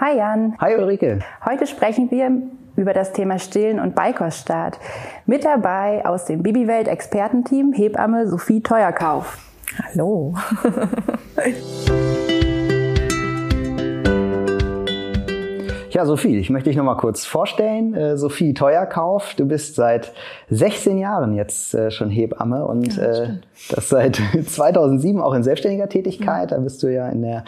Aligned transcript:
Hi 0.00 0.16
Jan. 0.16 0.56
Hi 0.58 0.74
Ulrike. 0.74 1.20
Heute 1.44 1.68
sprechen 1.68 2.10
wir 2.10 2.42
über 2.74 2.92
das 2.92 3.12
Thema 3.12 3.38
Stillen 3.38 3.78
und 3.78 3.94
Beikoststart. 3.94 4.80
Mit 5.24 5.44
dabei 5.44 6.04
aus 6.04 6.24
dem 6.24 6.42
Babywelt 6.42 6.88
Expertenteam 6.88 7.72
Hebamme 7.72 8.26
Sophie 8.26 8.60
Teuerkauf. 8.60 9.38
Hallo. 9.92 10.34
Ja, 15.94 16.04
Sophie, 16.06 16.36
ich 16.38 16.50
möchte 16.50 16.70
dich 16.70 16.76
noch 16.76 16.82
mal 16.82 16.96
kurz 16.96 17.24
vorstellen. 17.24 17.94
Äh, 17.94 18.16
Sophie 18.16 18.52
Teuerkauf, 18.52 19.34
du 19.36 19.46
bist 19.46 19.76
seit 19.76 20.12
16 20.50 20.98
Jahren 20.98 21.34
jetzt 21.34 21.72
äh, 21.72 21.92
schon 21.92 22.10
Hebamme 22.10 22.66
und 22.66 22.96
ja, 22.96 23.06
das, 23.06 23.18
äh, 23.20 23.32
das 23.70 23.88
seit 23.90 24.16
2007 24.44 25.20
auch 25.20 25.34
in 25.34 25.44
selbstständiger 25.44 25.88
Tätigkeit. 25.88 26.50
Da 26.50 26.58
bist 26.58 26.82
du 26.82 26.88
ja 26.88 27.08
in 27.10 27.22
der 27.22 27.44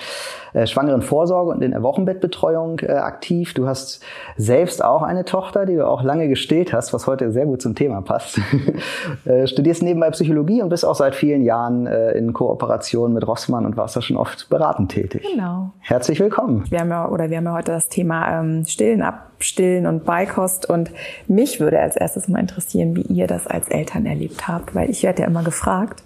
äh, 0.57 0.67
schwangeren 0.67 1.03
Vorsorge 1.03 1.51
und 1.51 1.63
in 1.63 1.73
der 1.73 1.83
Wochenbettbetreuung 1.83 2.81
äh, 2.81 2.93
aktiv. 2.93 3.53
Du 3.53 3.67
hast 3.67 4.03
selbst 4.39 4.83
auch 4.83 5.03
eine 5.03 5.27
Tochter, 5.27 5.67
die 5.67 5.75
du 5.75 5.87
auch 5.87 6.03
lange 6.03 6.29
gestillt 6.29 6.73
hast, 6.73 6.95
was 6.95 7.07
heute 7.07 7.31
sehr 7.31 7.45
gut 7.45 7.61
zum 7.61 7.75
Thema 7.75 8.01
passt. 8.01 8.41
äh, 9.27 9.47
studierst 9.47 9.83
nebenbei 9.83 10.11
Psychologie 10.11 10.63
und 10.63 10.71
bist 10.71 10.87
auch 10.87 10.95
seit 10.95 11.15
vielen 11.15 11.43
Jahren 11.43 11.87
äh, 11.87 12.13
in 12.13 12.33
Kooperation 12.33 13.13
mit 13.13 13.27
Rossmann 13.27 13.67
und 13.67 13.77
warst 13.77 13.97
da 13.97 14.01
schon 14.01 14.17
oft 14.17 14.49
beratend 14.49 14.91
tätig. 14.91 15.27
Genau. 15.31 15.73
Herzlich 15.81 16.19
willkommen. 16.21 16.65
Wir 16.71 16.81
haben 16.81 16.91
ja, 16.91 17.07
oder 17.09 17.29
wir 17.29 17.37
haben 17.37 17.45
ja 17.45 17.53
heute 17.53 17.73
das 17.73 17.89
Thema 17.89 18.41
ähm, 18.41 18.65
Stillen, 18.65 19.03
Abstillen 19.03 19.87
und 19.87 20.07
Beikost 20.07 20.71
und 20.71 20.91
mich 21.29 21.61
würde 21.61 21.81
als 21.81 21.97
erstes 21.97 22.29
mal 22.29 22.41
interessieren, 22.41 22.97
wie 22.97 23.03
ihr 23.03 23.27
das 23.27 23.47
als 23.47 23.69
Eltern 23.69 24.07
erlebt 24.07 24.49
habt, 24.49 24.75
weil 24.75 24.89
ich 24.89 25.03
werde 25.03 25.23
ja 25.23 25.29
immer 25.29 25.43
gefragt, 25.43 26.03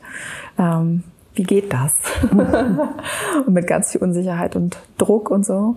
ähm, 0.59 1.05
wie 1.35 1.43
geht 1.43 1.73
das? 1.73 1.95
und 3.47 3.53
mit 3.53 3.67
ganz 3.67 3.93
viel 3.93 4.03
Unsicherheit 4.03 4.57
und 4.57 4.79
Druck 4.99 5.31
und 5.31 5.45
so, 5.45 5.77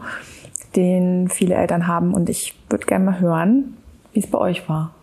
den 0.75 1.29
viele 1.29 1.55
Eltern 1.55 1.87
haben. 1.87 2.13
Und 2.13 2.29
ich 2.29 2.55
würde 2.69 2.85
gerne 2.85 3.05
mal 3.05 3.19
hören, 3.19 3.77
wie 4.13 4.19
es 4.19 4.27
bei 4.27 4.37
euch 4.37 4.67
war. 4.67 4.93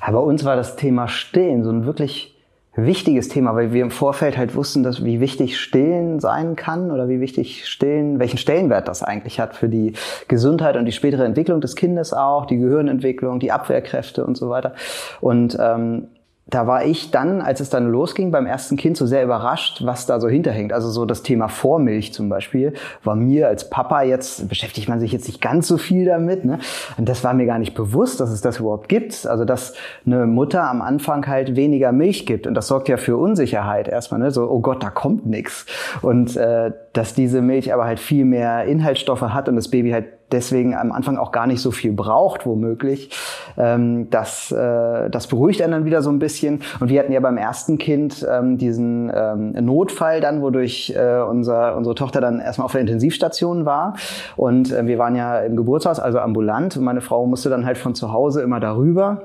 Ja, 0.00 0.12
bei 0.12 0.18
uns 0.18 0.44
war 0.44 0.56
das 0.56 0.76
Thema 0.76 1.08
Stillen 1.08 1.64
so 1.64 1.70
ein 1.70 1.86
wirklich 1.86 2.32
wichtiges 2.74 3.28
Thema, 3.28 3.54
weil 3.54 3.72
wir 3.72 3.82
im 3.82 3.90
Vorfeld 3.90 4.38
halt 4.38 4.54
wussten, 4.54 4.82
dass 4.82 5.04
wie 5.04 5.20
wichtig 5.20 5.60
Stillen 5.60 6.20
sein 6.20 6.56
kann 6.56 6.90
oder 6.90 7.08
wie 7.08 7.20
wichtig 7.20 7.68
Stillen, 7.68 8.18
welchen 8.18 8.38
Stellenwert 8.38 8.88
das 8.88 9.02
eigentlich 9.02 9.40
hat 9.40 9.54
für 9.54 9.68
die 9.68 9.92
Gesundheit 10.28 10.76
und 10.76 10.86
die 10.86 10.92
spätere 10.92 11.24
Entwicklung 11.24 11.60
des 11.60 11.76
Kindes 11.76 12.14
auch, 12.14 12.46
die 12.46 12.56
Gehirnentwicklung, 12.56 13.40
die 13.40 13.52
Abwehrkräfte 13.52 14.24
und 14.24 14.38
so 14.38 14.48
weiter. 14.48 14.72
Und 15.20 15.56
ähm, 15.60 16.08
da 16.46 16.66
war 16.66 16.84
ich 16.84 17.10
dann, 17.10 17.40
als 17.40 17.60
es 17.60 17.70
dann 17.70 17.90
losging 17.90 18.30
beim 18.30 18.46
ersten 18.46 18.76
Kind, 18.76 18.96
so 18.96 19.06
sehr 19.06 19.22
überrascht, 19.22 19.82
was 19.84 20.06
da 20.06 20.20
so 20.20 20.28
hinterhängt. 20.28 20.72
Also 20.72 20.90
so 20.90 21.06
das 21.06 21.22
Thema 21.22 21.48
Vormilch 21.48 22.12
zum 22.12 22.28
Beispiel 22.28 22.74
war 23.04 23.14
mir 23.14 23.48
als 23.48 23.70
Papa 23.70 24.02
jetzt, 24.02 24.48
beschäftigt 24.48 24.88
man 24.88 25.00
sich 25.00 25.12
jetzt 25.12 25.28
nicht 25.28 25.40
ganz 25.40 25.68
so 25.68 25.78
viel 25.78 26.04
damit. 26.04 26.44
Ne? 26.44 26.58
Und 26.98 27.08
das 27.08 27.22
war 27.22 27.32
mir 27.32 27.46
gar 27.46 27.58
nicht 27.58 27.74
bewusst, 27.74 28.20
dass 28.20 28.30
es 28.30 28.40
das 28.40 28.58
überhaupt 28.58 28.88
gibt. 28.88 29.26
Also 29.26 29.44
dass 29.44 29.74
eine 30.04 30.26
Mutter 30.26 30.64
am 30.64 30.82
Anfang 30.82 31.26
halt 31.26 31.54
weniger 31.54 31.92
Milch 31.92 32.26
gibt. 32.26 32.46
Und 32.46 32.54
das 32.54 32.66
sorgt 32.66 32.88
ja 32.88 32.96
für 32.96 33.16
Unsicherheit 33.16 33.86
erstmal. 33.86 34.20
Ne? 34.20 34.30
So, 34.32 34.50
oh 34.50 34.60
Gott, 34.60 34.82
da 34.82 34.90
kommt 34.90 35.24
nichts. 35.24 35.64
Und 36.02 36.36
äh, 36.36 36.72
dass 36.92 37.14
diese 37.14 37.40
Milch 37.40 37.72
aber 37.72 37.84
halt 37.84 38.00
viel 38.00 38.24
mehr 38.24 38.64
Inhaltsstoffe 38.64 39.22
hat 39.22 39.48
und 39.48 39.56
das 39.56 39.68
Baby 39.68 39.92
halt 39.92 40.06
deswegen 40.32 40.74
am 40.74 40.92
Anfang 40.92 41.16
auch 41.16 41.32
gar 41.32 41.46
nicht 41.46 41.60
so 41.60 41.70
viel 41.70 41.92
braucht, 41.92 42.46
womöglich. 42.46 43.10
Ähm, 43.56 44.10
das, 44.10 44.50
äh, 44.52 45.10
das 45.10 45.26
beruhigt 45.26 45.62
einen 45.62 45.72
dann 45.72 45.84
wieder 45.84 46.02
so 46.02 46.10
ein 46.10 46.18
bisschen. 46.18 46.62
Und 46.80 46.88
wir 46.88 47.00
hatten 47.00 47.12
ja 47.12 47.20
beim 47.20 47.36
ersten 47.36 47.78
Kind 47.78 48.26
ähm, 48.28 48.58
diesen 48.58 49.12
ähm, 49.14 49.52
Notfall 49.64 50.20
dann, 50.20 50.42
wodurch 50.42 50.94
äh, 50.96 51.20
unser, 51.20 51.76
unsere 51.76 51.94
Tochter 51.94 52.20
dann 52.20 52.40
erstmal 52.40 52.64
auf 52.66 52.72
der 52.72 52.80
Intensivstation 52.80 53.64
war. 53.64 53.94
Und 54.36 54.72
äh, 54.72 54.86
wir 54.86 54.98
waren 54.98 55.16
ja 55.16 55.40
im 55.40 55.56
Geburtshaus, 55.56 56.00
also 56.00 56.18
ambulant. 56.18 56.76
Und 56.76 56.84
meine 56.84 57.00
Frau 57.00 57.26
musste 57.26 57.50
dann 57.50 57.66
halt 57.66 57.78
von 57.78 57.94
zu 57.94 58.12
Hause 58.12 58.42
immer 58.42 58.60
darüber 58.60 59.22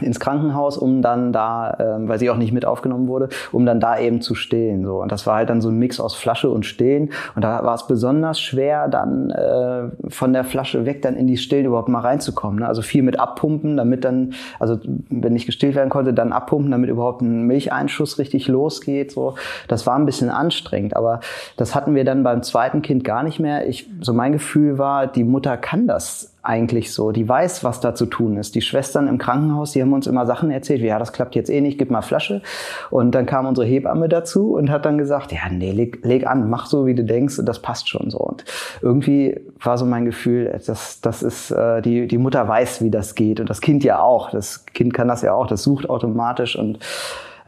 ins 0.00 0.20
Krankenhaus, 0.20 0.76
um 0.76 1.02
dann 1.02 1.32
da, 1.32 1.76
ähm, 1.78 2.08
weil 2.08 2.18
sie 2.18 2.30
auch 2.30 2.36
nicht 2.36 2.52
mit 2.52 2.64
aufgenommen 2.64 3.08
wurde, 3.08 3.28
um 3.52 3.66
dann 3.66 3.80
da 3.80 3.98
eben 3.98 4.20
zu 4.20 4.34
stillen. 4.34 4.84
So. 4.84 5.02
Und 5.02 5.12
das 5.12 5.26
war 5.26 5.36
halt 5.36 5.50
dann 5.50 5.60
so 5.60 5.68
ein 5.68 5.78
Mix 5.78 6.00
aus 6.00 6.14
Flasche 6.14 6.50
und 6.50 6.66
Stillen. 6.66 7.10
Und 7.34 7.42
da 7.42 7.64
war 7.64 7.74
es 7.74 7.86
besonders 7.86 8.40
schwer, 8.40 8.88
dann 8.88 9.30
äh, 9.30 9.88
von 10.08 10.32
der 10.32 10.44
Flasche 10.44 10.86
weg 10.86 11.02
dann 11.02 11.16
in 11.16 11.26
die 11.26 11.36
Stillen 11.36 11.66
überhaupt 11.66 11.88
mal 11.88 12.00
reinzukommen. 12.00 12.60
Ne? 12.60 12.68
Also 12.68 12.82
viel 12.82 13.02
mit 13.02 13.18
abpumpen, 13.18 13.76
damit 13.76 14.04
dann, 14.04 14.34
also 14.58 14.78
wenn 15.08 15.32
nicht 15.32 15.46
gestillt 15.46 15.74
werden 15.74 15.90
konnte, 15.90 16.12
dann 16.12 16.32
abpumpen, 16.32 16.70
damit 16.70 16.90
überhaupt 16.90 17.22
ein 17.22 17.42
Milcheinschuss 17.42 18.18
richtig 18.18 18.48
losgeht. 18.48 19.12
So. 19.12 19.34
Das 19.68 19.86
war 19.86 19.96
ein 19.96 20.06
bisschen 20.06 20.30
anstrengend. 20.30 20.96
Aber 20.96 21.20
das 21.56 21.74
hatten 21.74 21.94
wir 21.94 22.04
dann 22.04 22.22
beim 22.22 22.42
zweiten 22.42 22.82
Kind 22.82 23.04
gar 23.04 23.22
nicht 23.22 23.40
mehr. 23.40 23.68
Ich, 23.68 23.88
so 24.00 24.12
mein 24.12 24.32
Gefühl 24.32 24.78
war, 24.78 25.06
die 25.06 25.24
Mutter 25.24 25.56
kann 25.56 25.86
das 25.86 26.32
eigentlich 26.46 26.92
so. 26.92 27.10
Die 27.10 27.28
weiß, 27.28 27.64
was 27.64 27.80
da 27.80 27.94
zu 27.94 28.06
tun 28.06 28.36
ist. 28.36 28.54
Die 28.54 28.62
Schwestern 28.62 29.08
im 29.08 29.18
Krankenhaus, 29.18 29.72
die 29.72 29.80
haben 29.86 29.94
uns 29.94 30.06
immer 30.06 30.26
Sachen 30.26 30.50
erzählt, 30.50 30.82
wie 30.82 30.86
ja, 30.86 30.98
das 30.98 31.12
klappt 31.12 31.34
jetzt 31.34 31.48
eh 31.48 31.60
nicht, 31.60 31.78
gib 31.78 31.90
mal 31.90 32.02
Flasche. 32.02 32.42
Und 32.90 33.14
dann 33.14 33.26
kam 33.26 33.46
unsere 33.46 33.66
Hebamme 33.66 34.08
dazu 34.08 34.54
und 34.54 34.70
hat 34.70 34.84
dann 34.84 34.98
gesagt, 34.98 35.32
ja, 35.32 35.48
nee, 35.50 35.72
leg, 35.72 36.04
leg 36.04 36.26
an, 36.26 36.50
mach 36.50 36.66
so, 36.66 36.86
wie 36.86 36.94
du 36.94 37.04
denkst, 37.04 37.40
das 37.44 37.60
passt 37.60 37.88
schon 37.88 38.10
so. 38.10 38.18
Und 38.18 38.44
irgendwie 38.82 39.40
war 39.62 39.78
so 39.78 39.86
mein 39.86 40.04
Gefühl, 40.04 40.60
dass 40.66 41.00
das 41.00 41.22
ist, 41.22 41.50
äh, 41.50 41.80
die, 41.82 42.06
die 42.06 42.18
Mutter 42.18 42.46
weiß, 42.46 42.82
wie 42.82 42.90
das 42.90 43.14
geht 43.14 43.40
und 43.40 43.48
das 43.48 43.60
Kind 43.60 43.84
ja 43.84 44.00
auch. 44.00 44.30
Das 44.30 44.66
Kind 44.66 44.92
kann 44.92 45.08
das 45.08 45.22
ja 45.22 45.32
auch, 45.32 45.46
das 45.46 45.62
sucht 45.62 45.88
automatisch 45.88 46.56
und 46.56 46.78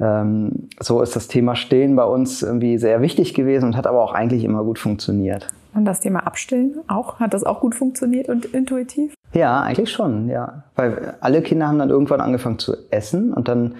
ähm, 0.00 0.69
so 0.78 1.03
ist 1.03 1.16
das 1.16 1.26
Thema 1.26 1.56
Stillen 1.56 1.97
bei 1.97 2.05
uns 2.05 2.43
irgendwie 2.43 2.78
sehr 2.78 3.03
wichtig 3.03 3.34
gewesen 3.34 3.65
und 3.66 3.76
hat 3.76 3.87
aber 3.87 4.03
auch 4.03 4.12
eigentlich 4.12 4.44
immer 4.44 4.62
gut 4.62 4.78
funktioniert. 4.78 5.49
Und 5.75 5.84
das 5.84 6.00
Thema 6.00 6.26
Abstillen 6.26 6.76
auch? 6.88 7.20
Hat 7.20 7.34
das 7.34 7.44
auch 7.44 7.60
gut 7.60 7.75
funktioniert 7.75 8.28
und 8.28 8.47
intuitiv? 8.47 9.15
Ja, 9.33 9.61
eigentlich 9.61 9.93
schon, 9.93 10.28
ja. 10.28 10.65
Weil 10.75 11.16
alle 11.21 11.43
Kinder 11.43 11.69
haben 11.69 11.78
dann 11.78 11.91
irgendwann 11.91 12.21
angefangen 12.21 12.59
zu 12.59 12.75
essen 12.91 13.33
und 13.33 13.49
dann 13.49 13.75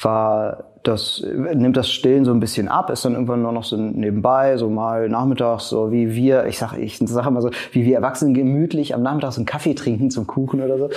war 0.00 0.69
das 0.82 1.22
nimmt 1.24 1.76
das 1.76 1.90
Stillen 1.90 2.24
so 2.24 2.32
ein 2.32 2.40
bisschen 2.40 2.68
ab, 2.68 2.88
ist 2.88 3.04
dann 3.04 3.12
irgendwann 3.12 3.42
nur 3.42 3.52
noch 3.52 3.64
so 3.64 3.76
nebenbei, 3.76 4.56
so 4.56 4.70
mal 4.70 5.08
nachmittags, 5.10 5.68
so 5.68 5.92
wie 5.92 6.14
wir, 6.14 6.46
ich 6.46 6.58
sag, 6.58 6.78
ich 6.78 6.98
sage 6.98 7.28
immer 7.28 7.42
so, 7.42 7.50
wie 7.72 7.84
wir 7.84 7.96
Erwachsenen 7.96 8.32
gemütlich 8.32 8.94
am 8.94 9.02
Nachmittag 9.02 9.32
so 9.32 9.40
einen 9.40 9.46
Kaffee 9.46 9.74
trinken 9.74 10.10
zum 10.10 10.26
Kuchen 10.26 10.62
oder 10.62 10.78
so. 10.78 10.88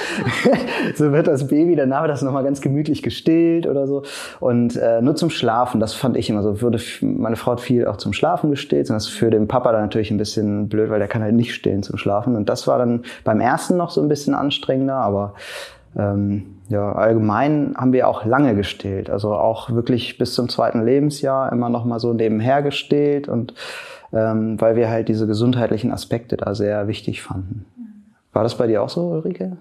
so 0.96 1.12
wird 1.12 1.28
das 1.28 1.48
Baby 1.48 1.76
dann 1.76 1.90
nachmittags 1.90 2.22
nochmal 2.22 2.46
ganz 2.46 2.62
gemütlich 2.62 3.04
gestillt 3.04 3.68
oder 3.68 3.86
so. 3.86 4.04
Und 4.40 4.78
äh, 4.78 5.02
nur 5.02 5.16
zum 5.16 5.30
Schlafen, 5.30 5.82
das 5.82 5.94
fand 5.94 6.16
ich 6.16 6.30
immer 6.30 6.44
so, 6.44 6.62
würde 6.62 6.80
meine 7.02 7.36
Frau 7.36 7.54
hat 7.54 7.62
viel 7.62 7.86
auch 7.86 7.98
zum 7.98 8.14
Schlafen 8.14 8.52
gestillt 8.52 8.90
und 8.90 8.94
das 8.94 9.08
ist 9.08 9.14
für 9.14 9.30
den 9.30 9.50
Papa 9.50 9.74
dann 9.74 9.82
natürlich 9.82 10.12
ein 10.12 10.18
bisschen 10.18 10.70
blöd, 10.70 10.90
weil 10.90 11.00
der 11.00 11.10
kann 11.10 11.22
halt 11.22 11.36
nicht 11.36 11.54
stillen 11.54 11.84
zum 11.84 11.98
Schlafen. 11.98 12.38
Und 12.38 12.48
das 12.48 12.68
war 12.68 12.78
dann 12.78 13.04
beim 13.26 13.42
ersten 13.42 13.76
noch 13.76 13.90
so 13.90 14.02
ein 14.02 14.08
bisschen 14.08 14.34
anstrengender, 14.34 14.96
aber 14.96 15.34
ähm, 15.98 16.53
ja, 16.70 16.92
allgemein 16.94 17.76
haben 17.78 17.94
wir 17.94 18.08
auch 18.08 18.26
lange 18.26 18.56
gestillt. 18.56 19.10
Also 19.10 19.34
auch 19.34 19.70
wirklich 19.70 20.18
bis 20.18 20.34
zum 20.34 20.50
zweiten 20.50 20.84
Lebensjahr 20.84 21.52
immer 21.52 21.70
noch 21.70 21.86
mal 21.86 22.00
so 22.00 22.14
nebenher 22.14 22.62
gestillt 22.62 23.28
und 23.28 23.54
ähm, 24.14 24.62
weil 24.62 24.76
wir 24.76 24.90
halt 24.90 25.10
diese 25.10 25.28
gesundheitlichen 25.28 25.92
Aspekte 25.92 26.38
da 26.38 26.54
sehr 26.54 26.88
wichtig 26.88 27.22
fanden. 27.22 27.66
War 28.32 28.42
das 28.42 28.56
bei 28.56 28.66
dir 28.66 28.82
auch 28.82 28.90
so, 28.90 29.10
Ulrike? 29.10 29.58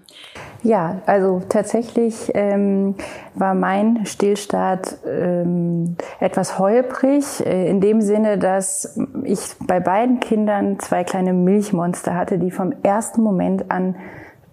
Ja, 0.63 1.01
also 1.05 1.41
tatsächlich 1.47 2.31
ähm, 2.33 2.95
war 3.35 3.53
mein 3.53 4.05
Stillstart 4.05 4.97
ähm, 5.05 5.95
etwas 6.19 6.57
holprig, 6.57 7.45
äh, 7.45 7.69
in 7.69 7.81
dem 7.81 8.01
Sinne, 8.01 8.39
dass 8.39 8.97
ich 9.23 9.39
bei 9.67 9.79
beiden 9.79 10.21
Kindern 10.21 10.79
zwei 10.79 11.03
kleine 11.03 11.33
Milchmonster 11.33 12.15
hatte, 12.15 12.39
die 12.39 12.49
vom 12.49 12.73
ersten 12.81 13.21
Moment 13.21 13.69
an 13.69 13.95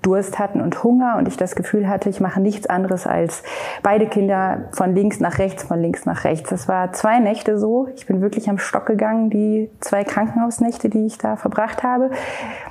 Durst 0.02 0.38
hatten 0.38 0.60
und 0.60 0.82
Hunger 0.82 1.16
und 1.18 1.28
ich 1.28 1.36
das 1.36 1.54
Gefühl 1.54 1.88
hatte, 1.88 2.08
ich 2.08 2.20
mache 2.20 2.40
nichts 2.40 2.66
anderes 2.66 3.06
als 3.06 3.42
beide 3.82 4.06
Kinder 4.06 4.68
von 4.72 4.94
links 4.94 5.20
nach 5.20 5.38
rechts, 5.38 5.64
von 5.64 5.78
links 5.78 6.06
nach 6.06 6.24
rechts. 6.24 6.48
Das 6.48 6.68
war 6.68 6.92
zwei 6.92 7.18
Nächte 7.18 7.58
so. 7.58 7.88
Ich 7.94 8.06
bin 8.06 8.22
wirklich 8.22 8.48
am 8.48 8.58
Stock 8.58 8.86
gegangen, 8.86 9.28
die 9.28 9.70
zwei 9.80 10.04
Krankenhausnächte, 10.04 10.88
die 10.88 11.06
ich 11.06 11.18
da 11.18 11.36
verbracht 11.36 11.82
habe. 11.82 12.10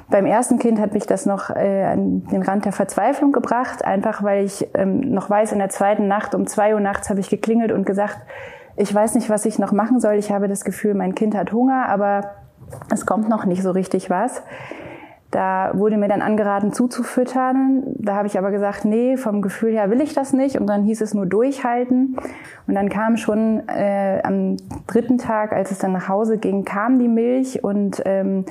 Beim 0.10 0.26
ersten 0.26 0.58
Kind 0.58 0.80
hat 0.80 0.94
mich 0.94 1.06
das 1.06 1.28
noch 1.28 1.52
äh, 1.52 1.84
an 1.84 2.26
den 2.32 2.42
Rand 2.42 2.66
der 2.66 2.72
Verzweiflung 2.72 3.32
gebracht, 3.32 3.86
einfach 3.86 4.24
weil 4.24 4.44
ich 4.44 4.68
ähm, 4.74 5.02
noch 5.12 5.30
weiß, 5.30 5.52
in 5.52 5.60
der 5.60 5.70
zweiten 5.70 6.08
Nacht 6.08 6.34
um 6.34 6.48
zwei 6.48 6.74
Uhr 6.74 6.80
nachts 6.80 7.12
habe 7.12 7.20
ich 7.20 7.30
geklingelt 7.30 7.72
und 7.72 7.86
gesagt, 7.86 8.18
ich 8.76 8.94
weiß 8.94 9.16
nicht, 9.16 9.30
was 9.30 9.46
ich 9.46 9.60
noch 9.60 9.72
machen 9.72 10.00
soll. 10.00 10.16
Ich 10.16 10.32
habe 10.32 10.48
das 10.48 10.64
Gefühl, 10.64 10.96
mein 10.96 11.14
Kind 11.14 11.36
hat 11.36 11.52
Hunger, 11.52 11.90
aber 11.90 12.32
es 12.92 13.06
kommt 13.06 13.30
noch 13.30 13.46
nicht 13.46 13.62
so 13.62 13.72
richtig 13.72 14.10
was. 14.10 14.42
Da 15.32 15.72
wurde 15.76 15.98
mir 15.98 16.08
dann 16.08 16.24
angeraten, 16.24 16.74
zuzufüttern. 16.74 17.84
Da 17.98 18.16
habe 18.16 18.28
ich 18.28 18.38
aber 18.38 18.50
gesagt, 18.50 18.84
nee, 18.84 19.16
vom 19.16 19.42
Gefühl 19.44 19.74
her 19.74 19.92
will 19.92 20.02
ich 20.02 20.14
das 20.14 20.34
nicht. 20.34 20.60
Und 20.60 20.68
dann 20.68 20.84
hieß 20.84 21.02
es 21.02 21.14
nur 21.14 21.28
durchhalten. 21.28 22.18
Und 22.68 22.74
dann 22.74 22.90
kam 22.90 23.16
schon 23.16 23.62
äh, 23.68 24.22
am 24.24 24.58
dritten 24.88 25.20
Tag, 25.20 25.54
als 25.54 25.70
es 25.70 25.78
dann 25.78 25.92
nach 25.92 26.08
Hause 26.08 26.40
ging, 26.40 26.66
kam 26.66 26.98
die 26.98 27.08
Milch 27.08 27.64
und 27.64 28.02
ähm, 28.06 28.46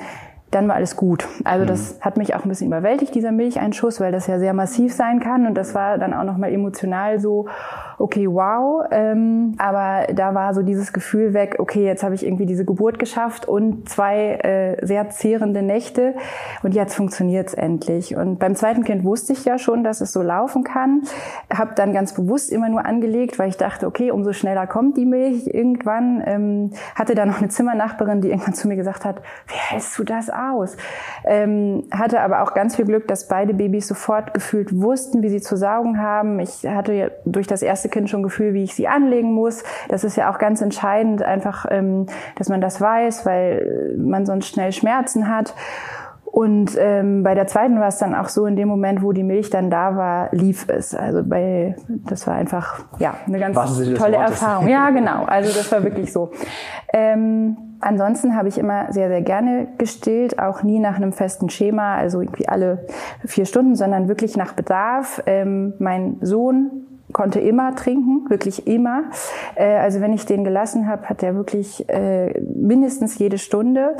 dann 0.51 0.67
war 0.67 0.75
alles 0.75 0.95
gut. 0.95 1.27
Also 1.43 1.65
das 1.65 1.97
mhm. 1.97 2.01
hat 2.01 2.17
mich 2.17 2.35
auch 2.35 2.43
ein 2.43 2.49
bisschen 2.49 2.67
überwältigt, 2.67 3.13
dieser 3.13 3.31
Milcheinschuss, 3.31 3.99
weil 3.99 4.11
das 4.11 4.27
ja 4.27 4.39
sehr 4.39 4.53
massiv 4.53 4.93
sein 4.93 5.19
kann. 5.19 5.45
Und 5.45 5.55
das 5.55 5.75
war 5.75 5.97
dann 5.97 6.13
auch 6.13 6.23
nochmal 6.23 6.51
emotional 6.53 7.19
so, 7.19 7.47
okay, 7.99 8.27
wow. 8.27 8.85
Ähm, 8.91 9.55
aber 9.57 10.11
da 10.13 10.33
war 10.33 10.53
so 10.53 10.61
dieses 10.61 10.93
Gefühl 10.93 11.33
weg, 11.33 11.57
okay, 11.59 11.85
jetzt 11.85 12.01
habe 12.01 12.15
ich 12.15 12.25
irgendwie 12.25 12.45
diese 12.45 12.65
Geburt 12.65 12.97
geschafft 12.97 13.47
und 13.47 13.89
zwei 13.89 14.35
äh, 14.35 14.85
sehr 14.85 15.09
zehrende 15.09 15.61
Nächte 15.61 16.15
und 16.63 16.73
jetzt 16.73 16.95
funktioniert's 16.95 17.53
endlich. 17.53 18.15
Und 18.15 18.39
beim 18.39 18.55
zweiten 18.55 18.83
Kind 18.83 19.03
wusste 19.03 19.33
ich 19.33 19.43
ja 19.45 19.57
schon, 19.57 19.83
dass 19.83 20.01
es 20.01 20.13
so 20.13 20.21
laufen 20.21 20.63
kann. 20.63 21.03
Habe 21.53 21.75
dann 21.75 21.93
ganz 21.93 22.13
bewusst 22.13 22.51
immer 22.51 22.69
nur 22.69 22.85
angelegt, 22.85 23.37
weil 23.37 23.49
ich 23.49 23.57
dachte, 23.57 23.85
okay, 23.85 24.11
umso 24.11 24.31
schneller 24.31 24.65
kommt 24.65 24.97
die 24.97 25.05
Milch 25.05 25.47
irgendwann. 25.47 26.23
Ähm, 26.25 26.71
hatte 26.95 27.15
da 27.15 27.25
noch 27.25 27.39
eine 27.39 27.49
Zimmernachbarin, 27.49 28.21
die 28.21 28.29
irgendwann 28.29 28.53
zu 28.53 28.67
mir 28.67 28.77
gesagt 28.77 29.03
hat, 29.03 29.21
wie 29.47 29.55
hältst 29.55 29.99
du 29.99 30.03
das 30.05 30.29
aus? 30.29 30.77
Ähm, 31.25 31.83
hatte 31.91 32.21
aber 32.21 32.43
auch 32.43 32.53
ganz 32.53 32.77
viel 32.77 32.85
Glück, 32.85 33.07
dass 33.07 33.27
beide 33.27 33.53
Babys 33.53 33.87
sofort 33.87 34.33
gefühlt 34.33 34.79
wussten, 34.79 35.21
wie 35.21 35.29
sie 35.29 35.41
zu 35.41 35.57
saugen 35.57 36.01
haben. 36.01 36.39
Ich 36.39 36.65
hatte 36.65 36.93
ja 36.93 37.07
durch 37.25 37.47
das 37.47 37.61
erste 37.61 37.88
Kind 37.89 38.09
schon 38.09 38.23
Gefühl, 38.23 38.53
wie 38.53 38.63
ich 38.63 38.75
sie 38.75 38.87
anlegen 38.87 39.33
muss. 39.33 39.63
Das 39.87 40.03
ist 40.03 40.15
ja 40.15 40.31
auch 40.31 40.37
ganz 40.37 40.61
entscheidend, 40.61 41.23
einfach, 41.23 41.65
ähm, 41.69 42.05
dass 42.35 42.49
man 42.49 42.61
das 42.61 42.79
weiß, 42.79 43.25
weil 43.25 43.95
man 43.97 44.25
sonst 44.25 44.47
schnell 44.47 44.71
Schmerzen 44.71 45.27
hat. 45.27 45.53
Und 46.31 46.77
ähm, 46.77 47.23
bei 47.23 47.33
der 47.33 47.47
zweiten 47.47 47.79
war 47.79 47.87
es 47.87 47.97
dann 47.97 48.13
auch 48.13 48.29
so, 48.29 48.45
in 48.45 48.55
dem 48.55 48.67
Moment, 48.67 49.01
wo 49.01 49.13
die 49.13 49.23
Milch 49.23 49.49
dann 49.49 49.71
da 49.71 49.95
war, 49.95 50.29
lief 50.31 50.67
es. 50.69 50.93
Also 50.93 51.23
bei, 51.23 51.75
das 51.87 52.27
war 52.27 52.35
einfach 52.35 52.85
ja 52.99 53.15
eine 53.25 53.39
ganz 53.39 53.55
tolle 53.97 54.17
Erfahrung. 54.17 54.67
Ja, 54.67 54.91
genau. 54.91 55.25
Also 55.25 55.51
das 55.51 55.71
war 55.71 55.83
wirklich 55.83 56.13
so. 56.13 56.31
Ähm, 56.93 57.57
ansonsten 57.79 58.35
habe 58.35 58.47
ich 58.47 58.59
immer 58.59 58.93
sehr, 58.93 59.09
sehr 59.09 59.21
gerne 59.21 59.69
gestillt, 59.79 60.37
auch 60.37 60.61
nie 60.61 60.79
nach 60.79 60.97
einem 60.97 61.13
festen 61.13 61.49
Schema, 61.49 61.95
also 61.95 62.21
irgendwie 62.21 62.47
alle 62.47 62.85
vier 63.25 63.45
Stunden, 63.45 63.75
sondern 63.75 64.07
wirklich 64.07 64.37
nach 64.37 64.53
Bedarf. 64.53 65.23
Ähm, 65.25 65.73
mein 65.79 66.17
Sohn 66.21 66.85
konnte 67.11 67.39
immer 67.39 67.75
trinken, 67.75 68.29
wirklich 68.29 68.67
immer. 68.67 69.03
Äh, 69.55 69.77
also 69.77 70.01
wenn 70.01 70.13
ich 70.13 70.25
den 70.25 70.43
gelassen 70.43 70.87
habe, 70.87 71.09
hat 71.09 71.23
er 71.23 71.35
wirklich 71.35 71.87
äh, 71.89 72.39
mindestens 72.41 73.17
jede 73.17 73.37
Stunde. 73.37 73.95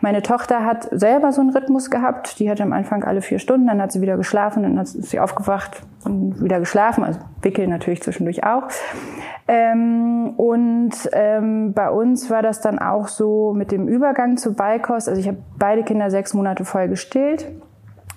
Meine 0.00 0.22
Tochter 0.22 0.64
hat 0.64 0.88
selber 0.90 1.32
so 1.32 1.40
einen 1.40 1.50
Rhythmus 1.50 1.90
gehabt. 1.90 2.38
Die 2.38 2.50
hat 2.50 2.60
am 2.60 2.72
Anfang 2.72 3.04
alle 3.04 3.22
vier 3.22 3.38
Stunden, 3.38 3.66
dann 3.66 3.80
hat 3.80 3.92
sie 3.92 4.00
wieder 4.00 4.16
geschlafen, 4.16 4.62
dann 4.62 4.78
hat 4.78 4.88
sie 4.88 5.20
aufgewacht 5.20 5.82
und 6.04 6.42
wieder 6.42 6.60
geschlafen. 6.60 7.04
Also 7.04 7.20
wickeln 7.42 7.70
natürlich 7.70 8.02
zwischendurch 8.02 8.44
auch. 8.44 8.64
Ähm, 9.48 10.34
und 10.36 10.92
ähm, 11.12 11.72
bei 11.72 11.90
uns 11.90 12.30
war 12.30 12.42
das 12.42 12.60
dann 12.60 12.78
auch 12.78 13.08
so 13.08 13.52
mit 13.52 13.72
dem 13.72 13.88
Übergang 13.88 14.36
zu 14.36 14.54
Beikost. 14.54 15.08
Also 15.08 15.20
ich 15.20 15.26
habe 15.26 15.38
beide 15.58 15.82
Kinder 15.82 16.10
sechs 16.10 16.34
Monate 16.34 16.64
voll 16.64 16.88
gestillt. 16.88 17.46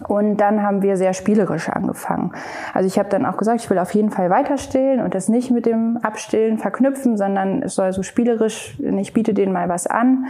Und 0.07 0.37
dann 0.37 0.63
haben 0.63 0.81
wir 0.81 0.97
sehr 0.97 1.13
spielerisch 1.13 1.69
angefangen. 1.69 2.31
Also 2.73 2.87
ich 2.87 2.99
habe 2.99 3.09
dann 3.09 3.25
auch 3.25 3.37
gesagt, 3.37 3.61
ich 3.61 3.69
will 3.69 3.79
auf 3.79 3.93
jeden 3.93 4.09
Fall 4.09 4.29
weiter 4.29 4.57
stillen 4.57 5.01
und 5.01 5.15
das 5.15 5.29
nicht 5.29 5.51
mit 5.51 5.65
dem 5.65 5.97
Abstillen 6.01 6.57
verknüpfen, 6.57 7.17
sondern 7.17 7.63
es 7.63 7.75
soll 7.75 7.93
so 7.93 8.03
spielerisch, 8.03 8.77
ich 8.79 9.13
biete 9.13 9.33
denen 9.33 9.53
mal 9.53 9.69
was 9.69 9.87
an, 9.87 10.25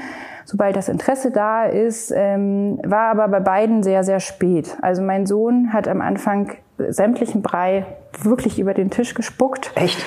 sobald 0.45 0.75
das 0.75 0.89
Interesse 0.89 1.31
da 1.31 1.65
ist. 1.65 2.11
Ähm, 2.15 2.79
war 2.83 3.09
aber 3.09 3.27
bei 3.27 3.39
beiden 3.39 3.83
sehr, 3.83 4.03
sehr 4.03 4.19
spät. 4.19 4.77
Also 4.81 5.01
mein 5.01 5.25
Sohn 5.25 5.73
hat 5.73 5.87
am 5.87 6.01
Anfang 6.01 6.51
sämtlichen 6.77 7.41
Brei 7.41 7.85
wirklich 8.21 8.59
über 8.59 8.73
den 8.73 8.89
Tisch 8.89 9.13
gespuckt. 9.13 9.71
Echt? 9.75 10.05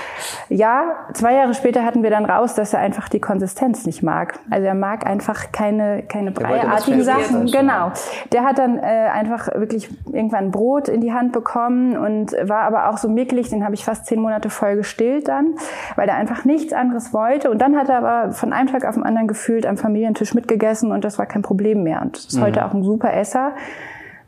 Ja, 0.48 0.94
zwei 1.12 1.34
Jahre 1.34 1.54
später 1.54 1.84
hatten 1.84 2.02
wir 2.02 2.10
dann 2.10 2.24
raus, 2.24 2.54
dass 2.54 2.72
er 2.72 2.80
einfach 2.80 3.08
die 3.08 3.20
Konsistenz 3.20 3.84
nicht 3.86 4.02
mag. 4.02 4.38
Also 4.50 4.66
er 4.66 4.74
mag 4.74 5.06
einfach 5.06 5.52
keine, 5.52 6.02
keine 6.02 6.30
breiartigen 6.30 7.02
Sachen. 7.02 7.46
Genau. 7.46 7.92
Der 8.32 8.44
hat 8.44 8.58
dann 8.58 8.78
äh, 8.78 8.82
einfach 8.82 9.48
wirklich 9.54 9.88
irgendwann 10.06 10.50
Brot 10.50 10.88
in 10.88 11.00
die 11.00 11.12
Hand 11.12 11.32
bekommen 11.32 11.96
und 11.96 12.32
war 12.48 12.62
aber 12.62 12.90
auch 12.90 12.98
so 12.98 13.08
mickelig, 13.08 13.48
den 13.48 13.64
habe 13.64 13.74
ich 13.74 13.84
fast 13.84 14.06
zehn 14.06 14.20
Monate 14.20 14.50
voll 14.50 14.76
gestillt 14.76 15.28
dann, 15.28 15.54
weil 15.96 16.08
er 16.08 16.16
einfach 16.16 16.44
nichts 16.44 16.72
anderes 16.72 17.12
wollte. 17.12 17.50
Und 17.50 17.60
dann 17.60 17.76
hat 17.76 17.88
er 17.88 17.98
aber 17.98 18.32
von 18.32 18.52
einem 18.52 18.68
Tag 18.68 18.84
auf 18.84 18.94
den 18.94 19.02
anderen 19.02 19.28
gefühlt 19.28 19.66
am 19.66 19.76
Familientisch 19.76 20.34
mitgegessen 20.34 20.92
und 20.92 21.04
das 21.04 21.18
war 21.18 21.26
kein 21.26 21.42
Problem 21.42 21.82
mehr. 21.82 22.02
Und 22.02 22.16
ist 22.16 22.36
mhm. 22.36 22.42
heute 22.42 22.64
auch 22.64 22.74
ein 22.74 22.82
super 22.82 23.12
Esser. 23.12 23.52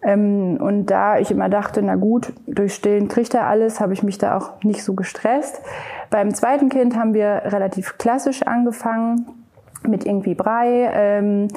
Ähm, 0.03 0.59
und 0.61 0.87
da 0.87 1.19
ich 1.19 1.31
immer 1.31 1.49
dachte, 1.49 1.83
na 1.83 1.97
gut, 1.97 2.33
durch 2.47 2.75
Stillen 2.75 3.09
kriegt 3.09 3.35
er 3.35 3.47
alles, 3.47 3.81
habe 3.81 3.93
ich 3.93 4.03
mich 4.03 4.19
da 4.19 4.37
auch 4.37 4.63
nicht 4.63 4.85
so 4.85 4.95
gestresst. 4.95 5.61
Beim 6.11 6.35
zweiten 6.35 6.69
Kind 6.69 6.97
haben 6.97 7.15
wir 7.15 7.43
relativ 7.47 7.99
klassisch 7.99 8.43
angefangen 8.43 9.27
mit 9.89 10.07
irgendwie 10.07 10.35
Brei. 10.35 10.91
Ähm, 10.93 11.49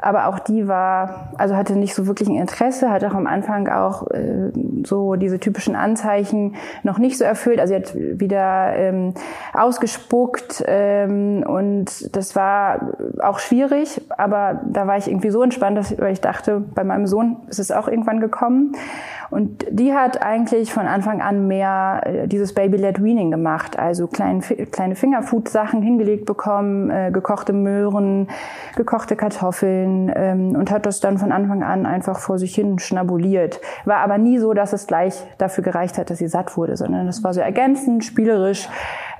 aber 0.00 0.28
auch 0.28 0.38
die 0.38 0.68
war, 0.68 1.32
also 1.38 1.56
hatte 1.56 1.76
nicht 1.76 1.94
so 1.94 2.06
wirklich 2.06 2.28
ein 2.28 2.36
Interesse, 2.36 2.90
hat 2.90 3.04
auch 3.04 3.14
am 3.14 3.26
Anfang 3.26 3.68
auch 3.68 4.08
äh, 4.10 4.52
so 4.84 5.16
diese 5.16 5.40
typischen 5.40 5.74
Anzeichen 5.74 6.54
noch 6.84 6.98
nicht 6.98 7.18
so 7.18 7.24
erfüllt. 7.24 7.58
Also 7.58 7.74
sie 7.74 7.80
hat 7.80 7.94
wieder 7.94 8.76
ähm, 8.76 9.14
ausgespuckt 9.52 10.62
ähm, 10.66 11.44
und 11.46 12.14
das 12.14 12.36
war 12.36 12.92
auch 13.22 13.38
schwierig, 13.38 14.00
aber 14.16 14.60
da 14.66 14.86
war 14.86 14.96
ich 14.96 15.08
irgendwie 15.08 15.30
so 15.30 15.42
entspannt, 15.42 15.76
dass 15.76 15.90
ich, 15.90 15.98
weil 15.98 16.12
ich 16.12 16.20
dachte, 16.20 16.62
bei 16.74 16.84
meinem 16.84 17.06
Sohn 17.06 17.38
ist 17.48 17.58
es 17.58 17.72
auch 17.72 17.88
irgendwann 17.88 18.20
gekommen. 18.20 18.76
Und 19.30 19.66
die 19.70 19.92
hat 19.92 20.22
eigentlich 20.22 20.72
von 20.72 20.86
Anfang 20.86 21.20
an 21.20 21.46
mehr 21.48 22.00
äh, 22.04 22.28
dieses 22.28 22.54
Baby-led 22.54 23.02
Weaning 23.02 23.30
gemacht, 23.30 23.78
also 23.78 24.06
klein, 24.06 24.40
kleine 24.70 24.96
Fingerfood-Sachen 24.96 25.82
hingelegt 25.82 26.24
bekommen, 26.24 26.90
äh, 26.90 27.10
gekochte 27.12 27.52
Möhren, 27.52 28.28
gekochte 28.76 29.16
Kartoffeln 29.16 30.10
ähm, 30.14 30.56
und 30.56 30.70
hat 30.70 30.86
das 30.86 31.00
dann 31.00 31.18
von 31.18 31.32
Anfang 31.32 31.62
an 31.62 31.84
einfach 31.84 32.18
vor 32.18 32.38
sich 32.38 32.54
hin 32.54 32.78
schnabuliert. 32.78 33.60
War 33.84 33.98
aber 33.98 34.16
nie 34.16 34.38
so, 34.38 34.54
dass 34.54 34.72
es 34.72 34.86
gleich 34.86 35.22
dafür 35.36 35.62
gereicht 35.62 35.98
hat, 35.98 36.08
dass 36.10 36.18
sie 36.18 36.28
satt 36.28 36.56
wurde, 36.56 36.76
sondern 36.76 37.06
das 37.06 37.22
war 37.22 37.34
so 37.34 37.40
ergänzend, 37.40 38.04
spielerisch 38.04 38.68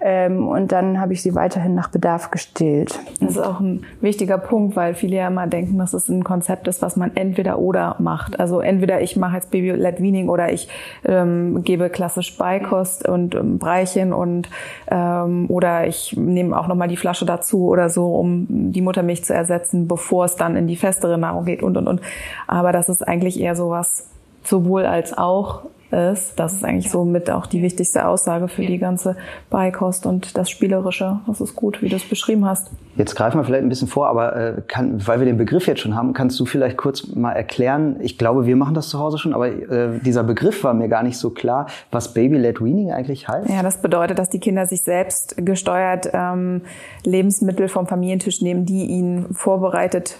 ähm, 0.01 0.49
und 0.49 0.73
dann 0.73 1.01
habe 1.01 1.13
ich 1.13 1.23
sie 1.23 1.35
weiterhin 1.35 1.75
nach 1.75 1.89
Bedarf 1.89 2.31
gestillt. 2.31 2.99
Das 3.21 3.31
ist 3.33 3.39
auch 3.39 3.61
ein 3.61 3.85
wichtiger 4.01 4.39
Punkt, 4.39 4.77
weil 4.77 4.95
viele 4.95 5.17
ja 5.17 5.29
immer 5.29 5.47
denken, 5.47 5.79
dass 5.79 5.95
es 5.95 6.09
ein 6.09 6.25
Konzept 6.25 6.69
ist, 6.69 6.83
was 6.83 6.97
man 6.97 7.17
entweder 7.17 7.59
oder 7.59 7.97
macht. 7.99 8.39
Also 8.39 8.61
entweder 8.61 9.01
ich 9.01 9.17
mache 9.17 9.37
jetzt 9.37 9.51
Baby-led 9.51 10.01
Weaning 10.01 10.29
oder 10.29 10.53
ich 10.53 10.69
ähm, 11.05 11.63
gebe 11.65 11.91
klassisch 11.91 12.37
Beikost 12.37 13.09
und 13.09 13.35
ähm, 13.35 13.59
Breichen 13.59 14.13
und 14.13 14.49
ähm, 14.91 15.47
oder 15.49 15.87
ich 15.87 16.17
nehme 16.17 16.59
auch 16.59 16.69
nochmal 16.69 16.89
die 16.89 16.97
Flasche 16.97 17.27
dazu 17.27 17.67
oder 17.67 17.89
so, 17.89 18.15
um 18.15 18.47
die 18.49 18.83
Muttermilch 18.83 19.25
zu 19.25 19.35
ersetzen, 19.35 19.89
bevor 19.89 20.25
es 20.25 20.37
dann 20.37 20.57
in 20.57 20.67
die 20.67 20.77
festere 20.77 21.19
Nahrung 21.19 21.45
geht 21.45 21.63
und 21.63 21.77
und 21.77 21.89
und. 21.89 22.01
Aber 22.47 22.73
das 22.73 22.89
ist 22.89 23.07
eigentlich 23.07 23.41
eher 23.41 23.57
sowas 23.57 24.09
sowohl 24.45 24.87
als 24.87 25.17
auch 25.17 25.63
ist. 25.91 26.39
Das 26.39 26.53
ist 26.55 26.65
eigentlich 26.65 26.91
so 26.91 27.05
mit 27.05 27.31
auch 27.31 27.47
die 27.47 27.63
wichtigste 27.63 28.07
Aussage 28.07 28.49
für 28.49 28.65
die 28.65 28.79
ganze 28.79 29.17
Beikost 29.51 30.07
und 30.07 30.37
das 30.37 30.51
Spielerische. 30.51 31.21
Das 31.27 31.41
ist 31.41 31.57
gut, 31.57 31.83
wie 31.83 31.89
du 31.89 31.97
es 31.97 32.05
beschrieben 32.05 32.45
hast. 32.45 32.71
Jetzt 32.97 33.15
greifen 33.15 33.39
wir 33.39 33.45
vielleicht 33.45 33.63
ein 33.63 33.69
bisschen 33.69 33.87
vor, 33.87 34.09
aber 34.09 34.37
äh, 34.37 34.63
kann, 34.67 35.07
weil 35.07 35.21
wir 35.21 35.27
den 35.27 35.37
Begriff 35.37 35.67
jetzt 35.69 35.81
schon 35.81 35.95
haben, 35.95 36.15
kannst 36.15 36.39
du 36.41 36.45
vielleicht 36.45 36.77
kurz 36.77 37.07
mal 37.15 37.33
erklären, 37.33 37.97
ich 38.01 38.19
glaube, 38.19 38.45
wir 38.45 38.57
machen 38.57 38.75
das 38.75 38.89
zu 38.89 38.99
Hause 38.99 39.19
schon, 39.19 39.35
aber 39.35 39.49
äh, 39.49 40.01
dieser 40.01 40.25
Begriff 40.25 40.65
war 40.65 40.75
mir 40.75 40.89
gar 40.89 41.05
nicht 41.05 41.17
so 41.17 41.31
klar, 41.31 41.69
was 41.93 42.13
Baby-led 42.13 42.61
Weaning 42.61 42.91
eigentlich 42.91 43.29
heißt. 43.29 43.49
Ja, 43.49 43.63
das 43.63 43.81
bedeutet, 43.81 44.19
dass 44.19 44.31
die 44.31 44.41
Kinder 44.41 44.67
sich 44.67 44.83
selbst 44.83 45.37
gesteuert 45.39 46.11
ähm, 46.13 46.63
Lebensmittel 47.05 47.69
vom 47.69 47.87
Familientisch 47.87 48.43
nehmen, 48.43 48.67
die 48.67 48.87
ihnen 48.87 49.33
vorbereitet 49.33 50.17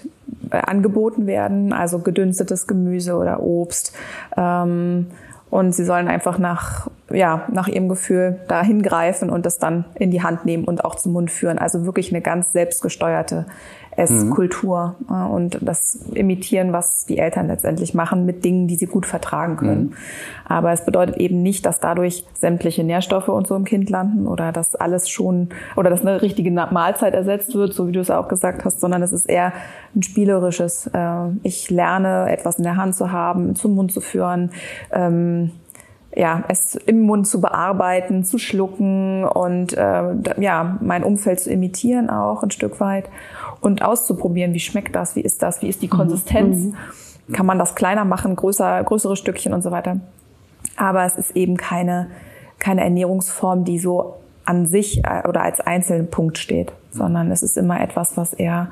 äh, 0.51 0.57
angeboten 0.57 1.27
werden, 1.27 1.73
also 1.73 1.99
gedünstetes 1.99 2.65
Gemüse 2.65 3.15
oder 3.15 3.41
Obst. 3.41 3.93
Ähm, 4.37 5.07
und 5.49 5.73
sie 5.73 5.83
sollen 5.83 6.07
einfach 6.07 6.37
nach, 6.37 6.87
ja, 7.09 7.45
nach 7.51 7.67
ihrem 7.67 7.89
Gefühl 7.89 8.39
da 8.47 8.63
hingreifen 8.63 9.29
und 9.29 9.45
das 9.45 9.57
dann 9.57 9.85
in 9.95 10.11
die 10.11 10.21
Hand 10.21 10.45
nehmen 10.45 10.65
und 10.65 10.85
auch 10.85 10.95
zum 10.95 11.13
Mund 11.13 11.31
führen. 11.31 11.57
Also 11.57 11.85
wirklich 11.85 12.11
eine 12.11 12.21
ganz 12.21 12.51
selbstgesteuerte 12.51 13.45
Esskultur 13.99 14.95
mhm. 15.07 15.27
und 15.27 15.59
das 15.61 15.95
imitieren, 16.13 16.71
was 16.71 17.05
die 17.05 17.17
Eltern 17.17 17.47
letztendlich 17.47 17.93
machen 17.93 18.25
mit 18.25 18.45
Dingen, 18.45 18.67
die 18.67 18.75
sie 18.75 18.85
gut 18.85 19.05
vertragen 19.05 19.57
können. 19.57 19.81
Mhm. 19.81 19.93
Aber 20.45 20.71
es 20.71 20.85
bedeutet 20.85 21.17
eben 21.17 21.43
nicht, 21.43 21.65
dass 21.65 21.79
dadurch 21.79 22.25
sämtliche 22.33 22.83
Nährstoffe 22.83 23.27
und 23.27 23.45
so 23.45 23.55
im 23.55 23.65
Kind 23.65 23.89
landen 23.89 24.25
oder 24.25 24.51
dass 24.51 24.75
alles 24.75 25.09
schon 25.09 25.49
oder 25.75 25.89
dass 25.89 26.01
eine 26.01 26.21
richtige 26.21 26.49
Mahlzeit 26.49 27.13
ersetzt 27.13 27.53
wird, 27.55 27.73
so 27.73 27.87
wie 27.87 27.91
du 27.91 27.99
es 27.99 28.09
auch 28.09 28.29
gesagt 28.29 28.63
hast, 28.63 28.79
sondern 28.79 29.01
es 29.03 29.11
ist 29.11 29.29
eher 29.29 29.51
ein 29.95 30.01
spielerisches. 30.01 30.87
Äh, 30.87 31.29
ich 31.43 31.69
lerne 31.69 32.31
etwas 32.31 32.57
in 32.57 32.63
der 32.63 32.77
Hand 32.77 32.95
zu 32.95 33.11
haben, 33.11 33.55
zum 33.55 33.75
Mund 33.75 33.91
zu 33.91 34.01
führen. 34.01 34.51
Ähm, 34.91 35.51
ja, 36.15 36.43
es 36.47 36.75
im 36.75 37.01
Mund 37.01 37.27
zu 37.27 37.39
bearbeiten, 37.39 38.23
zu 38.23 38.39
schlucken 38.39 39.23
und 39.23 39.77
äh, 39.77 40.03
ja, 40.39 40.77
mein 40.81 41.03
Umfeld 41.03 41.39
zu 41.39 41.51
imitieren 41.51 42.09
auch 42.09 42.41
ein 42.41 42.51
Stück 42.51 42.79
weit 42.79 43.09
und 43.61 43.81
auszuprobieren, 43.81 44.53
wie 44.53 44.59
schmeckt 44.59 44.95
das, 44.95 45.15
wie 45.15 45.21
ist 45.21 45.41
das, 45.41 45.61
wie 45.61 45.69
ist 45.69 45.81
die 45.81 45.87
mhm. 45.87 45.91
Konsistenz, 45.91 46.57
mhm. 47.27 47.33
kann 47.33 47.45
man 47.45 47.59
das 47.59 47.75
kleiner 47.75 48.05
machen, 48.05 48.35
größer, 48.35 48.83
größere 48.83 49.15
Stückchen 49.15 49.53
und 49.53 49.61
so 49.61 49.71
weiter. 49.71 49.99
Aber 50.77 51.05
es 51.05 51.15
ist 51.15 51.35
eben 51.35 51.57
keine, 51.57 52.07
keine 52.57 52.81
Ernährungsform, 52.81 53.65
die 53.65 53.79
so 53.79 54.15
an 54.45 54.65
sich 54.65 55.03
äh, 55.05 55.27
oder 55.27 55.43
als 55.43 55.59
einzelnen 55.59 56.09
Punkt 56.09 56.37
steht, 56.37 56.71
sondern 56.91 57.31
es 57.31 57.43
ist 57.43 57.57
immer 57.57 57.79
etwas, 57.81 58.17
was 58.17 58.33
eher 58.33 58.69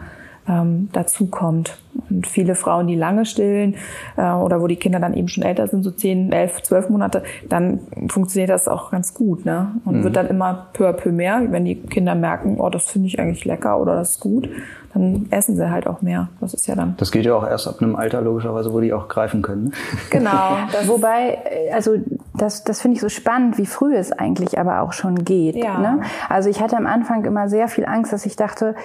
ähm, 0.47 0.89
dazu 0.93 1.27
kommt. 1.27 1.77
Und 2.09 2.27
viele 2.27 2.55
Frauen, 2.55 2.87
die 2.87 2.95
lange 2.95 3.25
stillen 3.25 3.75
äh, 4.17 4.31
oder 4.31 4.61
wo 4.61 4.67
die 4.67 4.75
Kinder 4.75 4.99
dann 4.99 5.13
eben 5.13 5.27
schon 5.27 5.43
älter 5.43 5.67
sind, 5.67 5.83
so 5.83 5.91
10, 5.91 6.31
11, 6.31 6.63
12 6.63 6.89
Monate, 6.89 7.23
dann 7.49 7.79
funktioniert 8.09 8.49
das 8.49 8.67
auch 8.67 8.91
ganz 8.91 9.13
gut. 9.13 9.45
Ne? 9.45 9.71
Und 9.83 9.97
mhm. 9.97 10.03
wird 10.03 10.15
dann 10.15 10.27
immer 10.27 10.67
peu 10.73 10.87
à 10.87 10.93
peu 10.93 11.11
mehr, 11.11 11.41
wenn 11.49 11.65
die 11.65 11.75
Kinder 11.75 12.15
merken, 12.15 12.59
oh, 12.59 12.69
das 12.69 12.85
finde 12.85 13.07
ich 13.07 13.19
eigentlich 13.19 13.45
lecker 13.45 13.79
oder 13.79 13.95
das 13.95 14.11
ist 14.11 14.19
gut, 14.19 14.47
dann 14.93 15.27
essen 15.31 15.55
sie 15.55 15.69
halt 15.69 15.87
auch 15.87 16.01
mehr. 16.01 16.29
Das 16.39 16.53
ist 16.53 16.67
ja 16.67 16.75
dann. 16.75 16.95
Das 16.97 17.11
geht 17.11 17.25
ja 17.25 17.35
auch 17.35 17.45
erst 17.45 17.67
ab 17.67 17.81
einem 17.81 17.95
Alter 17.95 18.21
logischerweise, 18.21 18.71
wo 18.73 18.79
die 18.79 18.93
auch 18.93 19.07
greifen 19.07 19.41
können. 19.41 19.65
Ne? 19.65 19.71
Genau. 20.09 20.57
Wobei, 20.85 21.39
äh, 21.45 21.71
also 21.73 21.95
das, 22.35 22.63
das 22.63 22.81
finde 22.81 22.95
ich 22.95 23.01
so 23.01 23.09
spannend, 23.09 23.57
wie 23.57 23.65
früh 23.65 23.95
es 23.95 24.11
eigentlich 24.11 24.59
aber 24.59 24.81
auch 24.81 24.93
schon 24.93 25.25
geht. 25.25 25.55
Ja. 25.55 25.77
Ne? 25.79 26.01
Also 26.29 26.49
ich 26.49 26.61
hatte 26.61 26.77
am 26.77 26.87
Anfang 26.87 27.25
immer 27.25 27.49
sehr 27.49 27.67
viel 27.67 27.85
Angst, 27.85 28.13
dass 28.13 28.25
ich 28.25 28.35
dachte, 28.35 28.75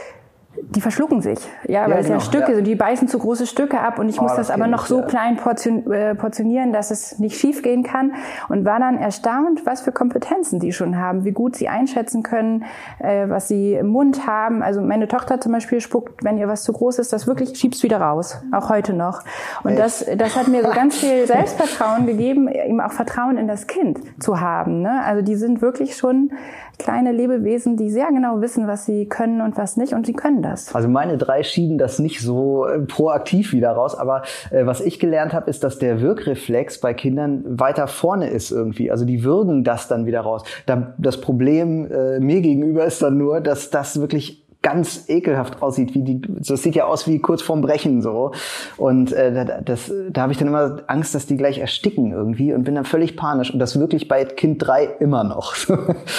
die 0.70 0.80
verschlucken 0.80 1.20
sich, 1.20 1.38
ja, 1.66 1.82
weil 1.84 1.90
ja, 1.90 1.96
es 1.98 2.06
genau, 2.06 2.18
ja 2.18 2.24
Stücke 2.24 2.48
ja. 2.50 2.54
sind, 2.56 2.66
die 2.66 2.74
beißen 2.74 3.08
zu 3.08 3.18
große 3.18 3.46
Stücke 3.46 3.80
ab 3.80 3.98
und 3.98 4.08
ich 4.08 4.18
oh, 4.18 4.22
muss 4.22 4.32
das, 4.32 4.48
das 4.48 4.50
aber 4.50 4.66
noch 4.66 4.86
so 4.86 5.00
ja. 5.00 5.06
klein 5.06 5.36
portion, 5.36 5.90
äh, 5.92 6.14
portionieren, 6.14 6.72
dass 6.72 6.90
es 6.90 7.18
nicht 7.18 7.38
schief 7.38 7.62
gehen 7.62 7.82
kann 7.82 8.12
und 8.48 8.64
war 8.64 8.78
dann 8.78 8.96
erstaunt, 8.96 9.66
was 9.66 9.82
für 9.82 9.92
Kompetenzen 9.92 10.60
die 10.60 10.72
schon 10.72 10.98
haben, 10.98 11.24
wie 11.24 11.32
gut 11.32 11.56
sie 11.56 11.68
einschätzen 11.68 12.22
können, 12.22 12.64
äh, 12.98 13.28
was 13.28 13.48
sie 13.48 13.74
im 13.74 13.88
Mund 13.88 14.26
haben. 14.26 14.62
Also 14.62 14.80
meine 14.80 15.08
Tochter 15.08 15.40
zum 15.40 15.52
Beispiel 15.52 15.80
spuckt, 15.80 16.24
wenn 16.24 16.38
ihr 16.38 16.48
was 16.48 16.62
zu 16.62 16.72
groß 16.72 16.98
ist, 17.00 17.12
das 17.12 17.26
wirklich 17.26 17.58
schiebst 17.58 17.82
wieder 17.82 18.00
raus, 18.00 18.42
auch 18.52 18.68
heute 18.70 18.94
noch. 18.94 19.22
Und 19.64 19.78
das, 19.78 20.06
das 20.16 20.36
hat 20.36 20.48
mir 20.48 20.62
so 20.62 20.70
ganz 20.70 20.96
viel 20.96 21.26
Selbstvertrauen 21.26 22.06
gegeben, 22.06 22.48
eben 22.48 22.80
auch 22.80 22.92
Vertrauen 22.92 23.36
in 23.36 23.48
das 23.48 23.66
Kind 23.66 24.00
zu 24.22 24.40
haben. 24.40 24.82
Ne? 24.82 25.02
Also 25.04 25.22
die 25.22 25.36
sind 25.36 25.60
wirklich 25.60 25.96
schon 25.96 26.30
kleine 26.78 27.12
Lebewesen, 27.12 27.76
die 27.76 27.90
sehr 27.90 28.08
genau 28.08 28.40
wissen, 28.40 28.66
was 28.66 28.84
sie 28.84 29.06
können 29.06 29.40
und 29.40 29.56
was 29.56 29.76
nicht 29.76 29.92
und 29.92 30.06
sie 30.06 30.12
können 30.12 30.42
das. 30.42 30.74
Also 30.74 30.88
meine 30.88 31.18
drei 31.18 31.42
schieben 31.42 31.78
das 31.78 31.98
nicht 31.98 32.20
so 32.20 32.66
äh, 32.66 32.80
proaktiv 32.80 33.52
wieder 33.52 33.72
raus, 33.72 33.94
aber 33.94 34.22
äh, 34.50 34.66
was 34.66 34.80
ich 34.80 34.98
gelernt 34.98 35.32
habe, 35.32 35.48
ist, 35.48 35.64
dass 35.64 35.78
der 35.78 36.00
Wirkreflex 36.00 36.80
bei 36.80 36.94
Kindern 36.94 37.44
weiter 37.46 37.86
vorne 37.86 38.28
ist 38.28 38.50
irgendwie. 38.50 38.90
Also 38.90 39.04
die 39.04 39.24
würgen 39.24 39.64
das 39.64 39.88
dann 39.88 40.06
wieder 40.06 40.20
raus. 40.20 40.44
das 40.98 41.20
Problem 41.20 41.90
äh, 41.90 42.20
mir 42.20 42.40
gegenüber 42.40 42.84
ist 42.84 43.02
dann 43.02 43.16
nur, 43.18 43.40
dass 43.40 43.70
das 43.70 44.00
wirklich 44.00 44.41
ganz 44.62 45.08
ekelhaft 45.08 45.60
aussieht, 45.60 45.94
wie 45.94 46.02
die, 46.02 46.22
das 46.22 46.62
sieht 46.62 46.76
ja 46.76 46.84
aus 46.84 47.06
wie 47.08 47.18
kurz 47.18 47.42
vorm 47.42 47.60
Brechen 47.60 48.00
so. 48.00 48.32
Und 48.76 49.12
äh, 49.12 49.62
das, 49.64 49.92
da 50.10 50.22
habe 50.22 50.32
ich 50.32 50.38
dann 50.38 50.48
immer 50.48 50.78
Angst, 50.86 51.14
dass 51.14 51.26
die 51.26 51.36
gleich 51.36 51.58
ersticken 51.58 52.12
irgendwie 52.12 52.54
und 52.54 52.64
bin 52.64 52.76
dann 52.76 52.84
völlig 52.84 53.16
panisch 53.16 53.52
und 53.52 53.58
das 53.58 53.78
wirklich 53.78 54.08
bei 54.08 54.24
Kind 54.24 54.64
drei 54.64 54.84
immer 55.00 55.24
noch. 55.24 55.54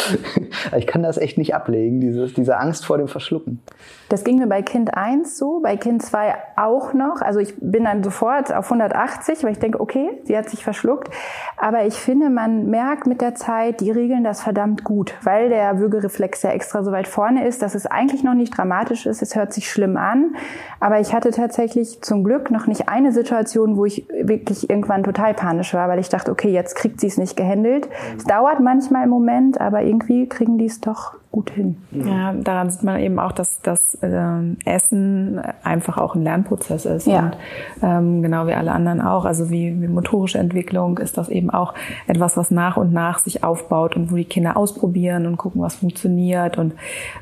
ich 0.78 0.88
kann 0.88 1.04
das 1.04 1.18
echt 1.18 1.38
nicht 1.38 1.56
ablegen, 1.56 2.02
dieses, 2.02 2.34
diese 2.34 2.58
Angst 2.58 2.86
vor 2.86 2.98
dem 2.98 3.08
Verschlucken. 3.08 3.62
Das 4.10 4.24
ging 4.24 4.38
mir 4.38 4.48
bei 4.48 4.62
Kind 4.62 4.96
1 4.96 5.38
so, 5.38 5.62
bei 5.62 5.78
Kind 5.78 6.04
2 6.04 6.36
auch 6.58 6.94
noch. 6.94 7.22
Also 7.22 7.40
ich 7.40 7.56
bin 7.60 7.86
dann 7.86 8.04
sofort 8.04 8.54
auf 8.54 8.66
180, 8.66 9.44
weil 9.44 9.54
ich 9.54 9.60
denke, 9.60 9.80
okay, 9.80 10.22
sie 10.26 10.38
hat 10.38 10.50
sich 10.50 10.64
verschluckt. 10.64 11.10
Aber 11.58 11.86
ich 11.86 11.96
finde, 11.96 12.30
man 12.30 12.70
merkt 12.70 13.08
mit 13.08 13.22
der 13.22 13.34
Zeit, 13.36 13.80
die 13.80 13.90
regeln 13.90 14.24
das 14.24 14.44
verdammt 14.44 14.84
gut, 14.84 15.14
weil 15.24 15.50
der 15.50 15.80
Würgereflex 15.80 16.44
ja 16.44 16.52
extra 16.52 16.84
so 16.84 16.92
weit 16.92 17.08
vorne 17.08 17.48
ist, 17.48 17.62
dass 17.62 17.74
es 17.74 17.86
eigentlich 17.86 18.24
noch 18.24 18.33
nicht 18.34 18.58
dramatisch 18.58 19.06
ist. 19.06 19.22
Es 19.22 19.36
hört 19.36 19.54
sich 19.54 19.70
schlimm 19.70 19.98
an. 19.98 20.36
Aber 20.80 21.00
ich 21.00 21.14
hatte 21.14 21.32
tatsächlich 21.32 22.02
zum 22.02 22.24
Glück 22.24 22.52
noch 22.52 22.68
nicht 22.68 22.90
eine 22.90 23.12
Situation, 23.12 23.78
wo 23.78 23.86
ich 23.86 24.08
wirklich 24.10 24.70
irgendwann 24.70 25.04
total 25.04 25.34
panisch 25.34 25.74
war, 25.74 25.88
weil 25.88 26.00
ich 26.00 26.10
dachte, 26.10 26.32
okay, 26.32 26.50
jetzt 26.50 26.76
kriegt 26.76 27.00
sie 27.00 27.08
es 27.08 27.18
nicht 27.18 27.36
gehandelt. 27.36 27.88
Es 28.18 28.26
dauert 28.26 28.60
manchmal 28.60 29.06
im 29.06 29.10
Moment, 29.10 29.60
aber 29.60 29.84
irgendwie 29.84 30.28
kriegen 30.28 30.58
die 30.58 30.66
es 30.66 30.82
doch 30.82 31.16
gut 31.34 31.50
hin. 31.50 31.78
Ja, 31.92 32.32
daran 32.32 32.70
sieht 32.70 32.84
man 32.84 33.00
eben 33.00 33.18
auch, 33.18 33.32
dass 33.32 33.60
das 33.64 33.96
äh, 34.04 34.56
Essen 34.66 35.42
einfach 35.64 35.98
auch 35.98 36.14
ein 36.14 36.22
Lernprozess 36.22 36.86
ist. 36.86 37.08
Ja. 37.08 37.26
Und 37.26 37.38
ähm, 37.82 38.22
genau 38.22 38.46
wie 38.46 38.54
alle 38.54 38.72
anderen 38.72 39.02
auch, 39.02 39.26
also 39.26 39.50
wie, 39.50 39.82
wie 39.82 39.88
motorische 39.88 40.38
Entwicklung 40.38 41.00
ist 41.00 41.18
das 41.18 41.30
eben 41.30 41.50
auch 41.50 41.74
etwas, 42.06 42.38
was 42.38 42.52
nach 42.52 42.78
und 42.78 42.94
nach 42.94 43.18
sich 43.18 43.44
aufbaut 43.44 43.96
und 43.96 44.12
wo 44.12 44.16
die 44.16 44.26
Kinder 44.26 44.56
ausprobieren 44.56 45.26
und 45.26 45.38
gucken, 45.38 45.60
was 45.60 45.78
funktioniert 45.78 46.60
und, 46.60 46.76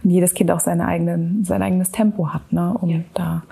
und 0.03 0.11
jedes 0.11 0.33
Kind 0.33 0.51
auch 0.51 0.59
seine 0.59 0.89
eigenen, 0.89 1.45
sein 1.45 1.61
eigenes 1.61 1.91
Tempo 1.91 2.33
hat, 2.33 2.51
ne, 2.51 2.75
um 2.81 2.89
ja. 2.89 2.99
da 3.13 3.43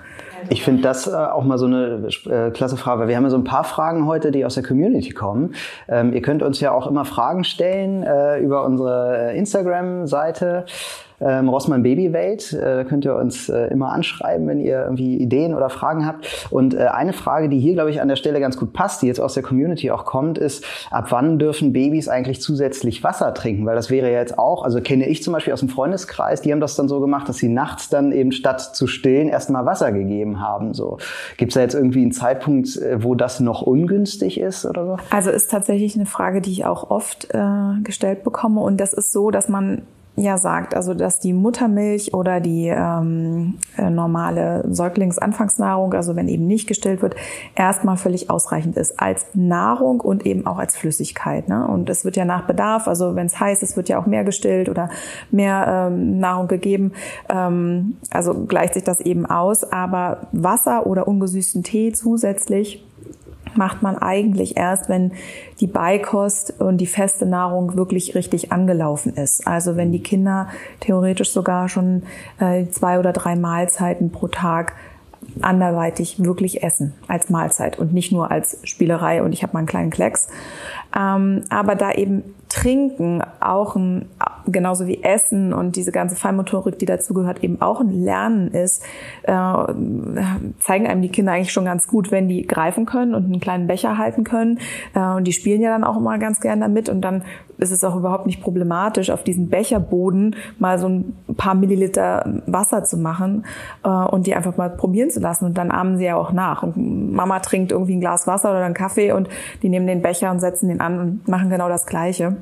ich 0.48 0.64
finde 0.64 0.82
das 0.82 1.06
äh, 1.06 1.14
auch 1.14 1.44
mal 1.44 1.58
so 1.58 1.66
eine 1.66 2.08
äh, 2.26 2.50
klasse 2.50 2.76
Frage, 2.76 3.02
weil 3.02 3.08
wir 3.08 3.16
haben 3.16 3.24
ja 3.24 3.30
so 3.30 3.36
ein 3.36 3.44
paar 3.44 3.64
Fragen 3.64 4.06
heute, 4.06 4.30
die 4.30 4.44
aus 4.44 4.54
der 4.54 4.62
Community 4.62 5.10
kommen. 5.10 5.54
Ähm, 5.88 6.12
ihr 6.12 6.22
könnt 6.22 6.42
uns 6.42 6.60
ja 6.60 6.72
auch 6.72 6.86
immer 6.86 7.04
Fragen 7.04 7.44
stellen 7.44 8.02
äh, 8.02 8.38
über 8.38 8.64
unsere 8.64 9.32
Instagram-Seite 9.34 10.64
ähm, 11.20 11.48
Rossmann 11.48 11.82
Babywelt. 11.82 12.52
Äh, 12.52 12.58
da 12.60 12.84
könnt 12.84 13.04
ihr 13.04 13.16
uns 13.16 13.48
äh, 13.48 13.66
immer 13.68 13.92
anschreiben, 13.92 14.46
wenn 14.48 14.60
ihr 14.60 14.82
irgendwie 14.82 15.16
Ideen 15.16 15.54
oder 15.54 15.70
Fragen 15.70 16.06
habt. 16.06 16.48
Und 16.50 16.74
äh, 16.74 16.86
eine 16.86 17.12
Frage, 17.12 17.48
die 17.48 17.58
hier, 17.58 17.74
glaube 17.74 17.90
ich, 17.90 18.00
an 18.00 18.08
der 18.08 18.16
Stelle 18.16 18.40
ganz 18.40 18.56
gut 18.56 18.72
passt, 18.72 19.02
die 19.02 19.06
jetzt 19.06 19.20
aus 19.20 19.34
der 19.34 19.42
Community 19.42 19.90
auch 19.90 20.04
kommt, 20.04 20.38
ist, 20.38 20.64
ab 20.90 21.06
wann 21.10 21.38
dürfen 21.38 21.72
Babys 21.72 22.08
eigentlich 22.08 22.40
zusätzlich 22.40 23.04
Wasser 23.04 23.34
trinken? 23.34 23.66
Weil 23.66 23.76
das 23.76 23.90
wäre 23.90 24.10
ja 24.10 24.18
jetzt 24.18 24.38
auch, 24.38 24.64
also 24.64 24.80
kenne 24.80 25.06
ich 25.06 25.22
zum 25.22 25.32
Beispiel 25.32 25.52
aus 25.52 25.60
dem 25.60 25.68
Freundeskreis, 25.68 26.42
die 26.42 26.52
haben 26.52 26.60
das 26.60 26.76
dann 26.76 26.88
so 26.88 27.00
gemacht, 27.00 27.28
dass 27.28 27.36
sie 27.36 27.48
nachts 27.48 27.88
dann 27.88 28.12
eben 28.12 28.32
statt 28.32 28.60
zu 28.60 28.86
stillen 28.86 29.28
erstmal 29.28 29.66
Wasser 29.66 29.92
gegeben 29.92 30.40
haben. 30.40 30.74
So 30.74 30.98
Gibt 31.36 31.50
es 31.50 31.54
da 31.54 31.60
jetzt 31.60 31.74
irgendwie 31.74 32.02
einen 32.02 32.12
Zeitpunkt, 32.12 32.76
äh, 32.76 33.02
wo 33.02 33.14
das 33.14 33.40
noch 33.40 33.62
ungünstig 33.62 34.40
ist 34.40 34.66
oder 34.66 34.86
so? 34.86 34.96
Also 35.10 35.30
ist 35.30 35.50
tatsächlich 35.50 35.94
eine 35.96 36.06
Frage, 36.06 36.40
die 36.40 36.50
ich 36.50 36.64
auch 36.64 36.90
oft 36.90 37.28
äh, 37.32 37.80
gestellt 37.82 38.24
bekomme. 38.24 38.60
Und 38.60 38.78
das 38.78 38.92
ist 38.92 39.12
so, 39.12 39.30
dass 39.30 39.48
man 39.48 39.82
ja 40.20 40.38
sagt, 40.38 40.74
also 40.74 40.94
dass 40.94 41.18
die 41.18 41.32
Muttermilch 41.32 42.14
oder 42.14 42.40
die 42.40 42.68
ähm, 42.68 43.58
äh, 43.76 43.90
normale 43.90 44.64
Säuglingsanfangsnahrung, 44.68 45.94
also 45.94 46.16
wenn 46.16 46.28
eben 46.28 46.46
nicht 46.46 46.66
gestillt 46.66 47.02
wird, 47.02 47.16
erstmal 47.54 47.96
völlig 47.96 48.30
ausreichend 48.30 48.76
ist 48.76 49.00
als 49.00 49.26
Nahrung 49.34 50.00
und 50.00 50.26
eben 50.26 50.46
auch 50.46 50.58
als 50.58 50.76
Flüssigkeit. 50.76 51.48
Ne? 51.48 51.66
Und 51.66 51.88
es 51.90 52.04
wird 52.04 52.16
ja 52.16 52.24
nach 52.24 52.46
Bedarf, 52.46 52.88
also 52.88 53.16
wenn 53.16 53.26
es 53.26 53.38
heißt, 53.38 53.62
es 53.62 53.76
wird 53.76 53.88
ja 53.88 53.98
auch 53.98 54.06
mehr 54.06 54.24
gestillt 54.24 54.68
oder 54.68 54.90
mehr 55.30 55.88
ähm, 55.90 56.18
Nahrung 56.18 56.48
gegeben, 56.48 56.92
ähm, 57.28 57.96
also 58.10 58.34
gleicht 58.46 58.74
sich 58.74 58.84
das 58.84 59.00
eben 59.00 59.26
aus. 59.26 59.64
Aber 59.64 60.28
Wasser 60.32 60.86
oder 60.86 61.08
ungesüßten 61.08 61.62
Tee 61.62 61.92
zusätzlich 61.92 62.84
macht 63.54 63.82
man 63.82 63.96
eigentlich 63.96 64.56
erst, 64.56 64.88
wenn 64.88 65.12
die 65.60 65.66
Beikost 65.66 66.60
und 66.60 66.78
die 66.78 66.86
feste 66.86 67.26
Nahrung 67.26 67.76
wirklich 67.76 68.14
richtig 68.14 68.52
angelaufen 68.52 69.14
ist. 69.14 69.46
Also 69.46 69.76
wenn 69.76 69.92
die 69.92 70.02
Kinder 70.02 70.48
theoretisch 70.80 71.30
sogar 71.30 71.68
schon 71.68 72.04
äh, 72.38 72.66
zwei 72.68 72.98
oder 72.98 73.12
drei 73.12 73.36
Mahlzeiten 73.36 74.10
pro 74.10 74.28
Tag 74.28 74.74
anderweitig 75.40 76.22
wirklich 76.22 76.62
essen 76.62 76.94
als 77.06 77.30
Mahlzeit 77.30 77.78
und 77.78 77.92
nicht 77.92 78.10
nur 78.12 78.30
als 78.30 78.58
Spielerei 78.64 79.22
und 79.22 79.32
ich 79.32 79.42
habe 79.42 79.52
mal 79.52 79.60
einen 79.60 79.68
kleinen 79.68 79.90
Klecks. 79.90 80.28
Ähm, 80.96 81.42
aber 81.50 81.74
da 81.74 81.92
eben 81.92 82.34
Trinken 82.50 83.22
auch 83.38 83.76
ein, 83.76 84.06
genauso 84.46 84.88
wie 84.88 85.04
Essen 85.04 85.54
und 85.54 85.76
diese 85.76 85.92
ganze 85.92 86.16
Feinmotorik, 86.16 86.78
die 86.80 86.84
dazu 86.84 87.14
gehört, 87.14 87.44
eben 87.44 87.62
auch 87.62 87.80
ein 87.80 87.90
Lernen 87.90 88.48
ist, 88.48 88.82
äh, 89.22 89.32
zeigen 90.58 90.86
einem 90.88 91.00
die 91.00 91.10
Kinder 91.10 91.32
eigentlich 91.32 91.52
schon 91.52 91.64
ganz 91.64 91.86
gut, 91.86 92.10
wenn 92.10 92.28
die 92.28 92.46
greifen 92.46 92.86
können 92.86 93.14
und 93.14 93.26
einen 93.26 93.38
kleinen 93.38 93.68
Becher 93.68 93.98
halten 93.98 94.24
können. 94.24 94.58
Äh, 94.94 95.00
und 95.14 95.28
die 95.28 95.32
spielen 95.32 95.60
ja 95.60 95.70
dann 95.70 95.84
auch 95.84 95.96
immer 95.96 96.18
ganz 96.18 96.40
gern 96.40 96.60
damit 96.60 96.88
und 96.88 97.02
dann 97.02 97.22
ist 97.60 97.70
es 97.70 97.84
auch 97.84 97.96
überhaupt 97.96 98.26
nicht 98.26 98.42
problematisch, 98.42 99.10
auf 99.10 99.22
diesen 99.22 99.48
Becherboden 99.48 100.36
mal 100.58 100.78
so 100.78 100.88
ein 100.88 101.16
paar 101.36 101.54
Milliliter 101.54 102.40
Wasser 102.46 102.84
zu 102.84 102.96
machen 102.96 103.44
äh, 103.84 103.88
und 103.88 104.26
die 104.26 104.34
einfach 104.34 104.56
mal 104.56 104.70
probieren 104.70 105.10
zu 105.10 105.20
lassen. 105.20 105.44
Und 105.44 105.58
dann 105.58 105.70
ahmen 105.70 105.98
sie 105.98 106.06
ja 106.06 106.16
auch 106.16 106.32
nach. 106.32 106.62
Und 106.62 107.12
Mama 107.12 107.40
trinkt 107.40 107.72
irgendwie 107.72 107.96
ein 107.96 108.00
Glas 108.00 108.26
Wasser 108.26 108.50
oder 108.50 108.64
einen 108.64 108.74
Kaffee 108.74 109.12
und 109.12 109.28
die 109.62 109.68
nehmen 109.68 109.86
den 109.86 110.02
Becher 110.02 110.30
und 110.30 110.40
setzen 110.40 110.68
den 110.68 110.80
an 110.80 110.98
und 110.98 111.28
machen 111.28 111.50
genau 111.50 111.68
das 111.68 111.86
Gleiche. 111.86 112.36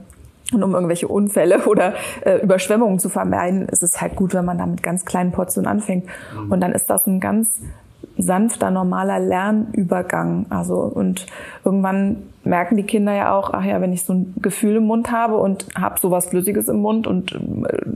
Und 0.53 0.63
um 0.63 0.73
irgendwelche 0.75 1.09
Unfälle 1.09 1.67
oder 1.67 1.95
äh, 2.23 2.39
Überschwemmungen 2.43 2.99
zu 2.99 3.09
vermeiden, 3.09 3.69
ist 3.69 3.83
es 3.83 4.01
halt 4.01 4.17
gut, 4.17 4.35
wenn 4.35 4.45
man 4.45 4.59
da 4.59 4.67
mit 4.67 4.83
ganz 4.83 5.05
kleinen 5.05 5.33
Portionen 5.33 5.71
anfängt. 5.71 6.07
Mhm. 6.35 6.53
Und 6.53 6.61
dann 6.61 6.73
ist 6.73 6.89
das 6.89 7.07
ein 7.07 7.21
ganz 7.21 7.61
sanfter, 8.17 8.71
normaler 8.71 9.21
Lernübergang. 9.21 10.47
Also 10.51 10.79
und 10.79 11.27
irgendwann 11.65 12.23
merken 12.49 12.77
die 12.77 12.83
Kinder 12.83 13.15
ja 13.15 13.37
auch, 13.37 13.53
ach 13.53 13.65
ja, 13.65 13.81
wenn 13.81 13.93
ich 13.93 14.05
so 14.05 14.15
ein 14.15 14.35
Gefühl 14.41 14.77
im 14.77 14.85
Mund 14.85 15.13
habe 15.13 15.37
und 15.37 15.67
habe 15.79 16.01
sowas 16.01 16.27
Flüssiges 16.27 16.69
im 16.69 16.79
Mund 16.79 17.07
und 17.07 17.33
äh, 17.33 17.39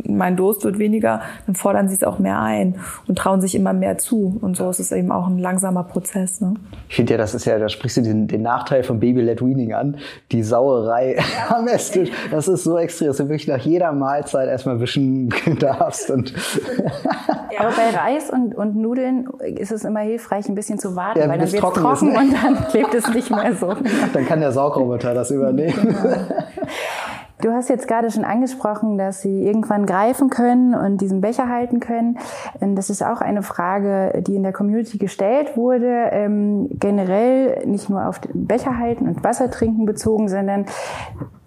mein 0.06 0.36
Durst 0.36 0.64
wird 0.64 0.78
weniger, 0.78 1.22
dann 1.46 1.54
fordern 1.54 1.88
sie 1.88 1.94
es 1.94 2.04
auch 2.04 2.18
mehr 2.18 2.40
ein 2.40 2.76
und 3.08 3.16
trauen 3.16 3.40
sich 3.40 3.54
immer 3.54 3.72
mehr 3.72 3.98
zu. 3.98 4.38
Und 4.40 4.56
so 4.56 4.68
ist 4.68 4.78
es 4.78 4.92
eben 4.92 5.10
auch 5.10 5.26
ein 5.26 5.38
langsamer 5.38 5.84
Prozess. 5.84 6.40
Ne? 6.40 6.54
Ich 6.88 6.96
finde 6.96 7.14
ja, 7.14 7.18
das 7.18 7.34
ist 7.34 7.46
ja, 7.46 7.58
da 7.58 7.68
sprichst 7.68 7.96
du 7.96 8.02
den, 8.02 8.28
den 8.28 8.42
Nachteil 8.42 8.82
von 8.82 9.00
Baby-led 9.00 9.40
Weaning 9.40 9.72
an, 9.72 9.96
die 10.30 10.42
Sauerei 10.42 11.16
am 11.48 11.66
Esstisch. 11.66 12.10
Das 12.30 12.46
ist 12.46 12.64
so 12.64 12.78
extrem, 12.78 13.08
dass 13.08 13.16
du 13.16 13.24
wirklich 13.24 13.48
nach 13.48 13.58
jeder 13.58 13.92
Mahlzeit 13.92 14.48
erstmal 14.48 14.80
wischen 14.80 15.30
darfst. 15.58 16.10
Und 16.10 16.34
Aber 17.58 17.70
bei 17.70 17.96
Reis 17.96 18.30
und, 18.30 18.54
und 18.54 18.76
Nudeln 18.76 19.28
ist 19.40 19.72
es 19.72 19.84
immer 19.84 20.00
hilfreich, 20.00 20.48
ein 20.48 20.54
bisschen 20.54 20.78
zu 20.78 20.94
warten, 20.94 21.20
ja, 21.20 21.28
weil 21.28 21.38
dann 21.38 21.50
wird 21.50 21.54
es 21.54 21.60
trocken, 21.60 21.80
trocken 21.80 22.08
ist, 22.08 22.14
ne? 22.14 22.20
und 22.20 22.34
dann 22.34 22.68
klebt 22.68 22.94
es 22.94 23.08
nicht 23.14 23.30
mehr 23.30 23.54
so. 23.54 23.74
Dann 24.12 24.26
kann 24.26 24.41
der 24.42 24.52
Saugroboter 24.52 25.14
das 25.14 25.30
übernehmen. 25.30 25.96
Du 27.42 27.50
hast 27.50 27.68
jetzt 27.68 27.88
gerade 27.88 28.08
schon 28.12 28.24
angesprochen, 28.24 28.98
dass 28.98 29.20
sie 29.20 29.44
irgendwann 29.44 29.84
greifen 29.84 30.30
können 30.30 30.76
und 30.76 31.00
diesen 31.00 31.20
Becher 31.20 31.48
halten 31.48 31.80
können. 31.80 32.16
Das 32.60 32.88
ist 32.88 33.02
auch 33.02 33.20
eine 33.20 33.42
Frage, 33.42 34.22
die 34.24 34.36
in 34.36 34.44
der 34.44 34.52
Community 34.52 34.96
gestellt 34.96 35.56
wurde, 35.56 36.10
ähm, 36.12 36.68
generell 36.70 37.66
nicht 37.66 37.90
nur 37.90 38.06
auf 38.06 38.20
Becher 38.32 38.78
halten 38.78 39.08
und 39.08 39.24
Wasser 39.24 39.50
trinken 39.50 39.86
bezogen, 39.86 40.28
sondern 40.28 40.66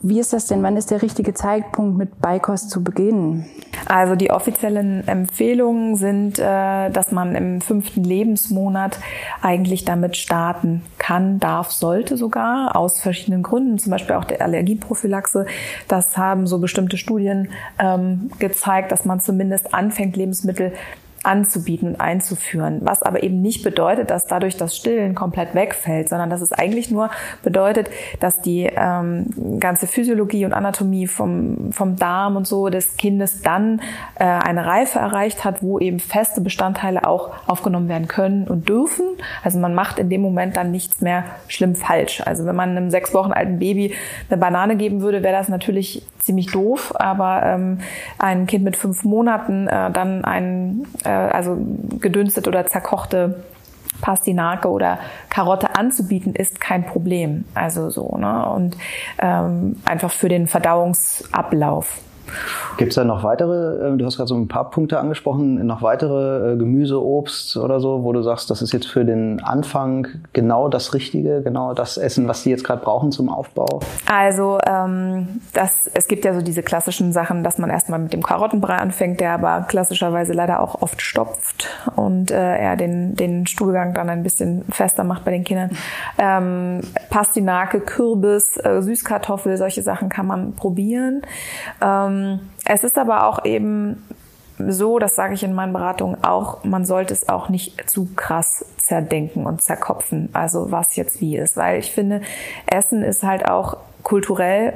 wie 0.08 0.20
ist 0.20 0.34
das 0.34 0.46
denn? 0.46 0.62
Wann 0.62 0.78
ist 0.78 0.92
der 0.92 1.02
richtige 1.02 1.34
Zeitpunkt, 1.34 1.98
mit 1.98 2.22
Beikost 2.22 2.70
zu 2.70 2.84
beginnen? 2.84 3.48
Also 3.88 4.16
die 4.16 4.30
offiziellen 4.30 5.08
Empfehlungen 5.08 5.96
sind, 5.96 6.38
äh, 6.38 6.92
dass 6.92 7.12
man 7.12 7.36
im 7.36 7.60
fünften 7.60 8.04
Lebensmonat 8.04 9.00
eigentlich 9.42 9.84
damit 9.84 10.16
starten 10.16 10.84
kann, 11.00 11.40
darf, 11.40 11.72
sollte 11.72 12.18
sogar, 12.18 12.76
aus 12.76 13.00
verschiedenen 13.00 13.42
Gründen, 13.42 13.80
zum 13.80 13.92
Beispiel 13.92 14.16
auch 14.16 14.26
der 14.26 14.42
Allergieprophylaxe. 14.42 15.48
Das 15.88 16.16
haben 16.18 16.46
so 16.46 16.60
bestimmte 16.60 16.98
Studien 16.98 17.50
ähm, 17.80 18.30
gezeigt, 18.38 18.92
dass 18.92 19.06
man 19.06 19.20
zumindest 19.20 19.74
anfängt, 19.74 20.16
Lebensmittel 20.16 20.74
anzubieten 21.26 22.00
einzuführen. 22.00 22.80
Was 22.82 23.04
aber 23.04 23.24
eben 23.24 23.42
nicht 23.42 23.64
bedeutet, 23.64 24.10
dass 24.10 24.28
dadurch 24.28 24.58
das 24.58 24.76
Stillen 24.76 25.16
komplett 25.16 25.56
wegfällt, 25.56 26.10
sondern 26.10 26.30
dass 26.30 26.42
es 26.42 26.52
eigentlich 26.52 26.92
nur 26.92 27.10
bedeutet, 27.44 27.90
dass 28.20 28.42
die 28.42 28.70
ähm, 28.76 29.60
ganze 29.60 29.88
Physiologie 29.88 30.46
und 30.46 30.54
Anatomie 30.54 31.08
vom, 31.08 31.72
vom 31.72 31.96
Darm 31.96 32.36
und 32.36 32.48
so 32.48 32.70
des 32.70 32.98
Kindes 32.98 33.42
dann 33.42 33.82
äh, 34.20 34.24
eine 34.24 34.66
Reife 34.66 35.00
erreicht 35.00 35.44
hat, 35.44 35.62
wo 35.62 35.80
eben 35.80 36.00
feste 36.00 36.42
Bestandteile 36.42 37.08
auch 37.08 37.32
aufgenommen 37.48 37.90
werden 37.90 38.08
können 38.08 38.48
und 38.48 38.70
dürfen. 38.70 39.06
Also 39.44 39.60
man 39.60 39.74
macht 39.74 40.00
in 40.00 40.10
dem 40.10 40.22
Moment 40.22 40.56
dann 40.58 40.72
nichts 40.72 41.02
mehr 41.02 41.24
schlimm 41.48 41.76
falsch. 41.76 42.22
Also 42.26 42.46
wenn 42.46 42.56
man 42.56 42.70
einem 42.70 42.90
sechs 42.90 43.14
Wochen 43.14 43.32
alten 43.32 43.60
Baby 43.60 43.94
eine 44.30 44.38
Banane 44.38 44.76
geben 44.76 45.02
würde, 45.02 45.24
wäre 45.24 45.36
das 45.36 45.50
natürlich 45.50 46.06
ziemlich 46.26 46.48
doof, 46.48 46.92
aber 46.96 47.44
ähm, 47.44 47.78
ein 48.18 48.48
Kind 48.48 48.64
mit 48.64 48.76
fünf 48.76 49.04
Monaten 49.04 49.68
äh, 49.68 49.92
dann 49.92 50.26
ein, 50.26 50.88
äh, 51.04 51.10
also 51.16 51.58
gedünstet 52.00 52.48
oder 52.48 52.66
zerkochte 52.68 53.44
Pastinake 54.02 54.70
oder 54.70 55.00
Karotte 55.30 55.76
anzubieten, 55.76 56.36
ist 56.36 56.60
kein 56.60 56.86
Problem. 56.86 57.46
Also 57.54 57.90
so, 57.90 58.18
ne? 58.18 58.46
Und 58.50 58.78
ähm, 59.20 59.78
einfach 59.86 60.12
für 60.12 60.30
den 60.30 60.48
Verdauungsablauf. 60.48 62.00
Gibt 62.78 62.92
es 62.92 62.96
da 62.96 63.04
noch 63.04 63.24
weitere, 63.24 63.94
äh, 63.94 63.98
du 63.98 64.06
hast 64.06 64.18
gerade 64.18 64.28
so 64.28 64.36
ein 64.36 64.48
paar 64.48 64.70
Punkte 64.70 65.00
angesprochen, 65.00 65.66
noch 65.66 65.82
weitere 65.82 66.54
äh, 66.54 66.58
Gemüse, 66.58 67.02
Obst 67.02 67.58
oder 67.58 67.80
so, 67.80 68.04
wo 68.04 68.12
du 68.12 68.22
sagst, 68.22 68.50
das 68.50 68.62
ist 68.62 68.74
jetzt 68.74 68.88
für 68.88 69.06
den 69.06 69.42
Anfang 69.42 70.08
genau 70.34 70.68
das 70.68 70.94
Richtige, 70.94 71.42
genau 71.42 71.74
das 71.74 71.98
Essen, 71.98 72.28
was 72.28 72.44
die 72.44 72.50
jetzt 72.50 72.64
gerade 72.64 72.84
brauchen 72.84 73.12
zum 73.12 73.30
Aufbau? 73.30 73.80
Also 74.08 74.60
ähm, 74.66 75.42
das, 75.54 75.90
es 75.94 76.08
gibt 76.08 76.26
ja 76.26 76.34
so 76.34 76.42
diese 76.42 76.64
klassischen 76.64 77.14
Sachen, 77.14 77.44
dass 77.44 77.58
man 77.58 77.70
erstmal 77.70 78.00
mit 78.00 78.14
dem 78.14 78.24
Karottenbrei 78.24 78.76
anfängt, 78.76 79.20
der 79.20 79.32
aber 79.34 79.66
klassischerweise 79.68 80.34
leider 80.34 80.60
auch 80.60 80.82
oft 80.82 81.02
stopft 81.02 81.68
und 81.96 82.32
äh, 82.32 82.58
er 82.58 82.76
den, 82.76 83.16
den 83.16 83.48
Stuhlgang 83.48 83.94
dann 83.94 84.10
ein 84.10 84.24
bisschen 84.24 84.66
fester 84.70 85.04
macht 85.04 85.24
bei 85.24 85.32
den 85.32 85.44
Kindern. 85.44 85.72
Ähm, 86.18 86.82
Pastinake, 87.10 87.80
Kürbis, 87.80 88.58
äh, 88.58 88.82
Süßkartoffel, 88.82 89.58
solche 89.58 89.82
Sachen 89.82 90.10
kann 90.10 90.28
man 90.28 90.54
probieren. 90.54 91.22
Ähm, 91.82 92.15
ähm, 92.15 92.15
es 92.66 92.84
ist 92.84 92.98
aber 92.98 93.28
auch 93.28 93.46
eben 93.46 94.04
so, 94.58 95.00
das 95.00 95.16
sage 95.16 95.34
ich 95.34 95.44
in 95.44 95.54
meinen 95.54 95.74
Beratungen 95.74 96.24
auch, 96.24 96.64
man 96.64 96.86
sollte 96.86 97.14
es 97.14 97.28
auch 97.28 97.50
nicht 97.50 97.90
zu 97.90 98.08
krass 98.16 98.66
zerdenken 98.78 99.46
und 99.46 99.62
zerkopfen, 99.62 100.30
also 100.34 100.72
was 100.72 100.96
jetzt 100.96 101.20
wie 101.22 101.38
ist, 101.38 101.58
weil 101.58 101.80
ich 101.80 101.92
finde, 101.92 102.22
Essen 102.68 103.04
ist 103.04 103.24
halt 103.24 103.50
auch 103.50 103.78
kulturell 104.04 104.74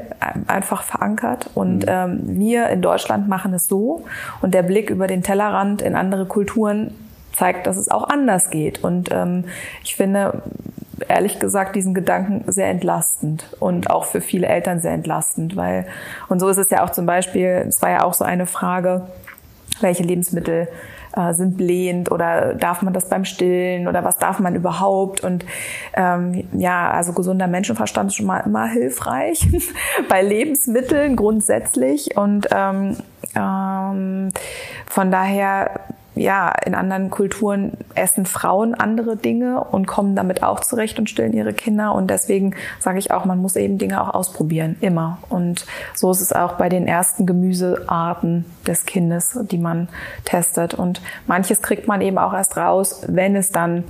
einfach 0.48 0.82
verankert 0.82 1.52
und 1.54 1.86
mhm. 1.86 1.88
ähm, 1.88 2.20
wir 2.40 2.68
in 2.70 2.82
Deutschland 2.82 3.30
machen 3.30 3.54
es 3.54 3.68
so 3.68 4.04
und 4.42 4.54
der 4.54 4.64
Blick 4.64 4.90
über 4.90 5.08
den 5.08 5.22
Tellerrand 5.22 5.82
in 5.82 5.96
andere 5.96 6.26
Kulturen 6.26 6.96
zeigt, 7.34 7.68
dass 7.68 7.78
es 7.78 7.90
auch 7.90 8.10
anders 8.10 8.50
geht 8.50 8.84
und 8.84 9.10
ähm, 9.12 9.46
ich 9.84 9.96
finde, 9.96 10.42
ehrlich 11.08 11.40
gesagt 11.40 11.76
diesen 11.76 11.94
Gedanken 11.94 12.44
sehr 12.52 12.68
entlastend 12.68 13.46
und 13.60 13.90
auch 13.90 14.06
für 14.06 14.22
viele 14.22 14.48
Eltern 14.48 14.80
sehr 14.80 14.94
entlastend, 14.94 15.56
weil, 15.56 15.86
und 16.28 16.40
so 16.40 16.48
ist 16.50 16.58
es 16.58 16.70
ja 16.70 16.84
auch 16.84 16.90
zum 16.90 17.06
Beispiel, 17.06 17.66
es 17.68 17.82
war 17.82 17.90
ja 17.90 18.04
auch 18.04 18.14
so 18.14 18.26
eine 18.26 18.46
Frage, 18.46 19.08
welche 19.82 20.04
Lebensmittel 20.04 20.68
äh, 21.16 21.34
sind 21.34 21.58
blähend 21.58 22.12
oder 22.12 22.54
darf 22.54 22.82
man 22.82 22.94
das 22.94 23.10
beim 23.10 23.26
Stillen 23.26 23.88
oder 23.88 24.04
was 24.04 24.18
darf 24.18 24.40
man 24.40 24.56
überhaupt? 24.56 25.24
Und 25.24 25.46
ähm, 25.96 26.48
ja, 26.54 26.92
also 26.92 27.14
gesunder 27.14 27.48
Menschenverstand 27.48 28.12
ist 28.12 28.16
schon 28.16 28.26
mal 28.26 28.42
immer 28.46 28.68
hilfreich 28.68 29.48
bei 30.10 30.22
Lebensmitteln 30.22 31.16
grundsätzlich. 31.16 32.16
Und 32.16 32.48
ähm, 32.52 32.98
ähm, 33.36 34.32
von 34.86 35.12
daher 35.12 35.82
ja, 36.20 36.52
in 36.66 36.76
anderen 36.76 37.10
Kulturen 37.10 37.78
essen 37.96 38.26
Frauen 38.26 38.76
andere 38.76 39.16
Dinge 39.16 39.64
und 39.64 39.88
kommen 39.88 40.16
damit 40.16 40.44
auch 40.44 40.60
zurecht 40.60 41.00
und 41.00 41.10
stillen 41.10 41.32
ihre 41.32 41.54
Kinder. 41.54 41.96
Und 41.96 42.10
deswegen 42.10 42.56
sage 42.80 43.00
ich 43.00 43.12
auch, 43.12 43.24
man 43.24 43.42
muss 43.42 43.56
eben 43.56 43.78
Dinge 43.78 44.02
auch 44.02 44.14
ausprobieren, 44.14 44.76
immer. 44.82 45.20
Und 45.30 45.66
so 45.96 46.12
ist 46.12 46.20
es 46.20 46.34
auch 46.34 46.54
bei 46.54 46.68
den 46.68 46.88
ersten 46.88 47.26
Gemüsearten 47.26 48.44
des 48.68 48.86
Kindes, 48.86 49.40
die 49.50 49.58
man 49.58 49.88
testet. 50.26 50.74
Und 50.74 51.02
manches 51.26 51.62
kriegt 51.62 51.88
man 51.88 52.02
eben 52.02 52.18
auch 52.18 52.34
erst 52.34 52.58
raus, 52.58 53.02
wenn 53.08 53.38
es 53.38 53.52
dann 53.52 53.86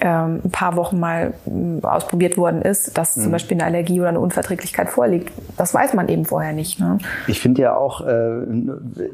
ähm, 0.00 0.40
ein 0.44 0.50
paar 0.50 0.76
Wochen 0.76 0.98
mal 0.98 1.34
ähm, 1.46 1.80
ausprobiert 1.82 2.36
worden 2.36 2.62
ist, 2.62 2.96
dass 2.96 3.16
mhm. 3.16 3.22
zum 3.22 3.32
Beispiel 3.32 3.56
eine 3.56 3.64
Allergie 3.64 4.00
oder 4.00 4.08
eine 4.08 4.20
Unverträglichkeit 4.20 4.88
vorliegt. 4.88 5.32
Das 5.56 5.74
weiß 5.74 5.94
man 5.94 6.08
eben 6.08 6.24
vorher 6.24 6.52
nicht. 6.52 6.80
Ne? 6.80 6.98
Ich 7.26 7.40
finde 7.40 7.62
ja 7.62 7.76
auch, 7.76 8.00
äh, 8.06 8.42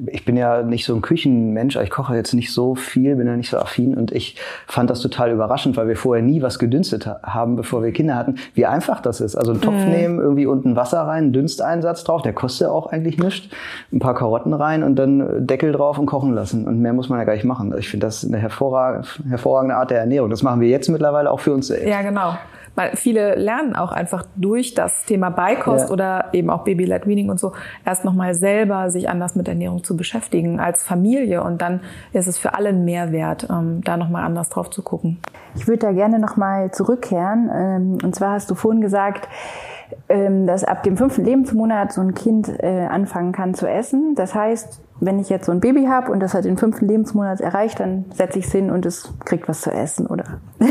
ich 0.07 0.25
bin 0.25 0.37
ja 0.37 0.63
nicht 0.63 0.85
so 0.85 0.95
ein 0.95 1.03
Küchenmensch, 1.03 1.77
ich 1.77 1.91
koche 1.91 2.15
jetzt 2.15 2.35
nicht 2.35 2.53
so 2.53 2.75
viel, 2.75 3.17
bin 3.17 3.27
ja 3.27 3.37
nicht 3.37 3.51
so 3.51 3.59
affin 3.59 3.95
und 3.95 4.13
ich 4.13 4.37
fand 4.67 4.89
das 4.89 5.01
total 5.01 5.33
überraschend, 5.33 5.77
weil 5.77 5.89
wir 5.89 5.97
vorher 5.97 6.25
nie 6.25 6.43
was 6.43 6.59
gedünstet 6.59 7.07
haben, 7.23 7.57
bevor 7.57 7.83
wir 7.83 7.93
Kinder 7.93 8.15
hatten, 8.15 8.37
wie 8.55 8.67
einfach 8.67 9.01
das 9.01 9.21
ist. 9.21 9.35
Also 9.35 9.53
einen 9.53 9.61
Topf 9.61 9.85
mhm. 9.85 9.91
nehmen, 9.91 10.19
irgendwie 10.21 10.47
unten 10.47 10.77
Wasser 10.77 11.01
rein, 11.01 11.33
Dünsteinsatz 11.33 12.05
drauf, 12.05 12.23
der 12.23 12.33
kostet 12.33 12.69
ja 12.69 12.73
auch 12.73 12.87
eigentlich 12.87 13.19
nichts, 13.19 13.49
ein 13.93 13.99
paar 13.99 14.15
Karotten 14.15 14.55
rein 14.55 14.83
und 14.83 14.97
dann 14.97 15.47
Deckel 15.47 15.73
drauf 15.73 15.99
und 15.99 16.07
kochen 16.07 16.33
lassen. 16.33 16.65
Und 16.67 16.81
mehr 16.81 16.93
muss 16.93 17.09
man 17.09 17.19
ja 17.19 17.25
gar 17.25 17.35
nicht 17.35 17.45
machen. 17.45 17.75
Ich 17.77 17.89
finde 17.89 18.07
das 18.07 18.25
eine 18.25 18.39
hervorragende 18.39 19.75
Art 19.75 19.91
der 19.91 19.99
Ernährung. 19.99 20.31
Das 20.31 20.43
machen 20.43 20.61
wir 20.61 20.69
jetzt 20.69 20.76
mittlerweile 20.89 21.31
auch 21.31 21.41
für 21.41 21.53
uns 21.53 21.69
selbst. 21.69 21.89
Ja, 21.89 22.03
genau. 22.03 22.35
Weil 22.77 22.95
viele 22.95 23.37
lernen 23.37 23.75
auch 23.75 23.91
einfach 23.91 24.25
durch 24.37 24.75
das 24.75 25.07
Thema 25.07 25.31
Beikost 25.31 25.87
ja. 25.87 25.93
oder 25.93 26.25
eben 26.33 26.51
auch 26.51 26.63
Baby-led 26.65 27.07
Weaning 27.07 27.31
und 27.31 27.41
so 27.41 27.53
erst 27.87 28.05
nochmal 28.05 28.35
selber 28.35 28.91
sich 28.91 29.09
anders 29.09 29.35
mit 29.35 29.49
Ernährung 29.49 29.83
zu 29.83 29.97
beschäftigen 29.97 30.61
als 30.61 30.85
Familie 30.85 31.43
und 31.43 31.63
dann 31.63 31.81
ist 32.13 32.27
es 32.27 32.37
für 32.37 32.55
alle 32.55 32.69
ein 32.69 32.85
Mehrwert, 32.85 33.49
ähm, 33.51 33.81
da 33.83 33.97
nochmal 33.97 34.25
anders 34.25 34.51
drauf 34.51 34.69
zu 34.69 34.83
gucken. 34.83 35.19
Ich 35.55 35.67
würde 35.67 35.87
da 35.87 35.93
gerne 35.93 36.19
nochmal 36.19 36.71
zurückkehren. 36.71 37.51
Ähm, 37.53 37.99
und 38.05 38.15
zwar 38.15 38.33
hast 38.33 38.51
du 38.51 38.55
vorhin 38.55 38.83
gesagt, 38.83 39.27
ähm, 40.09 40.47
dass 40.47 40.63
ab 40.63 40.83
dem 40.83 40.97
fünften 40.99 41.25
Lebensmonat 41.25 41.93
so 41.93 42.03
ein 42.03 42.15
Kind 42.15 42.53
äh, 42.63 42.87
anfangen 42.87 43.33
kann 43.33 43.55
zu 43.55 43.67
essen. 43.69 44.15
Das 44.17 44.35
heißt, 44.35 44.83
wenn 44.99 45.19
ich 45.19 45.29
jetzt 45.29 45.47
so 45.47 45.53
ein 45.53 45.61
Baby 45.61 45.85
habe 45.87 46.11
und 46.11 46.21
das 46.21 46.33
hat 46.33 46.45
den 46.47 46.57
fünften 46.57 46.89
Lebensmonat 46.89 47.41
erreicht, 47.41 47.81
dann 47.81 48.07
setze 48.15 48.39
ich 48.39 48.47
es 48.47 48.53
hin 48.53 48.71
und 48.71 48.87
es 48.87 49.13
kriegt 49.25 49.47
was 49.47 49.61
zu 49.61 49.71
essen, 49.71 50.07
oder? 50.07 50.41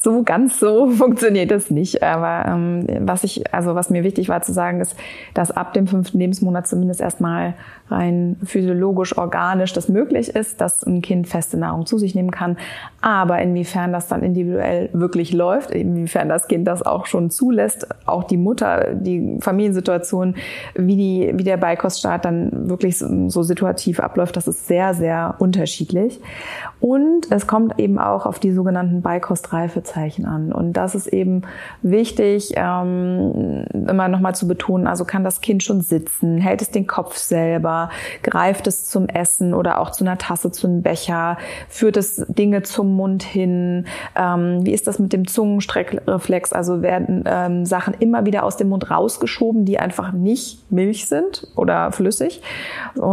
so 0.00 0.22
ganz 0.22 0.60
so 0.60 0.90
funktioniert 0.90 1.50
das 1.50 1.70
nicht. 1.70 2.02
Aber 2.02 2.48
ähm, 2.48 2.86
was 3.00 3.24
ich, 3.24 3.52
also 3.52 3.74
was 3.74 3.90
mir 3.90 4.04
wichtig 4.04 4.28
war 4.28 4.42
zu 4.42 4.52
sagen, 4.52 4.80
ist, 4.80 4.94
dass 5.34 5.50
ab 5.50 5.72
dem 5.72 5.88
fünften 5.88 6.18
Lebensmonat 6.18 6.68
zumindest 6.68 7.00
erstmal 7.00 7.54
rein 7.88 8.36
physiologisch, 8.44 9.18
organisch 9.18 9.72
das 9.72 9.88
möglich 9.88 10.30
ist, 10.30 10.60
dass 10.60 10.84
ein 10.84 11.02
Kind 11.02 11.26
feste 11.26 11.58
Nahrung 11.58 11.84
zu 11.84 11.98
sich 11.98 12.14
nehmen 12.14 12.30
kann. 12.30 12.56
Aber 13.00 13.40
inwiefern 13.40 13.92
das 13.92 14.06
dann 14.06 14.22
individuell 14.22 14.88
wirklich 14.92 15.32
läuft, 15.32 15.72
inwiefern 15.72 16.28
das 16.28 16.46
Kind 16.46 16.68
das 16.68 16.82
auch 16.82 17.06
schon 17.06 17.30
zulässt, 17.30 17.88
auch 18.06 18.22
die 18.22 18.36
Mutter, 18.36 18.94
die 18.94 19.38
Familiensituation, 19.40 20.36
wie 20.74 20.96
die, 20.96 21.32
wie 21.34 21.44
der 21.44 21.56
Beikoststart 21.56 22.24
dann 22.24 22.68
wirklich 22.68 22.98
so 22.98 23.31
so 23.32 23.42
situativ 23.42 24.00
abläuft, 24.00 24.36
das 24.36 24.46
ist 24.46 24.66
sehr, 24.66 24.94
sehr 24.94 25.36
unterschiedlich. 25.38 26.20
Und 26.80 27.30
es 27.30 27.46
kommt 27.46 27.78
eben 27.78 27.98
auch 27.98 28.26
auf 28.26 28.38
die 28.38 28.52
sogenannten 28.52 29.02
Beikostreifezeichen 29.02 30.26
an. 30.26 30.52
Und 30.52 30.72
das 30.74 30.94
ist 30.94 31.06
eben 31.06 31.42
wichtig, 31.82 32.54
ähm, 32.56 33.64
immer 33.72 34.08
nochmal 34.08 34.34
zu 34.34 34.46
betonen, 34.48 34.86
also 34.86 35.04
kann 35.04 35.24
das 35.24 35.40
Kind 35.40 35.62
schon 35.62 35.80
sitzen, 35.80 36.38
hält 36.38 36.62
es 36.62 36.70
den 36.70 36.86
Kopf 36.86 37.16
selber, 37.16 37.90
greift 38.22 38.66
es 38.66 38.88
zum 38.88 39.08
Essen 39.08 39.54
oder 39.54 39.80
auch 39.80 39.90
zu 39.90 40.04
einer 40.04 40.18
Tasse, 40.18 40.50
zu 40.50 40.66
einem 40.66 40.82
Becher, 40.82 41.38
führt 41.68 41.96
es 41.96 42.24
Dinge 42.28 42.62
zum 42.62 42.94
Mund 42.94 43.22
hin, 43.22 43.86
ähm, 44.16 44.64
wie 44.66 44.72
ist 44.72 44.86
das 44.86 44.98
mit 44.98 45.12
dem 45.12 45.26
Zungenstreckreflex, 45.26 46.52
also 46.52 46.82
werden 46.82 47.24
ähm, 47.26 47.64
Sachen 47.64 47.94
immer 47.94 48.26
wieder 48.26 48.44
aus 48.44 48.56
dem 48.56 48.68
Mund 48.68 48.90
rausgeschoben, 48.90 49.64
die 49.64 49.78
einfach 49.78 50.12
nicht 50.12 50.70
Milch 50.70 51.06
sind 51.06 51.46
oder 51.56 51.92
flüssig 51.92 52.42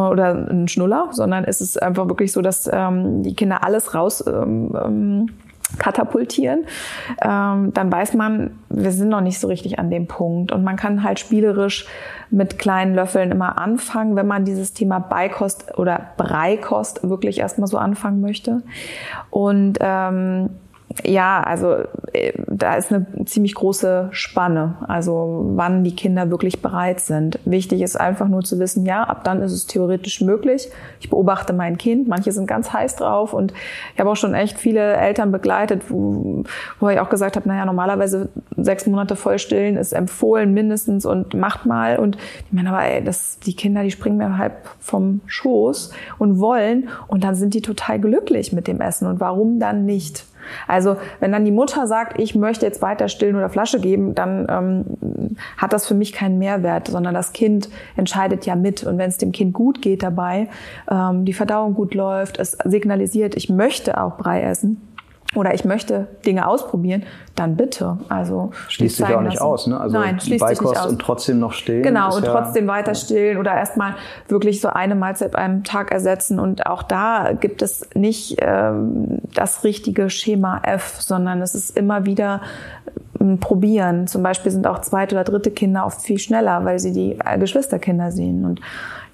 oder 0.09 0.33
ein 0.33 0.67
Schnuller, 0.67 1.09
sondern 1.11 1.43
es 1.43 1.61
ist 1.61 1.81
einfach 1.81 2.07
wirklich 2.07 2.31
so, 2.31 2.41
dass 2.41 2.69
ähm, 2.71 3.23
die 3.23 3.35
Kinder 3.35 3.63
alles 3.63 3.93
raus 3.93 4.23
ähm, 4.27 4.75
ähm, 4.75 5.29
katapultieren, 5.77 6.65
ähm, 7.21 7.71
dann 7.73 7.91
weiß 7.91 8.15
man, 8.15 8.59
wir 8.69 8.91
sind 8.91 9.09
noch 9.09 9.21
nicht 9.21 9.39
so 9.39 9.47
richtig 9.47 9.77
an 9.77 9.91
dem 9.91 10.07
Punkt. 10.07 10.51
Und 10.51 10.63
man 10.63 10.75
kann 10.75 11.03
halt 11.03 11.19
spielerisch 11.19 11.85
mit 12.31 12.57
kleinen 12.57 12.95
Löffeln 12.95 13.31
immer 13.31 13.59
anfangen, 13.59 14.15
wenn 14.15 14.27
man 14.27 14.45
dieses 14.45 14.73
Thema 14.73 14.99
Beikost 14.99 15.77
oder 15.77 16.07
Breikost 16.17 17.07
wirklich 17.07 17.39
erstmal 17.39 17.67
so 17.67 17.77
anfangen 17.77 18.21
möchte. 18.21 18.63
Und 19.29 19.77
ähm, 19.79 20.49
ja, 21.05 21.41
also 21.41 21.75
äh, 22.13 22.33
da 22.47 22.75
ist 22.75 22.91
eine 22.91 23.05
ziemlich 23.25 23.53
große 23.53 24.09
Spanne, 24.11 24.75
also 24.87 25.45
wann 25.53 25.83
die 25.83 25.95
Kinder 25.95 26.31
wirklich 26.31 26.61
bereit 26.61 26.99
sind. 26.99 27.39
Wichtig 27.45 27.81
ist 27.81 27.95
einfach 27.95 28.27
nur 28.27 28.41
zu 28.41 28.59
wissen, 28.59 28.85
ja, 28.85 29.03
ab 29.03 29.23
dann 29.23 29.41
ist 29.41 29.51
es 29.51 29.67
theoretisch 29.67 30.21
möglich. 30.21 30.69
Ich 30.99 31.09
beobachte 31.09 31.53
mein 31.53 31.77
Kind, 31.77 32.07
manche 32.07 32.31
sind 32.31 32.47
ganz 32.47 32.73
heiß 32.73 32.95
drauf 32.95 33.33
und 33.33 33.53
ich 33.93 33.99
habe 33.99 34.09
auch 34.09 34.15
schon 34.15 34.33
echt 34.33 34.57
viele 34.57 34.93
Eltern 34.93 35.31
begleitet, 35.31 35.83
wo, 35.89 36.43
wo 36.79 36.89
ich 36.89 36.99
auch 36.99 37.09
gesagt 37.09 37.35
habe, 37.35 37.47
naja, 37.47 37.65
normalerweise 37.65 38.29
sechs 38.57 38.87
Monate 38.87 39.15
voll 39.15 39.37
stillen 39.37 39.77
ist 39.77 39.93
empfohlen 39.93 40.53
mindestens 40.53 41.05
und 41.05 41.35
macht 41.35 41.65
mal 41.67 41.97
und 41.97 42.17
ich 42.45 42.51
meine 42.51 42.69
aber, 42.69 42.83
ey, 42.83 43.03
das, 43.03 43.39
die 43.39 43.55
Kinder, 43.55 43.83
die 43.83 43.91
springen 43.91 44.17
mir 44.17 44.37
halb 44.37 44.67
vom 44.79 45.21
Schoß 45.27 45.91
und 46.17 46.39
wollen 46.39 46.89
und 47.07 47.23
dann 47.23 47.35
sind 47.35 47.53
die 47.53 47.61
total 47.61 47.99
glücklich 47.99 48.53
mit 48.53 48.67
dem 48.67 48.81
Essen 48.81 49.07
und 49.07 49.19
warum 49.19 49.59
dann 49.59 49.85
nicht? 49.85 50.25
Also 50.67 50.97
wenn 51.19 51.31
dann 51.31 51.45
die 51.45 51.51
Mutter 51.51 51.87
sagt, 51.87 52.19
ich 52.19 52.35
möchte 52.35 52.65
jetzt 52.65 52.81
weiter 52.81 53.07
stillen 53.07 53.35
oder 53.35 53.49
Flasche 53.49 53.79
geben, 53.79 54.15
dann 54.15 54.47
ähm, 54.49 55.35
hat 55.57 55.73
das 55.73 55.87
für 55.87 55.93
mich 55.93 56.13
keinen 56.13 56.39
Mehrwert, 56.39 56.87
sondern 56.87 57.13
das 57.13 57.33
Kind 57.33 57.69
entscheidet 57.95 58.45
ja 58.45 58.55
mit. 58.55 58.83
Und 58.83 58.97
wenn 58.97 59.09
es 59.09 59.17
dem 59.17 59.31
Kind 59.31 59.53
gut 59.53 59.81
geht 59.81 60.03
dabei, 60.03 60.49
ähm, 60.89 61.25
die 61.25 61.33
Verdauung 61.33 61.73
gut 61.73 61.93
läuft, 61.93 62.39
es 62.39 62.57
signalisiert, 62.63 63.35
ich 63.35 63.49
möchte 63.49 64.01
auch 64.01 64.17
Brei 64.17 64.41
essen, 64.41 64.81
oder 65.35 65.53
ich 65.53 65.63
möchte 65.63 66.07
Dinge 66.25 66.47
ausprobieren, 66.47 67.03
dann 67.35 67.55
bitte. 67.55 67.99
Also 68.09 68.51
schließt 68.67 68.97
sich 68.97 69.05
auch 69.05 69.21
nicht 69.21 69.35
lassen. 69.35 69.45
aus, 69.45 69.67
ne? 69.67 69.79
Also 69.79 69.97
Nein, 69.97 70.19
schließt 70.19 70.47
sich 70.47 70.61
nicht 70.61 70.77
aus. 70.77 70.87
und 70.87 70.99
trotzdem 70.99 71.39
noch 71.39 71.53
stillen. 71.53 71.83
Genau 71.83 72.15
und 72.15 72.25
ja 72.25 72.31
trotzdem 72.31 72.67
weiter 72.67 72.95
stillen 72.95 73.37
oder 73.37 73.53
erstmal 73.53 73.95
wirklich 74.27 74.59
so 74.59 74.69
eine 74.69 74.95
Mahlzeit 74.95 75.35
einem 75.35 75.63
Tag 75.63 75.91
ersetzen. 75.91 76.39
Und 76.39 76.65
auch 76.65 76.81
da 76.81 77.33
gibt 77.39 77.61
es 77.61 77.87
nicht 77.93 78.37
ähm, 78.39 79.19
das 79.35 79.63
richtige 79.63 80.09
Schema 80.09 80.61
F, 80.63 80.99
sondern 80.99 81.41
es 81.41 81.53
ist 81.53 81.77
immer 81.77 82.05
wieder 82.05 82.41
ein 83.19 83.39
Probieren. 83.39 84.07
Zum 84.07 84.23
Beispiel 84.23 84.51
sind 84.51 84.65
auch 84.65 84.79
zweite 84.79 85.15
oder 85.15 85.25
dritte 85.25 85.51
Kinder 85.51 85.85
oft 85.85 86.01
viel 86.01 86.17
schneller, 86.17 86.65
weil 86.65 86.79
sie 86.79 86.91
die 86.91 87.19
Geschwisterkinder 87.37 88.11
sehen 88.11 88.45
und 88.45 88.61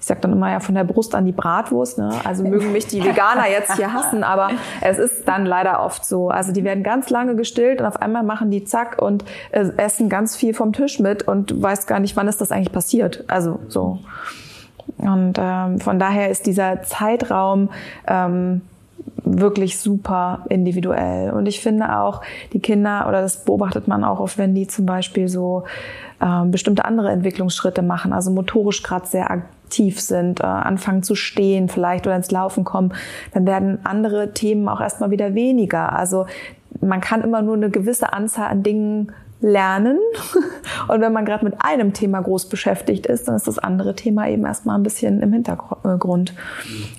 ich 0.06 0.08
sage 0.08 0.20
dann 0.20 0.34
immer 0.34 0.52
ja 0.52 0.60
von 0.60 0.76
der 0.76 0.84
Brust 0.84 1.16
an 1.16 1.24
die 1.24 1.32
Bratwurst. 1.32 1.98
Ne? 1.98 2.12
Also 2.22 2.44
mögen 2.44 2.70
mich 2.70 2.86
die 2.86 3.02
Veganer 3.04 3.50
jetzt 3.50 3.74
hier 3.74 3.92
hassen, 3.92 4.22
aber 4.22 4.50
es 4.80 4.98
ist 4.98 5.26
dann 5.26 5.44
leider 5.44 5.84
oft 5.84 6.04
so. 6.04 6.28
Also 6.28 6.52
die 6.52 6.62
werden 6.62 6.84
ganz 6.84 7.10
lange 7.10 7.34
gestillt 7.34 7.80
und 7.80 7.88
auf 7.88 8.00
einmal 8.00 8.22
machen 8.22 8.52
die 8.52 8.62
zack 8.62 9.02
und 9.02 9.24
äh, 9.50 9.68
essen 9.78 10.08
ganz 10.08 10.36
viel 10.36 10.54
vom 10.54 10.72
Tisch 10.72 11.00
mit 11.00 11.24
und 11.24 11.60
weiß 11.60 11.88
gar 11.88 11.98
nicht, 11.98 12.14
wann 12.14 12.28
ist 12.28 12.40
das 12.40 12.52
eigentlich 12.52 12.70
passiert. 12.70 13.24
Also 13.26 13.58
so. 13.66 13.98
Und 14.98 15.38
ähm, 15.40 15.80
von 15.80 15.98
daher 15.98 16.30
ist 16.30 16.46
dieser 16.46 16.84
Zeitraum 16.84 17.70
ähm, 18.06 18.60
wirklich 19.24 19.76
super 19.80 20.44
individuell. 20.48 21.32
Und 21.32 21.46
ich 21.46 21.60
finde 21.60 21.98
auch, 21.98 22.22
die 22.52 22.60
Kinder, 22.60 23.06
oder 23.08 23.22
das 23.22 23.44
beobachtet 23.44 23.88
man 23.88 24.04
auch 24.04 24.20
oft, 24.20 24.38
wenn 24.38 24.54
die 24.54 24.68
zum 24.68 24.86
Beispiel 24.86 25.26
so 25.26 25.64
ähm, 26.22 26.50
bestimmte 26.50 26.84
andere 26.84 27.10
Entwicklungsschritte 27.10 27.82
machen, 27.82 28.12
also 28.12 28.30
motorisch 28.30 28.82
gerade 28.82 29.06
sehr 29.06 29.30
aktiv 29.66 30.00
sind, 30.00 30.40
äh, 30.40 30.44
anfangen 30.44 31.02
zu 31.02 31.14
stehen 31.16 31.68
vielleicht 31.68 32.06
oder 32.06 32.16
ins 32.16 32.30
Laufen 32.30 32.64
kommen, 32.64 32.94
dann 33.34 33.46
werden 33.46 33.80
andere 33.84 34.32
Themen 34.32 34.68
auch 34.68 34.80
erstmal 34.80 35.10
wieder 35.10 35.34
weniger. 35.34 35.92
Also 35.92 36.26
man 36.80 37.00
kann 37.00 37.22
immer 37.22 37.42
nur 37.42 37.56
eine 37.56 37.70
gewisse 37.70 38.12
Anzahl 38.12 38.48
an 38.48 38.62
Dingen 38.62 39.12
lernen. 39.40 39.98
Und 40.88 41.00
wenn 41.00 41.12
man 41.12 41.24
gerade 41.24 41.44
mit 41.44 41.54
einem 41.58 41.92
Thema 41.92 42.20
groß 42.20 42.48
beschäftigt 42.48 43.06
ist, 43.06 43.28
dann 43.28 43.36
ist 43.36 43.46
das 43.46 43.58
andere 43.58 43.94
Thema 43.94 44.28
eben 44.28 44.44
erstmal 44.46 44.78
ein 44.78 44.82
bisschen 44.82 45.20
im 45.20 45.32
Hintergrund. 45.32 46.34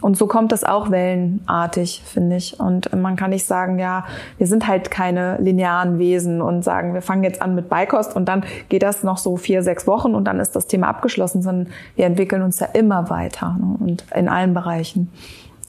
Und 0.02 0.18
so 0.18 0.28
kommt 0.28 0.52
das 0.52 0.64
auch 0.64 0.92
wellenartig, 0.92 2.04
finde 2.06 2.36
ich. 2.36 2.60
Und 2.60 2.94
man 2.96 3.16
kann 3.16 3.32
nicht 3.32 3.46
sagen, 3.46 3.80
ja, 3.80 4.06
wir 4.38 4.48
sind 4.48 4.68
halt 4.68 4.92
keine 4.92 5.38
linearen 5.40 6.00
Wesen 6.00 6.42
und 6.42 6.64
sagen, 6.64 6.94
wir 6.94 7.02
fangen 7.02 7.24
jetzt 7.24 7.42
an 7.42 7.56
mit 7.56 7.70
Beikost 7.70 8.16
und 8.16 8.26
dann 8.26 8.44
geht 8.70 8.84
das 8.84 9.04
noch 9.04 9.18
so 9.18 9.38
vier, 9.38 9.64
sechs 9.64 9.88
Wochen 9.88 10.14
und 10.14 10.26
dann 10.26 10.40
ist 10.40 10.56
das 10.56 10.68
Thema 10.68 10.88
abgeschlossen, 10.88 11.42
sondern 11.42 11.74
wir 11.96 12.06
entwickeln 12.06 12.42
uns 12.42 12.60
ja 12.60 12.68
immer 12.74 13.10
weiter 13.10 13.58
ne? 13.60 13.78
und 13.80 14.06
in 14.16 14.30
allen 14.30 14.54
Bereichen. 14.54 15.12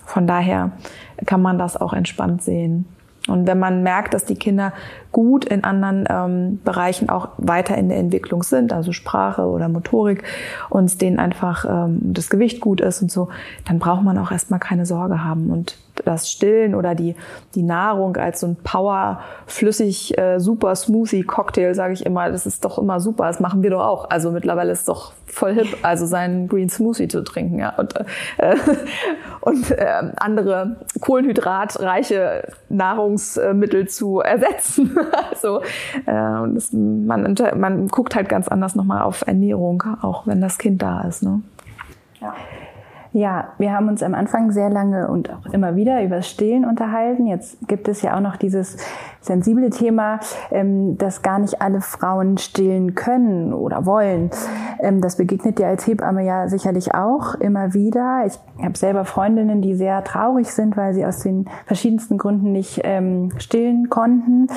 Von 0.05 0.27
daher 0.27 0.73
kann 1.27 1.43
man 1.43 1.59
das 1.59 1.77
auch 1.77 1.93
entspannt 1.93 2.43
sehen. 2.43 2.87
Und 3.29 3.47
wenn 3.47 3.59
man 3.59 3.83
merkt, 3.83 4.15
dass 4.15 4.25
die 4.25 4.37
Kinder 4.37 4.73
gut 5.19 5.47
in 5.47 5.65
anderen 5.65 6.05
ähm, 6.09 6.61
Bereichen 6.65 7.09
auch 7.09 7.31
weiter 7.39 7.77
in 7.77 7.89
der 7.89 7.99
Entwicklung 7.99 8.45
sind, 8.45 8.73
also 8.73 8.93
Sprache 8.93 9.43
oder 9.47 9.69
Motorik, 9.69 10.23
und 10.71 11.01
denen 11.01 11.19
einfach 11.19 11.65
ähm, 11.65 11.99
das 12.15 12.31
Gewicht 12.31 12.61
gut 12.61 12.81
ist 12.81 13.03
und 13.03 13.11
so, 13.11 13.29
dann 13.67 13.81
braucht 13.81 14.05
man 14.05 14.17
auch 14.17 14.31
erstmal 14.31 14.61
keine 14.61 14.87
Sorge 14.87 15.25
haben. 15.25 15.51
Und 15.51 15.77
das 16.05 16.31
Stillen 16.31 16.77
oder 16.77 16.95
die, 16.95 17.17
die 17.57 17.65
Nahrung 17.65 18.17
als 18.17 18.39
so 18.39 18.47
ein 18.47 18.57
Power, 18.63 19.21
flüssig, 19.47 20.17
äh, 20.17 20.39
super 20.39 20.77
Smoothie 20.77 21.25
Cocktail, 21.25 21.75
sage 21.75 21.95
ich 21.95 22.07
immer, 22.07 22.31
das 22.31 22.47
ist 22.47 22.65
doch 22.65 22.79
immer 22.79 23.01
super. 23.01 23.27
Das 23.27 23.41
machen 23.41 23.65
wir 23.65 23.71
doch 23.71 23.85
auch. 23.85 24.11
Also 24.11 24.31
mittlerweile 24.31 24.71
ist 24.71 24.81
es 24.81 24.85
doch 24.85 25.15
voll 25.27 25.55
hip, 25.55 25.79
also 25.83 26.07
seinen 26.07 26.49
Green 26.49 26.69
Smoothie 26.69 27.09
zu 27.09 27.23
trinken, 27.23 27.59
ja. 27.59 27.71
Und, 27.77 27.95
äh, 28.39 28.57
und 29.41 29.71
äh, 29.71 30.13
andere 30.17 30.77
kohlenhydratreiche 31.01 32.53
Nahrungsmittel 32.69 33.89
zu 33.89 34.21
ersetzen. 34.21 34.97
also 35.31 35.61
äh, 36.07 36.53
das, 36.55 36.73
man, 36.73 37.35
man 37.57 37.89
guckt 37.89 38.15
halt 38.15 38.29
ganz 38.29 38.49
anders 38.49 38.75
nochmal 38.75 39.03
auf 39.03 39.27
Ernährung, 39.27 39.83
auch 40.03 40.27
wenn 40.27 40.41
das 40.41 40.59
Kind 40.59 40.83
da 40.83 41.03
ist. 41.03 41.23
Ne? 41.23 41.43
Ja. 42.21 42.35
Ja, 43.13 43.49
wir 43.57 43.73
haben 43.73 43.89
uns 43.89 44.03
am 44.03 44.15
Anfang 44.15 44.53
sehr 44.53 44.69
lange 44.69 45.09
und 45.09 45.31
auch 45.31 45.47
immer 45.53 45.77
wieder 45.77 46.03
über 46.05 46.21
Stillen 46.21 46.67
unterhalten. 46.67 47.27
Jetzt 47.27 47.57
gibt 47.67 47.89
es 47.89 48.03
ja 48.03 48.15
auch 48.15 48.21
noch 48.21 48.37
dieses 48.37 48.77
sensible 49.29 49.71
Thema, 49.71 50.19
ähm, 50.51 50.99
dass 50.99 51.23
gar 51.23 51.39
nicht 51.39 51.63
alle 51.63 51.81
Frauen 51.81 52.39
stillen 52.39 52.97
können 52.97 53.53
oder 53.53 53.87
wollen. 53.87 54.31
Ähm, 54.81 55.01
das 55.01 55.17
begegnet 55.17 55.59
dir 55.59 55.69
als 55.69 55.87
Hebamme 55.87 56.25
ja 56.25 56.49
sicherlich 56.49 56.95
auch 56.95 57.35
immer 57.37 57.75
wieder. 57.75 58.25
Ich 58.27 58.65
habe 58.65 58.77
selber 58.77 59.05
Freundinnen, 59.05 59.63
die 59.63 59.75
sehr 59.75 60.03
traurig 60.03 60.53
sind, 60.53 60.77
weil 60.77 60.95
sie 60.95 61.07
aus 61.07 61.21
den 61.21 61.49
verschiedensten 61.67 62.19
Gründen 62.19 62.53
nicht 62.53 62.81
ähm, 62.85 63.31
stillen 63.39 63.89
konnten. 63.89 64.49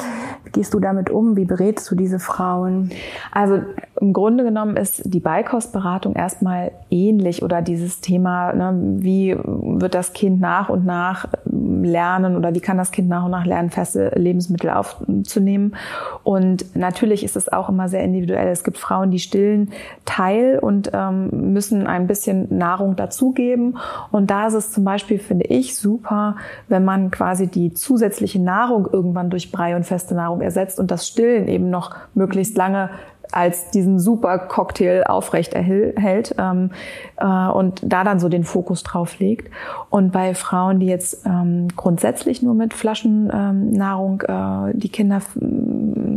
Wie 0.44 0.52
gehst 0.52 0.74
du 0.74 0.80
damit 0.80 1.10
um? 1.10 1.36
Wie 1.36 1.46
berätst 1.46 1.90
du 1.92 1.96
diese 1.96 2.20
Frauen? 2.20 2.92
Also 3.32 3.60
im 4.00 4.14
Grunde 4.14 4.44
genommen 4.44 4.78
ist 4.78 5.02
die 5.06 5.20
Beikostberatung 5.20 6.14
erstmal 6.14 6.72
ähnlich 6.90 7.44
oder 7.44 7.62
dieses 7.62 8.02
Thema, 8.02 8.54
ne, 8.54 8.74
wie 9.00 9.38
wird 9.44 9.94
das 9.94 10.14
Kind 10.14 10.40
nach 10.40 10.70
und 10.70 10.86
nach 10.86 11.28
lernen 11.46 12.36
oder 12.36 12.54
wie 12.54 12.60
kann 12.60 12.78
das 12.78 12.92
Kind 12.92 13.10
nach 13.10 13.26
und 13.26 13.32
nach 13.32 13.46
lernen, 13.46 13.70
feste 13.70 14.12
Lebensmittel 14.16 14.61
aufzunehmen. 14.70 15.76
Und 16.24 16.76
natürlich 16.76 17.24
ist 17.24 17.36
es 17.36 17.52
auch 17.52 17.70
immer 17.70 17.90
sehr 17.90 18.04
individuell. 18.04 18.50
Es 18.50 18.64
gibt 18.64 18.78
Frauen, 18.78 19.12
die 19.12 19.20
stillen 19.20 19.72
Teil 20.06 20.60
und 20.60 20.92
ähm, 20.94 21.54
müssen 21.54 21.88
ein 21.88 22.08
bisschen 22.08 22.58
Nahrung 22.58 22.96
dazugeben. 22.96 23.78
Und 24.12 24.30
da 24.30 24.48
ist 24.48 24.54
es 24.54 24.72
zum 24.72 24.84
Beispiel, 24.84 25.20
finde 25.20 25.46
ich, 25.46 25.76
super, 25.76 26.36
wenn 26.68 26.86
man 26.86 27.12
quasi 27.12 27.48
die 27.48 27.74
zusätzliche 27.74 28.40
Nahrung 28.40 28.88
irgendwann 28.92 29.30
durch 29.30 29.52
Brei 29.52 29.76
und 29.76 29.86
feste 29.86 30.16
Nahrung 30.16 30.42
ersetzt 30.42 30.80
und 30.80 30.92
das 30.92 31.08
Stillen 31.08 31.48
eben 31.48 31.70
noch 31.70 31.96
möglichst 32.14 32.58
lange 32.58 32.90
als 33.32 33.72
diesen 33.72 34.00
super 34.00 34.38
Cocktail 34.40 35.04
aufrecht 35.06 35.54
erhält 35.54 36.36
ähm, 36.38 36.72
äh, 37.18 37.26
und 37.26 37.82
da 37.84 38.04
dann 38.04 38.20
so 38.20 38.30
den 38.30 38.44
Fokus 38.44 38.84
drauf 38.84 39.20
legt. 39.20 39.52
Und 39.90 40.12
bei 40.12 40.34
Frauen, 40.36 40.80
die 40.80 40.88
jetzt 40.88 41.26
ähm, 41.26 41.68
grundsätzlich 41.76 42.42
nur 42.42 42.54
mit 42.54 42.74
Flaschennahrung 42.74 44.24
ähm, 44.28 44.70
äh, 44.70 44.78
die 44.78 44.90
Kinder 44.90 45.22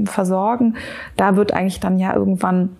versorgen, 0.06 0.76
da 1.16 1.36
wird 1.36 1.52
eigentlich 1.52 1.80
dann 1.80 1.98
ja 1.98 2.14
irgendwann 2.14 2.70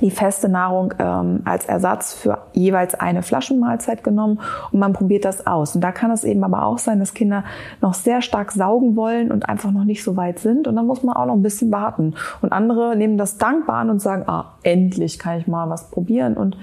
die 0.00 0.10
feste 0.10 0.48
Nahrung 0.48 0.94
ähm, 0.98 1.42
als 1.44 1.66
Ersatz 1.66 2.14
für 2.14 2.38
jeweils 2.52 2.94
eine 2.94 3.22
Flaschenmahlzeit 3.22 4.04
genommen 4.04 4.40
und 4.70 4.78
man 4.78 4.92
probiert 4.92 5.24
das 5.24 5.46
aus. 5.46 5.74
Und 5.74 5.80
da 5.82 5.92
kann 5.92 6.10
es 6.10 6.24
eben 6.24 6.44
aber 6.44 6.64
auch 6.64 6.78
sein, 6.78 6.98
dass 6.98 7.14
Kinder 7.14 7.44
noch 7.80 7.94
sehr 7.94 8.22
stark 8.22 8.52
saugen 8.52 8.96
wollen 8.96 9.30
und 9.30 9.48
einfach 9.48 9.70
noch 9.70 9.84
nicht 9.84 10.02
so 10.02 10.16
weit 10.16 10.38
sind 10.38 10.68
und 10.68 10.76
dann 10.76 10.86
muss 10.86 11.02
man 11.02 11.16
auch 11.16 11.26
noch 11.26 11.34
ein 11.34 11.42
bisschen 11.42 11.72
warten. 11.72 12.14
Und 12.42 12.52
andere 12.52 12.96
nehmen 12.96 13.18
das 13.18 13.38
dankbar 13.38 13.76
an 13.76 13.90
und 13.90 14.00
sagen, 14.00 14.24
ah, 14.26 14.54
endlich 14.62 15.18
kann 15.18 15.38
ich 15.38 15.46
mal 15.46 15.70
was 15.70 15.90
probieren 15.90 16.36
und 16.36 16.56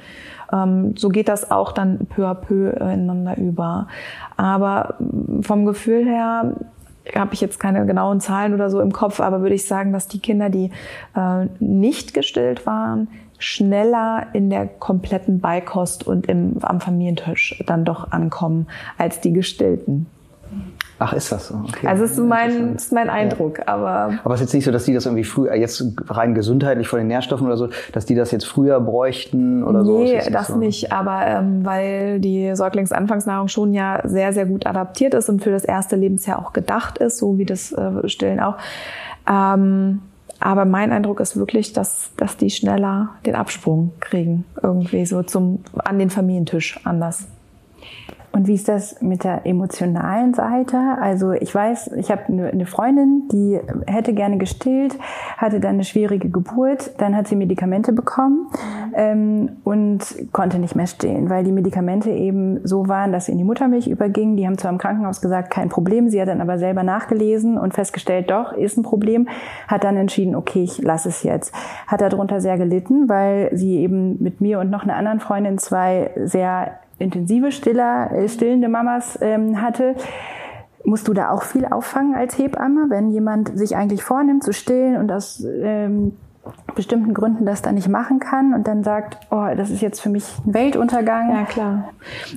ähm, 0.52 0.96
so 0.98 1.10
geht 1.10 1.30
das 1.30 1.50
auch 1.52 1.72
dann 1.72 2.08
peu 2.08 2.28
à 2.28 2.34
peu 2.34 2.72
ineinander 2.72 3.38
über. 3.38 3.88
Aber 4.38 4.96
vom 5.42 5.66
Gefühl 5.66 6.06
her 6.06 6.54
habe 7.16 7.34
ich 7.34 7.42
jetzt 7.42 7.60
keine 7.60 7.86
genauen 7.86 8.20
Zahlen 8.20 8.54
oder 8.54 8.70
so 8.70 8.80
im 8.80 8.92
Kopf, 8.92 9.20
aber 9.20 9.42
würde 9.42 9.56
ich 9.56 9.66
sagen, 9.66 9.92
dass 9.92 10.08
die 10.08 10.20
Kinder, 10.20 10.50
die 10.50 10.72
äh, 11.16 11.48
nicht 11.60 12.14
gestillt 12.14 12.66
waren, 12.66 13.08
schneller 13.42 14.28
in 14.34 14.50
der 14.50 14.68
kompletten 14.68 15.40
Beikost 15.40 16.06
und 16.06 16.28
im, 16.28 16.58
am 16.62 16.80
Familientisch 16.80 17.64
dann 17.66 17.86
doch 17.86 18.12
ankommen 18.12 18.68
als 18.98 19.20
die 19.20 19.34
gestillten. 19.34 20.08
Ach, 21.04 21.14
ist 21.14 21.32
das 21.32 21.48
so? 21.48 21.56
Okay. 21.68 21.88
Also 21.88 22.04
es 22.04 22.12
ist 22.12 22.20
mein, 22.20 22.76
ist 22.76 22.94
mein 22.94 23.10
Eindruck, 23.10 23.58
ja. 23.58 23.68
aber. 23.70 24.20
Aber 24.24 24.36
es 24.36 24.42
ist 24.42 24.48
jetzt 24.48 24.54
nicht 24.54 24.66
so, 24.66 24.72
dass 24.72 24.86
die 24.86 24.94
das 24.94 25.08
irgendwie 25.08 25.24
früher, 25.24 25.56
jetzt 25.56 25.84
rein 26.08 26.36
gesundheitlich 26.36 26.88
von 26.88 27.00
den 27.00 27.08
Nährstoffen 27.08 27.48
oder 27.48 27.58
so, 27.58 27.70
dass 27.92 28.06
die 28.06 28.14
das 28.14 28.30
jetzt 28.30 28.46
früher 28.46 28.80
bräuchten 28.80 29.64
oder 29.64 29.84
so? 29.84 30.04
Nee, 30.04 30.18
das, 30.18 30.30
das 30.30 30.48
so. 30.50 30.58
nicht, 30.58 30.92
aber 30.92 31.26
ähm, 31.26 31.66
weil 31.66 32.20
die 32.20 32.56
Säuglingsanfangsnahrung 32.56 33.48
schon 33.48 33.74
ja 33.74 34.02
sehr, 34.04 34.32
sehr 34.32 34.46
gut 34.46 34.68
adaptiert 34.68 35.16
ist 35.16 35.28
und 35.28 35.42
für 35.42 35.50
das 35.50 35.66
erste 35.66 35.96
Lebensjahr 35.96 36.38
auch 36.38 36.54
gedacht 36.54 37.00
ist, 37.00 37.18
so 37.18 37.40
wie 37.40 37.46
das 37.46 37.72
äh, 37.72 38.08
Stillen 38.08 38.40
auch. 38.40 38.58
Ähm, 39.28 40.02
aber 40.42 40.66
mein 40.66 40.92
Eindruck 40.92 41.20
ist 41.20 41.38
wirklich, 41.38 41.72
dass, 41.72 42.12
dass 42.18 42.36
die 42.36 42.50
schneller 42.50 43.10
den 43.26 43.36
Absprung 43.36 43.92
kriegen, 44.00 44.44
irgendwie 44.62 45.06
so 45.06 45.22
zum, 45.22 45.64
an 45.78 46.00
den 46.00 46.10
Familientisch 46.10 46.80
anders. 46.84 47.28
Und 48.34 48.48
wie 48.48 48.54
ist 48.54 48.70
das 48.70 49.02
mit 49.02 49.26
der 49.26 49.46
emotionalen 49.46 50.34
Seite? 50.34 50.78
Also 51.02 51.32
ich 51.32 51.54
weiß, 51.54 51.92
ich 51.98 52.12
habe 52.12 52.24
eine 52.28 52.66
Freundin, 52.66 53.28
die 53.30 53.60
hätte 53.88 54.14
gerne 54.14 54.38
gestillt, 54.38 54.98
hatte 55.38 55.60
dann 55.60 55.76
eine 55.76 55.84
schwierige 55.84 56.30
Geburt, 56.30 56.92
dann 56.98 57.16
hat 57.16 57.28
sie 57.28 57.36
Medikamente 57.36 57.92
bekommen 57.92 58.48
ähm, 58.94 59.58
und 59.66 60.00
konnte 60.32 60.60
nicht 60.60 60.76
mehr 60.76 60.88
stillen, 60.88 61.30
weil 61.30 61.44
die 61.44 61.52
Medikamente 61.52 62.10
eben 62.10 62.66
so 62.66 62.88
waren, 62.88 63.12
dass 63.12 63.26
sie 63.26 63.34
in 63.34 63.38
die 63.38 63.44
Muttermilch 63.44 63.88
übergingen. 63.88 64.38
Die 64.38 64.48
haben 64.48 64.58
zwar 64.58 64.72
im 64.72 64.78
Krankenhaus 64.78 65.20
gesagt, 65.20 65.52
kein 65.52 65.68
Problem, 65.68 66.10
sie 66.10 66.22
hat 66.22 66.30
dann 66.30 66.42
aber 66.42 66.58
selber 66.58 66.84
nachgelesen 66.84 67.58
und 67.58 67.74
festgestellt, 67.74 68.32
doch, 68.32 68.54
ist 68.54 68.78
ein 68.78 68.84
Problem, 68.84 69.28
hat 69.68 69.84
dann 69.84 69.98
entschieden, 69.98 70.36
okay, 70.36 70.64
ich 70.64 70.82
lasse 70.82 71.10
es 71.10 71.24
jetzt. 71.24 71.54
Hat 71.86 72.00
darunter 72.00 72.40
sehr 72.40 72.58
gelitten, 72.58 73.10
weil 73.10 73.50
sie 73.52 73.80
eben 73.80 74.24
mit 74.24 74.40
mir 74.40 74.60
und 74.60 74.70
noch 74.70 74.84
einer 74.84 74.96
anderen 74.96 75.20
Freundin 75.20 75.58
zwei 75.58 76.12
sehr 76.24 76.80
intensive 77.02 77.52
Stiller, 77.52 78.12
äh, 78.12 78.30
stillende 78.30 78.70
Mamas 78.70 79.18
ähm, 79.22 79.62
hatte. 79.62 79.96
Musst 80.84 81.08
du 81.08 81.14
da 81.14 81.30
auch 81.30 81.44
viel 81.44 81.66
auffangen 81.66 82.16
als 82.16 82.38
Hebamme, 82.38 82.86
wenn 82.90 83.12
jemand 83.12 83.58
sich 83.58 83.76
eigentlich 83.76 84.04
vornimmt 84.04 84.44
zu 84.44 84.54
stillen 84.54 84.98
und 84.98 85.08
das 85.08 85.46
ähm, 85.46 86.18
bestimmten 86.74 87.14
Gründen 87.14 87.46
das 87.46 87.62
dann 87.62 87.76
nicht 87.76 87.88
machen 87.88 88.20
kann 88.20 88.54
und 88.54 88.68
dann 88.68 88.84
sagt, 88.84 89.18
oh, 89.30 89.46
das 89.56 89.70
ist 89.70 89.82
jetzt 89.82 90.00
für 90.00 90.10
mich 90.10 90.24
ein 90.46 90.54
Weltuntergang. 90.54 91.30
Ja, 91.30 91.44
klar. 91.44 91.90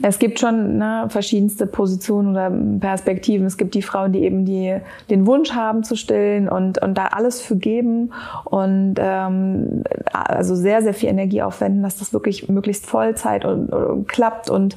Es 0.02 0.18
gibt 0.18 0.38
schon 0.38 0.76
ne, 0.76 1.06
verschiedenste 1.08 1.66
Positionen 1.66 2.30
oder 2.32 2.50
Perspektiven. 2.80 3.46
Es 3.46 3.56
gibt 3.56 3.74
die 3.74 3.82
Frauen, 3.82 4.12
die 4.12 4.24
eben 4.24 4.44
die, 4.44 4.76
den 5.08 5.26
Wunsch 5.26 5.52
haben 5.52 5.84
zu 5.84 5.96
stillen 5.96 6.48
und, 6.48 6.82
und 6.82 6.98
da 6.98 7.06
alles 7.06 7.40
für 7.40 7.56
geben 7.56 8.12
und 8.44 8.96
ähm, 8.98 9.84
also 10.12 10.54
sehr, 10.54 10.82
sehr 10.82 10.94
viel 10.94 11.08
Energie 11.08 11.42
aufwenden, 11.42 11.82
dass 11.82 11.96
das 11.96 12.12
wirklich 12.12 12.48
möglichst 12.48 12.86
Vollzeit 12.86 13.44
und, 13.44 13.72
und 13.72 14.08
klappt 14.08 14.50
und 14.50 14.76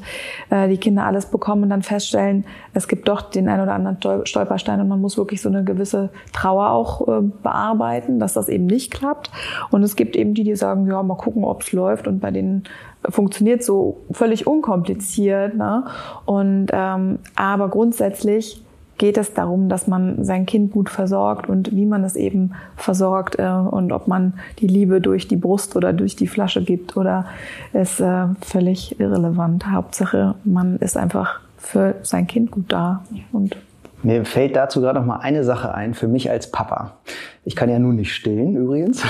äh, 0.50 0.70
die 0.70 0.78
Kinder 0.78 1.06
alles 1.06 1.26
bekommen 1.26 1.64
und 1.64 1.70
dann 1.70 1.82
feststellen, 1.82 2.46
es 2.74 2.88
gibt 2.88 3.08
doch 3.08 3.22
den 3.22 3.50
ein 3.50 3.60
oder 3.60 3.74
anderen 3.74 4.26
Stolperstein 4.26 4.80
und 4.80 4.88
man 4.88 5.02
muss 5.02 5.18
wirklich 5.18 5.42
so 5.42 5.50
eine 5.50 5.64
gewisse 5.64 6.10
Trauer 6.32 6.70
auch 6.70 7.08
äh, 7.08 7.22
bearbeiten, 7.22 8.20
dass 8.20 8.34
das 8.34 8.50
eben 8.50 8.68
nicht 8.68 8.94
klappt 8.94 9.17
gehabt. 9.18 9.32
Und 9.72 9.84
es 9.84 9.96
gibt 9.96 10.16
eben 10.16 10.34
die, 10.34 10.44
die 10.44 10.56
sagen, 10.56 10.88
ja, 10.88 11.02
mal 11.04 11.16
gucken, 11.16 11.44
ob 11.44 11.62
es 11.62 11.72
läuft. 11.72 12.08
Und 12.08 12.20
bei 12.20 12.32
denen 12.32 12.64
funktioniert 13.10 13.64
so 13.64 13.98
völlig 14.12 14.48
unkompliziert. 14.48 15.56
Ne? 15.56 15.86
Und 16.26 16.68
ähm, 16.72 17.20
aber 17.36 17.70
grundsätzlich 17.70 18.64
geht 18.98 19.18
es 19.18 19.34
darum, 19.36 19.70
dass 19.70 19.86
man 19.86 20.24
sein 20.24 20.48
Kind 20.48 20.72
gut 20.72 20.90
versorgt 20.90 21.48
und 21.48 21.76
wie 21.76 21.86
man 21.86 22.04
es 22.04 22.16
eben 22.16 22.54
versorgt 22.76 23.38
äh, 23.38 23.48
und 23.48 23.92
ob 23.92 24.08
man 24.08 24.34
die 24.58 24.66
Liebe 24.66 25.02
durch 25.02 25.28
die 25.28 25.36
Brust 25.36 25.76
oder 25.76 25.94
durch 25.94 26.16
die 26.16 26.26
Flasche 26.26 26.64
gibt 26.64 26.98
oder 26.98 27.26
ist 27.74 28.00
äh, 28.00 28.26
völlig 28.42 29.00
irrelevant. 29.00 29.68
Hauptsache, 29.68 30.34
man 30.46 30.78
ist 30.78 30.98
einfach 30.98 31.42
für 31.60 31.94
sein 32.02 32.26
Kind 32.26 32.50
gut 32.50 32.72
da 32.72 33.04
und 33.32 33.56
mir 34.04 34.26
fällt 34.26 34.56
dazu 34.56 34.80
gerade 34.80 35.00
noch 35.00 35.06
mal 35.06 35.18
eine 35.18 35.44
Sache 35.44 35.74
ein 35.74 35.94
für 35.94 36.08
mich 36.08 36.30
als 36.30 36.52
Papa. 36.52 36.94
Ich 37.48 37.56
kann 37.56 37.70
ja 37.70 37.80
nun 37.80 37.96
nicht 37.96 38.14
stillen, 38.14 38.58
übrigens. 38.58 39.02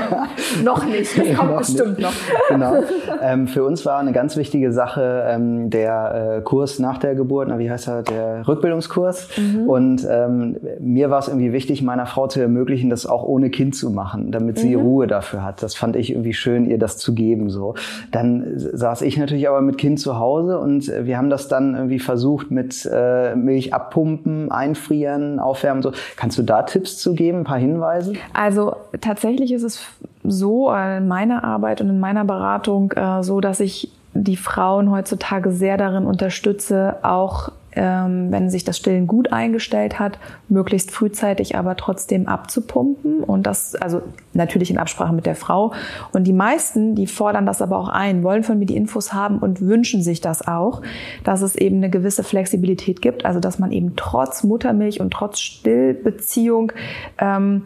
noch 0.64 0.86
nicht, 0.86 1.18
das 1.18 1.26
kommt 1.36 1.50
noch 1.50 1.58
bestimmt 1.58 1.98
nicht. 1.98 2.00
noch. 2.00 2.12
genau. 2.48 2.76
Ähm, 3.20 3.46
für 3.46 3.62
uns 3.62 3.84
war 3.84 3.98
eine 3.98 4.12
ganz 4.12 4.38
wichtige 4.38 4.72
Sache 4.72 5.26
ähm, 5.28 5.68
der 5.68 6.38
äh, 6.38 6.40
Kurs 6.40 6.78
nach 6.78 6.96
der 6.96 7.14
Geburt, 7.14 7.48
na, 7.50 7.58
wie 7.58 7.70
heißt 7.70 7.88
er, 7.88 8.02
der 8.02 8.48
Rückbildungskurs. 8.48 9.28
Mhm. 9.36 9.68
Und 9.68 10.08
ähm, 10.10 10.56
mir 10.80 11.10
war 11.10 11.18
es 11.18 11.28
irgendwie 11.28 11.52
wichtig, 11.52 11.82
meiner 11.82 12.06
Frau 12.06 12.26
zu 12.26 12.40
ermöglichen, 12.40 12.88
das 12.88 13.04
auch 13.04 13.22
ohne 13.22 13.50
Kind 13.50 13.76
zu 13.76 13.90
machen, 13.90 14.32
damit 14.32 14.58
sie 14.58 14.76
mhm. 14.76 14.82
Ruhe 14.82 15.06
dafür 15.06 15.44
hat. 15.44 15.62
Das 15.62 15.74
fand 15.74 15.94
ich 15.96 16.12
irgendwie 16.12 16.32
schön, 16.32 16.64
ihr 16.64 16.78
das 16.78 16.96
zu 16.96 17.14
geben. 17.14 17.50
So. 17.50 17.74
Dann 18.10 18.46
saß 18.56 19.02
ich 19.02 19.18
natürlich 19.18 19.46
aber 19.46 19.60
mit 19.60 19.76
Kind 19.76 20.00
zu 20.00 20.18
Hause 20.18 20.58
und 20.58 20.90
wir 21.02 21.18
haben 21.18 21.28
das 21.28 21.48
dann 21.48 21.74
irgendwie 21.74 21.98
versucht 21.98 22.50
mit 22.50 22.88
äh, 22.90 23.36
Milch 23.36 23.74
abpumpen, 23.74 24.50
einfrieren, 24.50 25.38
aufwärmen. 25.38 25.82
So. 25.82 25.92
Kannst 26.16 26.38
du 26.38 26.42
da 26.42 26.62
Tipps 26.62 26.96
zu 26.96 27.12
geben, 27.12 27.40
ein 27.40 27.44
paar 27.44 27.58
Hinweise? 27.58 27.73
Hinweise? 27.74 28.14
Also 28.32 28.76
tatsächlich 29.00 29.52
ist 29.52 29.62
es 29.62 29.86
so 30.22 30.72
in 30.72 31.08
meiner 31.08 31.44
Arbeit 31.44 31.80
und 31.80 31.90
in 31.90 32.00
meiner 32.00 32.24
Beratung 32.24 32.92
äh, 32.92 33.22
so, 33.22 33.40
dass 33.40 33.60
ich 33.60 33.90
die 34.14 34.36
Frauen 34.36 34.90
heutzutage 34.90 35.50
sehr 35.50 35.76
darin 35.76 36.06
unterstütze, 36.06 36.96
auch 37.02 37.50
wenn 37.76 38.50
sich 38.50 38.64
das 38.64 38.76
Stillen 38.76 39.06
gut 39.06 39.32
eingestellt 39.32 39.98
hat, 39.98 40.18
möglichst 40.48 40.90
frühzeitig 40.90 41.56
aber 41.56 41.76
trotzdem 41.76 42.28
abzupumpen 42.28 43.22
und 43.24 43.44
das 43.44 43.74
also 43.74 44.02
natürlich 44.32 44.70
in 44.70 44.78
Absprache 44.78 45.12
mit 45.12 45.26
der 45.26 45.34
Frau. 45.34 45.72
Und 46.12 46.24
die 46.24 46.32
meisten, 46.32 46.94
die 46.94 47.06
fordern 47.06 47.46
das 47.46 47.62
aber 47.62 47.78
auch 47.78 47.88
ein, 47.88 48.22
wollen 48.22 48.44
von 48.44 48.58
mir 48.58 48.66
die 48.66 48.76
Infos 48.76 49.12
haben 49.12 49.38
und 49.38 49.60
wünschen 49.60 50.02
sich 50.02 50.20
das 50.20 50.46
auch, 50.46 50.82
dass 51.24 51.42
es 51.42 51.56
eben 51.56 51.76
eine 51.76 51.90
gewisse 51.90 52.24
Flexibilität 52.24 53.02
gibt, 53.02 53.24
also 53.24 53.40
dass 53.40 53.58
man 53.58 53.72
eben 53.72 53.94
trotz 53.96 54.44
Muttermilch 54.44 55.00
und 55.00 55.12
trotz 55.12 55.40
Stillbeziehung 55.40 56.72
ähm, 57.18 57.62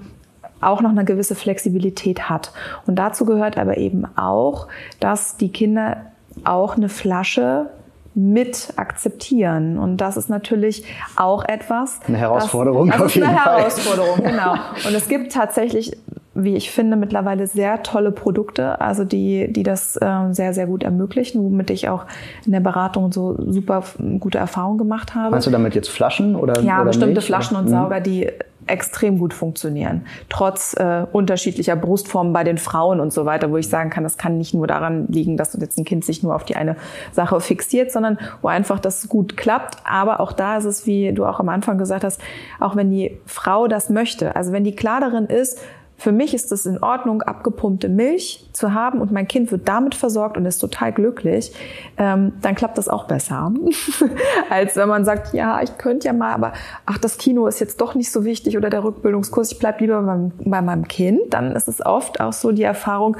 auch 0.61 0.81
noch 0.81 0.90
eine 0.90 1.05
gewisse 1.05 1.35
Flexibilität 1.35 2.29
hat. 2.29 2.53
Und 2.87 2.97
dazu 2.97 3.25
gehört 3.25 3.59
aber 3.59 3.77
eben 3.77 4.07
auch, 4.16 4.68
dass 5.01 5.37
die 5.37 5.53
Kinder 5.53 6.07
auch 6.44 6.77
eine 6.77 6.88
Flasche 6.88 7.71
mit 8.18 8.72
akzeptieren. 8.74 9.78
Und 9.78 9.98
das 9.98 10.16
ist 10.16 10.28
natürlich 10.28 10.83
auch 11.14 11.44
etwas. 11.44 12.00
Eine 12.09 12.18
Herausforderung. 12.18 12.88
Das, 12.88 12.98
das 12.98 13.16
ist 13.16 13.22
eine 13.22 13.44
Herausforderung, 13.44 14.22
genau. 14.24 14.54
Und 14.87 14.94
es 14.94 15.09
gibt 15.09 15.33
tatsächlich, 15.33 15.96
wie 16.35 16.57
ich 16.57 16.72
finde, 16.72 16.96
mittlerweile 16.96 17.46
sehr 17.46 17.85
tolle 17.85 18.11
Produkte, 18.11 18.81
also 18.81 19.04
die, 19.04 19.52
die 19.52 19.62
das 19.62 19.96
äh, 19.96 20.33
sehr, 20.33 20.52
sehr 20.52 20.66
gut 20.66 20.83
ermöglichen, 20.83 21.44
womit 21.44 21.70
ich 21.70 21.88
auch 21.88 22.07
in 22.44 22.50
der 22.50 22.61
Beratung 22.61 23.12
so 23.12 23.37
super 23.38 23.85
gute 24.18 24.38
Erfahrungen 24.38 24.78
gemacht 24.78 25.14
habe. 25.14 25.31
Meinst 25.31 25.46
du 25.46 25.52
damit 25.52 25.76
jetzt 25.76 25.88
Flaschen 25.88 26.35
oder? 26.35 26.61
Ja, 26.61 26.78
oder 26.78 26.87
bestimmte 26.87 27.14
Milch, 27.14 27.26
Flaschen 27.26 27.57
und 27.57 27.68
Sauger, 27.68 28.00
die 28.00 28.33
extrem 28.68 29.18
gut 29.18 29.35
funktionieren, 29.35 30.07
trotz 30.28 30.74
äh, 30.74 31.07
unterschiedlicher 31.12 31.76
Brustformen 31.76 32.33
bei 32.33 32.44
den 32.44 32.59
Frauen 32.59 33.00
und 33.00 33.12
so 33.12 33.24
weiter, 33.24 33.50
wo 33.50 33.57
ich 33.57 33.68
sagen 33.68 33.90
kann, 33.90 34.04
das 34.04 34.18
kann 34.18 34.38
nicht 34.38 34.54
nur 34.54 34.66
daran 34.66 35.07
liegen, 35.09 35.37
dass 35.37 35.57
jetzt 35.59 35.78
ein 35.78 35.85
Kind 35.85 36.04
sich 36.04 36.22
nur 36.22 36.35
auf 36.35 36.44
die 36.44 36.57
eine 36.57 36.76
Sache 37.12 37.40
fixiert, 37.40 37.92
sondern 37.92 38.18
wo 38.42 38.48
einfach 38.48 38.78
das 38.78 39.09
gut 39.09 39.37
klappt. 39.37 39.76
Aber 39.85 40.20
auch 40.20 40.33
da 40.33 40.59
ist 40.59 40.64
es, 40.64 40.87
wie 40.87 41.12
du 41.12 41.24
auch 41.24 41.40
am 41.40 41.48
Anfang 41.48 41.78
gesagt 41.78 42.04
hast, 42.04 42.20
auch 42.61 42.76
wenn 42.76 42.90
die 42.90 43.18
Frau 43.26 43.68
das 43.68 43.90
möchte, 43.90 44.37
also 44.37 44.52
wenn 44.52 44.64
die 44.64 44.74
klar 44.74 45.00
darin 45.00 45.26
ist, 45.26 45.61
für 45.98 46.12
mich 46.12 46.32
ist 46.32 46.52
es 46.52 46.64
in 46.64 46.80
Ordnung, 46.80 47.22
abgepumpte 47.22 47.88
Milch 47.88 48.48
zu 48.52 48.72
haben 48.72 49.00
und 49.00 49.11
mein 49.11 49.26
Kind 49.26 49.50
wird 49.50 49.68
damit 49.68 49.96
versorgt 49.96 50.37
und 50.37 50.46
ist 50.46 50.61
total 50.61 50.92
glücklich, 50.92 51.52
ähm, 51.96 52.34
dann 52.40 52.54
klappt 52.54 52.78
das 52.78 52.88
auch 52.88 53.06
besser. 53.06 53.52
Als 54.50 54.76
wenn 54.76 54.88
man 54.88 55.04
sagt, 55.04 55.34
ja, 55.34 55.61
ich 55.61 55.76
könnte 55.76 56.06
ja 56.06 56.12
mal, 56.12 56.32
aber 56.32 56.52
ach, 56.87 56.98
das 56.98 57.18
Kino 57.18 57.48
ist 57.48 57.58
jetzt 57.58 57.80
doch 57.80 57.96
nicht 57.96 58.12
so 58.12 58.24
wichtig 58.24 58.56
oder 58.56 58.70
der 58.70 58.84
Rückbildungskurs, 58.84 59.50
ich 59.52 59.58
bleib 59.58 59.80
lieber 59.80 60.00
bei, 60.02 60.30
bei 60.48 60.62
meinem 60.62 60.87
Kind. 60.87 61.20
Dann 61.30 61.56
ist 61.56 61.66
es 61.66 61.84
oft 61.84 62.20
auch 62.20 62.32
so 62.32 62.52
die 62.52 62.62
Erfahrung, 62.62 63.16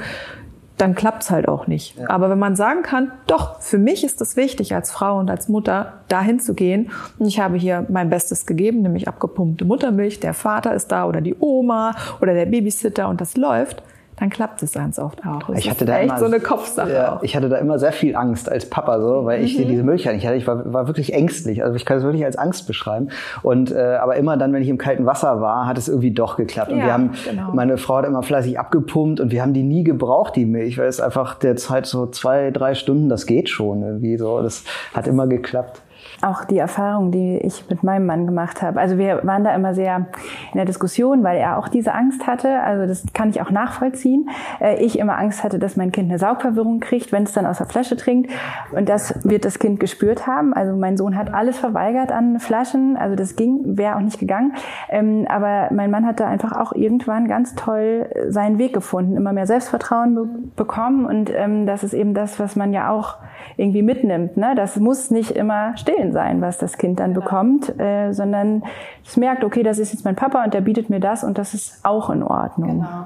dann 0.79 0.95
klappt's 0.95 1.29
halt 1.29 1.47
auch 1.47 1.67
nicht. 1.67 1.97
Ja. 1.97 2.09
Aber 2.09 2.29
wenn 2.29 2.39
man 2.39 2.55
sagen 2.55 2.81
kann, 2.83 3.11
doch, 3.27 3.61
für 3.61 3.77
mich 3.77 4.03
ist 4.03 4.21
es 4.21 4.35
wichtig, 4.35 4.73
als 4.73 4.91
Frau 4.91 5.19
und 5.19 5.29
als 5.29 5.49
Mutter 5.49 6.01
dahin 6.07 6.39
zu 6.39 6.53
gehen. 6.53 6.91
Und 7.19 7.27
ich 7.27 7.39
habe 7.39 7.57
hier 7.57 7.85
mein 7.89 8.09
Bestes 8.09 8.45
gegeben, 8.45 8.81
nämlich 8.81 9.07
abgepumpte 9.07 9.65
Muttermilch, 9.65 10.19
der 10.19 10.33
Vater 10.33 10.73
ist 10.73 10.87
da 10.87 11.05
oder 11.05 11.21
die 11.21 11.35
Oma 11.39 11.95
oder 12.21 12.33
der 12.33 12.45
Babysitter 12.45 13.09
und 13.09 13.21
das 13.21 13.35
läuft 13.35 13.83
dann 14.19 14.29
klappt 14.29 14.61
es 14.63 14.73
ganz 14.73 14.99
oft 14.99 15.25
auch. 15.25 15.43
Das 15.47 15.59
ich 15.59 15.69
hatte 15.69 15.85
da 15.85 15.97
echt 15.97 16.09
immer, 16.09 16.19
so 16.19 16.25
eine 16.25 16.41
Kopfsache 16.41 16.91
ja, 16.91 17.15
auch. 17.15 17.23
Ich 17.23 17.37
hatte 17.37 17.47
da 17.47 17.57
immer 17.57 17.79
sehr 17.79 17.93
viel 17.93 18.17
Angst 18.17 18.51
als 18.51 18.69
Papa 18.69 18.99
so, 18.99 19.23
weil 19.23 19.41
ich 19.41 19.57
mhm. 19.57 19.69
diese 19.69 19.83
Möglichkeit 19.83 20.15
nicht 20.15 20.27
hatte. 20.27 20.35
Ich 20.35 20.45
war, 20.45 20.73
war 20.73 20.87
wirklich 20.87 21.13
ängstlich. 21.13 21.63
Also 21.63 21.77
ich 21.77 21.85
kann 21.85 21.97
es 21.97 22.03
wirklich 22.03 22.25
als 22.25 22.37
Angst 22.37 22.67
beschreiben. 22.67 23.09
Und 23.43 23.71
äh, 23.71 23.95
aber 23.95 24.17
immer 24.17 24.35
dann, 24.35 24.51
wenn 24.51 24.61
ich 24.61 24.67
im 24.67 24.77
kalten 24.77 25.05
Wasser 25.05 25.39
war, 25.39 25.67
hat 25.67 25.77
es 25.77 25.87
irgendwie 25.87 26.11
doch 26.11 26.35
geklappt. 26.35 26.71
Und 26.71 26.79
ja, 26.79 26.85
wir 26.85 26.93
haben, 26.93 27.11
genau. 27.23 27.53
meine 27.53 27.77
Frau 27.77 27.97
hat 27.97 28.05
immer 28.05 28.21
fleißig 28.21 28.59
abgepumpt 28.59 29.21
und 29.21 29.31
wir 29.31 29.41
haben 29.41 29.53
die 29.53 29.63
nie 29.63 29.85
gebraucht, 29.85 30.35
die 30.35 30.45
Milch, 30.45 30.77
weil 30.77 30.87
es 30.87 30.99
einfach 30.99 31.35
der 31.35 31.55
Zeit 31.55 31.85
so 31.85 32.07
zwei, 32.07 32.51
drei 32.51 32.75
Stunden, 32.75 33.07
das 33.07 33.25
geht 33.25 33.47
schon 33.47 33.83
irgendwie 33.83 34.17
so. 34.17 34.41
Das 34.41 34.65
hat 34.93 35.07
immer 35.07 35.27
geklappt. 35.27 35.81
Auch 36.21 36.43
die 36.43 36.57
Erfahrung, 36.57 37.11
die 37.11 37.37
ich 37.37 37.69
mit 37.69 37.83
meinem 37.83 38.05
Mann 38.05 38.25
gemacht 38.25 38.61
habe. 38.61 38.79
Also 38.79 38.97
wir 38.97 39.21
waren 39.23 39.43
da 39.43 39.55
immer 39.55 39.73
sehr 39.73 40.07
in 40.51 40.55
der 40.55 40.65
Diskussion, 40.65 41.23
weil 41.23 41.37
er 41.37 41.57
auch 41.57 41.67
diese 41.67 41.93
Angst 41.93 42.27
hatte. 42.27 42.61
Also 42.61 42.85
das 42.85 43.03
kann 43.13 43.29
ich 43.29 43.41
auch 43.41 43.51
nachvollziehen. 43.51 44.29
Äh, 44.59 44.83
ich 44.83 44.99
immer 44.99 45.17
Angst 45.17 45.43
hatte, 45.43 45.59
dass 45.59 45.77
mein 45.77 45.91
Kind 45.91 46.09
eine 46.09 46.19
Saugverwirrung 46.19 46.79
kriegt, 46.79 47.11
wenn 47.11 47.23
es 47.23 47.33
dann 47.33 47.45
aus 47.45 47.57
der 47.57 47.67
Flasche 47.67 47.95
trinkt. 47.95 48.31
Und 48.71 48.89
das 48.89 49.17
wird 49.23 49.45
das 49.45 49.59
Kind 49.59 49.79
gespürt 49.79 50.27
haben. 50.27 50.53
Also 50.53 50.75
mein 50.75 50.97
Sohn 50.97 51.15
hat 51.15 51.33
alles 51.33 51.57
verweigert 51.57 52.11
an 52.11 52.39
Flaschen. 52.39 52.97
Also 52.97 53.15
das 53.15 53.35
ging, 53.35 53.77
wäre 53.77 53.95
auch 53.95 54.01
nicht 54.01 54.19
gegangen. 54.19 54.53
Ähm, 54.89 55.25
aber 55.29 55.73
mein 55.73 55.91
Mann 55.91 56.05
hat 56.05 56.19
da 56.19 56.27
einfach 56.27 56.51
auch 56.51 56.73
irgendwann 56.73 57.27
ganz 57.27 57.55
toll 57.55 58.09
seinen 58.27 58.57
Weg 58.57 58.73
gefunden, 58.73 59.15
immer 59.15 59.33
mehr 59.33 59.47
Selbstvertrauen 59.47 60.15
be 60.15 60.29
bekommen. 60.55 61.05
Und 61.05 61.31
ähm, 61.33 61.65
das 61.65 61.83
ist 61.83 61.93
eben 61.93 62.13
das, 62.13 62.39
was 62.39 62.55
man 62.55 62.73
ja 62.73 62.89
auch 62.89 63.17
irgendwie 63.57 63.81
mitnimmt. 63.81 64.37
Ne? 64.37 64.53
Das 64.55 64.77
muss 64.77 65.11
nicht 65.11 65.31
immer 65.31 65.77
stillen 65.77 66.08
sein, 66.11 66.41
was 66.41 66.57
das 66.57 66.77
Kind 66.77 66.99
dann 66.99 67.13
genau. 67.13 67.25
bekommt, 67.25 67.79
äh, 67.79 68.11
sondern 68.11 68.63
es 69.05 69.17
merkt, 69.17 69.43
okay, 69.43 69.63
das 69.63 69.79
ist 69.79 69.93
jetzt 69.93 70.05
mein 70.05 70.15
Papa 70.15 70.43
und 70.43 70.53
der 70.53 70.61
bietet 70.61 70.89
mir 70.89 70.99
das 70.99 71.23
und 71.23 71.37
das 71.37 71.53
ist 71.53 71.83
auch 71.83 72.09
in 72.09 72.23
Ordnung. 72.23 72.79
Genau. 72.79 73.05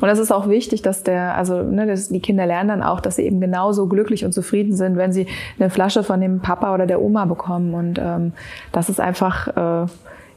Und 0.00 0.08
das 0.08 0.18
ist 0.18 0.32
auch 0.32 0.48
wichtig, 0.48 0.82
dass 0.82 1.02
der, 1.02 1.36
also 1.36 1.62
ne, 1.62 1.86
das, 1.86 2.08
die 2.08 2.20
Kinder 2.20 2.46
lernen 2.46 2.68
dann 2.68 2.82
auch, 2.82 3.00
dass 3.00 3.16
sie 3.16 3.22
eben 3.22 3.40
genauso 3.40 3.86
glücklich 3.86 4.24
und 4.24 4.32
zufrieden 4.32 4.74
sind, 4.74 4.96
wenn 4.96 5.12
sie 5.12 5.26
eine 5.58 5.70
Flasche 5.70 6.02
von 6.02 6.20
dem 6.20 6.40
Papa 6.40 6.74
oder 6.74 6.86
der 6.86 7.00
Oma 7.00 7.24
bekommen. 7.24 7.74
Und 7.74 7.98
ähm, 7.98 8.32
das 8.72 8.88
ist 8.88 9.00
einfach 9.00 9.48
äh, 9.48 9.86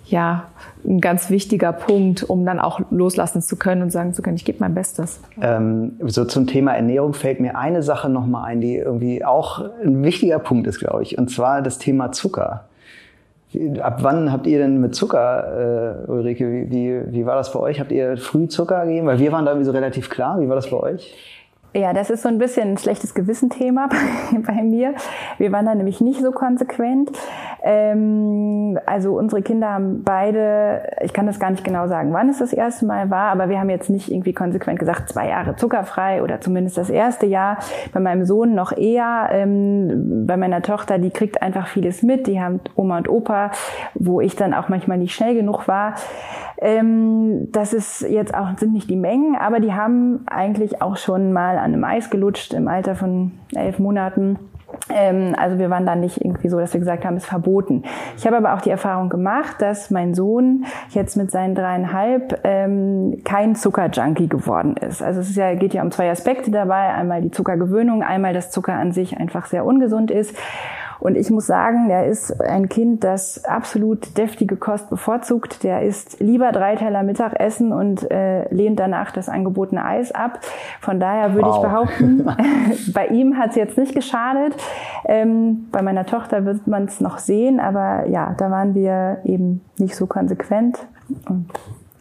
ja 0.05 0.45
ein 0.85 1.01
ganz 1.01 1.29
wichtiger 1.29 1.73
Punkt, 1.73 2.23
um 2.23 2.45
dann 2.45 2.59
auch 2.59 2.79
loslassen 2.91 3.41
zu 3.41 3.55
können 3.55 3.81
und 3.81 3.91
sagen 3.91 4.13
zu 4.13 4.21
können, 4.21 4.35
ich 4.35 4.45
gebe 4.45 4.59
mein 4.59 4.75
Bestes. 4.75 5.19
Ähm, 5.41 5.93
so 6.05 6.25
zum 6.25 6.47
Thema 6.47 6.73
Ernährung 6.73 7.13
fällt 7.13 7.39
mir 7.39 7.57
eine 7.57 7.83
Sache 7.83 8.09
nochmal 8.09 8.45
ein, 8.45 8.61
die 8.61 8.75
irgendwie 8.75 9.25
auch 9.25 9.63
ein 9.83 10.03
wichtiger 10.03 10.39
Punkt 10.39 10.67
ist, 10.67 10.79
glaube 10.79 11.03
ich, 11.03 11.17
und 11.17 11.29
zwar 11.29 11.61
das 11.61 11.79
Thema 11.79 12.11
Zucker. 12.11 12.65
Ab 13.81 13.99
wann 14.01 14.31
habt 14.31 14.47
ihr 14.47 14.59
denn 14.59 14.81
mit 14.81 14.95
Zucker, 14.95 16.03
äh, 16.07 16.11
Ulrike, 16.11 16.51
wie, 16.51 16.71
wie, 16.71 17.13
wie 17.13 17.25
war 17.25 17.35
das 17.35 17.53
bei 17.53 17.59
euch? 17.59 17.79
Habt 17.79 17.91
ihr 17.91 18.17
früh 18.17 18.47
Zucker 18.47 18.85
gegeben? 18.85 19.07
Weil 19.07 19.19
wir 19.19 19.31
waren 19.31 19.45
da 19.45 19.51
irgendwie 19.51 19.65
so 19.65 19.71
relativ 19.71 20.09
klar. 20.09 20.41
Wie 20.41 20.49
war 20.49 20.55
das 20.55 20.69
bei 20.69 20.77
euch? 20.77 21.15
Ja, 21.75 21.91
das 21.91 22.09
ist 22.09 22.23
so 22.23 22.29
ein 22.29 22.37
bisschen 22.37 22.69
ein 22.69 22.77
schlechtes 22.77 23.13
Gewissen-Thema 23.13 23.89
bei, 23.89 24.39
bei, 24.47 24.63
mir. 24.63 24.95
Wir 25.37 25.51
waren 25.51 25.65
da 25.65 25.75
nämlich 25.75 25.99
nicht 25.99 26.21
so 26.21 26.31
konsequent. 26.31 27.11
Ähm, 27.67 28.77
also 28.85 29.17
unsere 29.17 29.41
Kinder 29.41 29.73
haben 29.73 30.03
beide, 30.03 30.83
ich 31.01 31.13
kann 31.13 31.25
das 31.25 31.39
gar 31.39 31.49
nicht 31.49 31.63
genau 31.63 31.87
sagen, 31.87 32.13
wann 32.13 32.29
es 32.29 32.37
das 32.37 32.53
erste 32.53 32.85
Mal 32.85 33.09
war, 33.09 33.31
aber 33.31 33.49
wir 33.49 33.59
haben 33.59 33.71
jetzt 33.71 33.89
nicht 33.89 34.11
irgendwie 34.11 34.33
konsequent 34.33 34.77
gesagt, 34.77 35.09
zwei 35.09 35.29
Jahre 35.29 35.55
zuckerfrei 35.55 36.21
oder 36.21 36.39
zumindest 36.39 36.77
das 36.77 36.91
erste 36.91 37.25
Jahr. 37.25 37.57
Bei 37.91 37.99
meinem 37.99 38.23
Sohn 38.23 38.53
noch 38.53 38.71
eher. 38.71 39.29
Ähm, 39.31 40.27
bei 40.27 40.37
meiner 40.37 40.61
Tochter, 40.61 40.99
die 40.99 41.09
kriegt 41.09 41.41
einfach 41.41 41.65
vieles 41.65 42.03
mit. 42.03 42.27
Die 42.27 42.39
haben 42.39 42.59
Oma 42.75 42.99
und 42.99 43.09
Opa, 43.09 43.49
wo 43.95 44.21
ich 44.21 44.35
dann 44.35 44.53
auch 44.53 44.69
manchmal 44.69 44.99
nicht 44.99 45.15
schnell 45.15 45.33
genug 45.33 45.67
war. 45.67 45.95
Ähm, 46.59 47.51
das 47.51 47.73
ist 47.73 48.01
jetzt 48.01 48.35
auch, 48.35 48.55
sind 48.59 48.73
nicht 48.73 48.91
die 48.91 48.95
Mengen, 48.95 49.35
aber 49.35 49.59
die 49.59 49.73
haben 49.73 50.23
eigentlich 50.27 50.83
auch 50.83 50.97
schon 50.97 51.33
mal 51.33 51.57
an 51.57 51.73
einem 51.73 51.83
Eis 51.83 52.11
gelutscht 52.11 52.53
im 52.53 52.67
Alter 52.67 52.93
von 52.93 53.31
elf 53.55 53.79
Monaten. 53.79 54.37
Ähm, 54.89 55.35
also 55.37 55.57
wir 55.57 55.69
waren 55.69 55.85
da 55.85 55.95
nicht 55.95 56.23
irgendwie 56.23 56.49
so, 56.49 56.59
dass 56.59 56.73
wir 56.73 56.79
gesagt 56.79 57.05
haben, 57.05 57.15
es 57.17 57.23
ist 57.23 57.29
verboten. 57.29 57.83
Ich 58.17 58.25
habe 58.25 58.37
aber 58.37 58.53
auch 58.53 58.61
die 58.61 58.69
Erfahrung 58.69 59.09
gemacht, 59.09 59.55
dass 59.59 59.91
mein 59.91 60.13
Sohn 60.13 60.65
jetzt 60.89 61.17
mit 61.17 61.31
seinen 61.31 61.55
dreieinhalb 61.55 62.41
ähm, 62.43 63.21
kein 63.23 63.55
Zuckerjunkie 63.55 64.29
geworden 64.29 64.75
ist. 64.77 65.01
Also 65.01 65.21
es 65.21 65.29
ist 65.29 65.37
ja, 65.37 65.53
geht 65.55 65.73
ja 65.73 65.81
um 65.83 65.91
zwei 65.91 66.09
Aspekte 66.09 66.51
dabei. 66.51 66.93
Einmal 66.93 67.21
die 67.21 67.31
Zuckergewöhnung, 67.31 68.03
einmal, 68.03 68.33
dass 68.33 68.51
Zucker 68.51 68.73
an 68.73 68.91
sich 68.91 69.17
einfach 69.17 69.45
sehr 69.45 69.65
ungesund 69.65 70.11
ist. 70.11 70.35
Und 71.05 71.17
ich 71.17 71.29
muss 71.29 71.45
sagen, 71.45 71.87
der 71.87 72.07
ist 72.07 72.41
ein 72.41 72.67
Kind, 72.67 73.03
das 73.03 73.45
absolut 73.45 74.17
deftige 74.17 74.55
Kost 74.55 74.89
bevorzugt. 74.89 75.63
Der 75.63 75.83
isst 75.83 76.19
lieber 76.19 76.51
drei 76.51 76.75
Teller 76.75 77.03
Mittagessen 77.03 77.71
und 77.71 78.09
äh, 78.09 78.51
lehnt 78.51 78.79
danach 78.79 79.11
das 79.11 79.29
angebotene 79.29 79.85
Eis 79.85 80.11
ab. 80.11 80.39
Von 80.81 80.99
daher 80.99 81.35
würde 81.35 81.47
wow. 81.47 81.57
ich 81.57 81.61
behaupten, 81.61 82.25
bei 82.95 83.05
ihm 83.09 83.37
hat 83.37 83.51
es 83.51 83.55
jetzt 83.55 83.77
nicht 83.77 83.93
geschadet. 83.93 84.55
Ähm, 85.05 85.67
bei 85.71 85.83
meiner 85.83 86.07
Tochter 86.07 86.43
wird 86.43 86.65
man 86.65 86.85
es 86.85 86.99
noch 86.99 87.19
sehen, 87.19 87.59
aber 87.59 88.07
ja, 88.07 88.33
da 88.39 88.49
waren 88.49 88.73
wir 88.73 89.19
eben 89.25 89.61
nicht 89.77 89.95
so 89.95 90.07
konsequent. 90.07 90.79
Und 91.29 91.51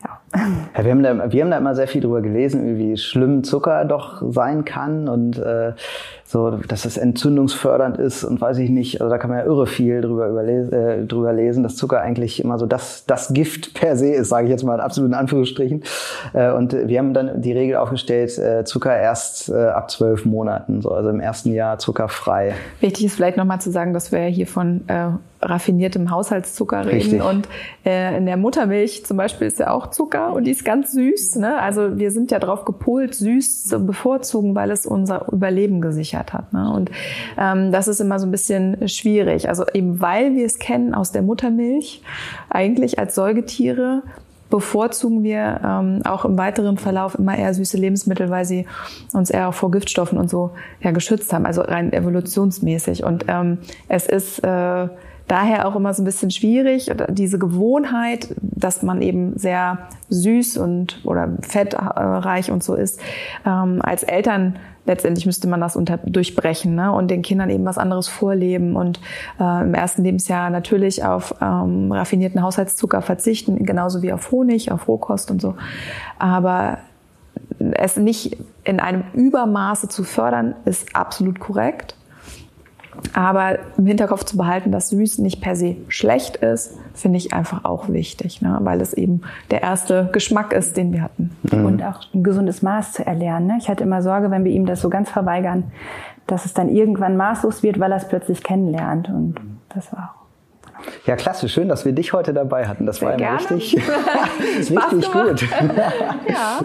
ja, 0.02 0.82
wir, 0.82 0.90
haben 0.90 1.02
da, 1.02 1.30
wir 1.30 1.42
haben 1.42 1.50
da 1.50 1.58
immer 1.58 1.74
sehr 1.74 1.88
viel 1.88 2.00
drüber 2.00 2.22
gelesen, 2.22 2.78
wie 2.78 2.96
schlimm 2.96 3.44
Zucker 3.44 3.84
doch 3.84 4.22
sein 4.30 4.64
kann 4.64 5.08
und 5.08 5.38
äh, 5.38 5.72
so, 6.26 6.50
dass 6.50 6.84
es 6.84 6.96
entzündungsfördernd 6.96 7.98
ist 7.98 8.24
und 8.24 8.40
weiß 8.40 8.58
ich 8.58 8.70
nicht. 8.70 9.00
Also 9.00 9.10
da 9.10 9.18
kann 9.18 9.30
man 9.30 9.40
ja 9.40 9.44
irre 9.44 9.66
viel 9.66 10.00
drüber, 10.00 10.28
überlesen, 10.28 10.72
äh, 10.72 11.04
drüber 11.04 11.32
lesen, 11.32 11.62
dass 11.62 11.76
Zucker 11.76 12.00
eigentlich 12.00 12.42
immer 12.42 12.58
so 12.58 12.66
das, 12.66 13.04
das 13.06 13.34
Gift 13.34 13.74
per 13.74 13.96
se 13.96 14.08
ist, 14.08 14.30
sage 14.30 14.46
ich 14.46 14.50
jetzt 14.50 14.64
mal 14.64 14.74
in 14.74 14.80
absoluten 14.80 15.14
Anführungsstrichen. 15.14 15.84
Äh, 16.32 16.52
und 16.52 16.72
wir 16.72 16.98
haben 16.98 17.12
dann 17.12 17.42
die 17.42 17.52
Regel 17.52 17.76
aufgestellt, 17.76 18.36
äh, 18.38 18.64
Zucker 18.64 18.96
erst 18.96 19.50
äh, 19.50 19.66
ab 19.66 19.90
zwölf 19.90 20.24
Monaten, 20.24 20.80
so 20.80 20.90
also 20.90 21.10
im 21.10 21.20
ersten 21.20 21.52
Jahr 21.52 21.78
zuckerfrei. 21.78 22.54
Wichtig 22.80 23.06
ist 23.06 23.16
vielleicht 23.16 23.36
nochmal 23.36 23.60
zu 23.60 23.70
sagen, 23.70 23.92
dass 23.92 24.10
wir 24.10 24.20
hier 24.20 24.46
von 24.46 24.88
äh, 24.88 25.10
raffiniertem 25.44 26.10
Haushaltszucker 26.10 26.86
reden. 26.86 26.94
Richtig. 26.94 27.22
Und 27.22 27.48
äh, 27.84 28.16
in 28.16 28.26
der 28.26 28.36
Muttermilch 28.36 29.04
zum 29.04 29.16
Beispiel 29.16 29.46
ist 29.46 29.58
ja 29.58 29.70
auch 29.70 29.88
Zucker 29.90 30.32
und 30.32 30.44
die 30.44 30.50
ist 30.50 30.64
ganz 30.64 30.92
süß. 30.92 31.36
Ne? 31.36 31.58
Also 31.60 31.98
wir 31.98 32.10
sind 32.10 32.30
ja 32.30 32.38
darauf 32.38 32.64
gepolt, 32.64 33.14
süß 33.14 33.64
zu 33.64 33.80
bevorzugen, 33.80 34.54
weil 34.54 34.70
es 34.70 34.86
unser 34.86 35.30
Überleben 35.32 35.80
gesichert 35.80 36.23
hat. 36.32 36.52
Ne? 36.52 36.70
Und 36.72 36.90
ähm, 37.38 37.72
das 37.72 37.88
ist 37.88 38.00
immer 38.00 38.18
so 38.18 38.26
ein 38.26 38.30
bisschen 38.30 38.88
schwierig. 38.88 39.48
Also 39.48 39.64
eben 39.72 40.00
weil 40.00 40.34
wir 40.34 40.46
es 40.46 40.58
kennen 40.58 40.94
aus 40.94 41.12
der 41.12 41.22
Muttermilch, 41.22 42.02
eigentlich 42.48 42.98
als 42.98 43.14
Säugetiere 43.14 44.02
bevorzugen 44.50 45.24
wir 45.24 45.60
ähm, 45.64 46.02
auch 46.04 46.24
im 46.24 46.38
weiteren 46.38 46.78
Verlauf 46.78 47.16
immer 47.16 47.36
eher 47.36 47.52
süße 47.54 47.76
Lebensmittel, 47.76 48.30
weil 48.30 48.44
sie 48.44 48.66
uns 49.12 49.30
eher 49.30 49.48
auch 49.48 49.54
vor 49.54 49.72
Giftstoffen 49.72 50.16
und 50.16 50.30
so 50.30 50.52
ja, 50.80 50.92
geschützt 50.92 51.32
haben, 51.32 51.44
also 51.44 51.62
rein 51.62 51.92
evolutionsmäßig. 51.92 53.02
Und 53.02 53.24
ähm, 53.26 53.58
es 53.88 54.06
ist 54.06 54.44
äh, 54.44 54.88
daher 55.26 55.66
auch 55.66 55.74
immer 55.74 55.94
so 55.94 56.02
ein 56.02 56.04
bisschen 56.04 56.30
schwierig, 56.30 56.90
diese 57.08 57.38
Gewohnheit, 57.38 58.34
dass 58.40 58.82
man 58.82 59.02
eben 59.02 59.36
sehr 59.36 59.88
süß 60.10 60.58
und 60.58 61.00
oder 61.04 61.32
fettreich 61.40 62.50
und 62.50 62.62
so 62.62 62.74
ist. 62.74 63.00
Ähm, 63.44 63.80
als 63.82 64.02
Eltern 64.02 64.56
letztendlich 64.86 65.26
müsste 65.26 65.48
man 65.48 65.60
das 65.60 65.76
unter, 65.76 65.98
durchbrechen 65.98 66.74
ne? 66.74 66.92
und 66.92 67.10
den 67.10 67.22
Kindern 67.22 67.50
eben 67.50 67.64
was 67.64 67.78
anderes 67.78 68.08
vorleben 68.08 68.76
und 68.76 69.00
äh, 69.40 69.62
im 69.62 69.74
ersten 69.74 70.04
Lebensjahr 70.04 70.50
natürlich 70.50 71.04
auf 71.04 71.34
ähm, 71.40 71.90
raffinierten 71.92 72.42
Haushaltszucker 72.42 73.02
verzichten, 73.02 73.64
genauso 73.64 74.02
wie 74.02 74.12
auf 74.12 74.30
Honig, 74.30 74.70
auf 74.70 74.88
Rohkost 74.88 75.30
und 75.30 75.40
so. 75.40 75.54
Aber 76.18 76.78
es 77.58 77.96
nicht 77.96 78.36
in 78.64 78.80
einem 78.80 79.04
Übermaße 79.12 79.88
zu 79.88 80.04
fördern, 80.04 80.54
ist 80.64 80.94
absolut 80.94 81.40
korrekt. 81.40 81.96
Aber 83.12 83.58
im 83.76 83.86
Hinterkopf 83.86 84.24
zu 84.24 84.36
behalten, 84.36 84.72
dass 84.72 84.88
süß 84.90 85.18
nicht 85.18 85.40
per 85.40 85.56
se 85.56 85.76
schlecht 85.88 86.36
ist, 86.36 86.78
finde 86.94 87.18
ich 87.18 87.32
einfach 87.32 87.64
auch 87.64 87.88
wichtig, 87.88 88.42
ne? 88.42 88.58
weil 88.62 88.80
es 88.80 88.92
eben 88.92 89.22
der 89.50 89.62
erste 89.62 90.08
Geschmack 90.12 90.52
ist, 90.52 90.76
den 90.76 90.92
wir 90.92 91.02
hatten. 91.02 91.30
Mhm. 91.50 91.64
Und 91.64 91.82
auch 91.82 92.00
ein 92.14 92.22
gesundes 92.22 92.62
Maß 92.62 92.92
zu 92.92 93.06
erlernen. 93.06 93.46
Ne? 93.46 93.56
Ich 93.58 93.68
hatte 93.68 93.84
immer 93.84 94.02
Sorge, 94.02 94.30
wenn 94.30 94.44
wir 94.44 94.52
ihm 94.52 94.66
das 94.66 94.80
so 94.80 94.90
ganz 94.90 95.10
verweigern, 95.10 95.64
dass 96.26 96.44
es 96.44 96.54
dann 96.54 96.68
irgendwann 96.68 97.16
maßlos 97.16 97.62
wird, 97.62 97.78
weil 97.78 97.92
er 97.92 97.98
es 97.98 98.08
plötzlich 98.08 98.42
kennenlernt. 98.42 99.08
Und 99.08 99.36
das 99.68 99.92
war 99.92 100.14
auch 100.16 100.23
ja, 101.06 101.16
klasse. 101.16 101.48
Schön, 101.48 101.68
dass 101.68 101.84
wir 101.84 101.92
dich 101.92 102.12
heute 102.12 102.32
dabei 102.32 102.66
hatten. 102.66 102.86
Das 102.86 102.98
Sehr 102.98 103.08
war 103.08 103.18
immer 103.18 103.34
richtig, 103.34 103.76
richtig 104.58 105.12
gut. 105.12 105.42
ja. 106.28 106.60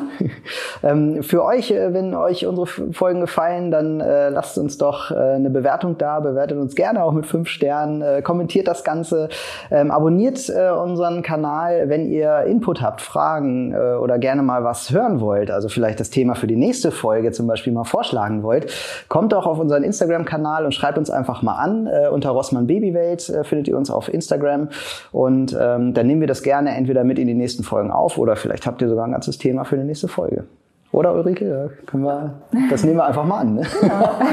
ähm, 0.83 1.23
für 1.23 1.43
euch, 1.43 1.71
äh, 1.71 1.93
wenn 1.93 2.15
euch 2.15 2.45
unsere 2.45 2.67
Folgen 2.67 3.21
gefallen, 3.21 3.71
dann 3.71 3.99
äh, 3.99 4.29
lasst 4.29 4.57
uns 4.57 4.77
doch 4.77 5.11
äh, 5.11 5.15
eine 5.15 5.49
Bewertung 5.49 5.97
da. 5.97 6.19
Bewertet 6.19 6.57
uns 6.57 6.75
gerne 6.75 7.03
auch 7.03 7.11
mit 7.11 7.25
fünf 7.25 7.49
Sternen. 7.49 8.01
Äh, 8.01 8.21
kommentiert 8.21 8.67
das 8.67 8.83
Ganze. 8.83 9.29
Ähm, 9.71 9.91
abonniert 9.91 10.49
äh, 10.49 10.69
unseren 10.71 11.21
Kanal, 11.21 11.89
wenn 11.89 12.09
ihr 12.09 12.43
Input 12.43 12.81
habt, 12.81 13.01
Fragen 13.01 13.73
äh, 13.73 13.95
oder 13.95 14.19
gerne 14.19 14.41
mal 14.41 14.63
was 14.63 14.91
hören 14.91 15.19
wollt. 15.19 15.51
Also 15.51 15.69
vielleicht 15.69 15.99
das 15.99 16.09
Thema 16.09 16.35
für 16.35 16.47
die 16.47 16.55
nächste 16.55 16.91
Folge 16.91 17.31
zum 17.31 17.47
Beispiel 17.47 17.73
mal 17.73 17.83
vorschlagen 17.83 18.43
wollt. 18.43 18.73
Kommt 19.07 19.33
doch 19.33 19.45
auf 19.45 19.59
unseren 19.59 19.83
Instagram-Kanal 19.83 20.65
und 20.65 20.73
schreibt 20.73 20.97
uns 20.97 21.09
einfach 21.09 21.41
mal 21.41 21.55
an. 21.55 21.89
unter 22.11 22.31
Rossmann 22.31 22.67
Babywelt 22.67 23.21
findet 23.43 23.67
ihr 23.67 23.77
uns 23.77 23.89
auf 23.89 24.08
Instagram. 24.09 24.69
Und 25.11 25.57
ähm, 25.59 25.93
dann 25.93 26.07
nehmen 26.07 26.21
wir 26.21 26.27
das 26.27 26.43
gerne 26.43 26.75
entweder 26.75 27.03
mit 27.03 27.19
in 27.19 27.27
die 27.27 27.33
nächsten 27.33 27.63
Folgen 27.63 27.91
auf 27.91 28.17
oder 28.17 28.35
vielleicht 28.35 28.65
habt 28.65 28.81
ihr 28.81 28.89
sogar 28.89 29.05
ein 29.05 29.11
ganzes 29.11 29.37
Thema 29.37 29.63
für 29.63 29.77
die 29.77 29.83
nächste 29.83 30.07
Folge. 30.07 30.45
Oder 30.91 31.13
Ulrike, 31.13 31.71
können 31.85 32.03
wir, 32.03 32.41
das 32.69 32.83
nehmen 32.83 32.97
wir 32.97 33.05
einfach 33.05 33.25
mal 33.25 33.39
an. 33.41 33.55
Ne? 33.55 33.61
Ja. 33.83 34.19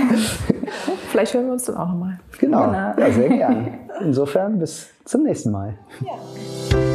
Vielleicht 1.08 1.34
hören 1.34 1.46
wir 1.46 1.52
uns 1.52 1.64
dann 1.64 1.76
auch 1.76 1.88
nochmal. 1.88 2.18
Genau, 2.38 2.66
genau. 2.66 2.94
Ja, 2.98 3.10
sehr 3.10 3.28
gern. 3.28 3.78
Insofern 4.00 4.58
bis 4.58 4.88
zum 5.04 5.22
nächsten 5.22 5.50
Mal. 5.50 5.74
Ja. 6.00 6.85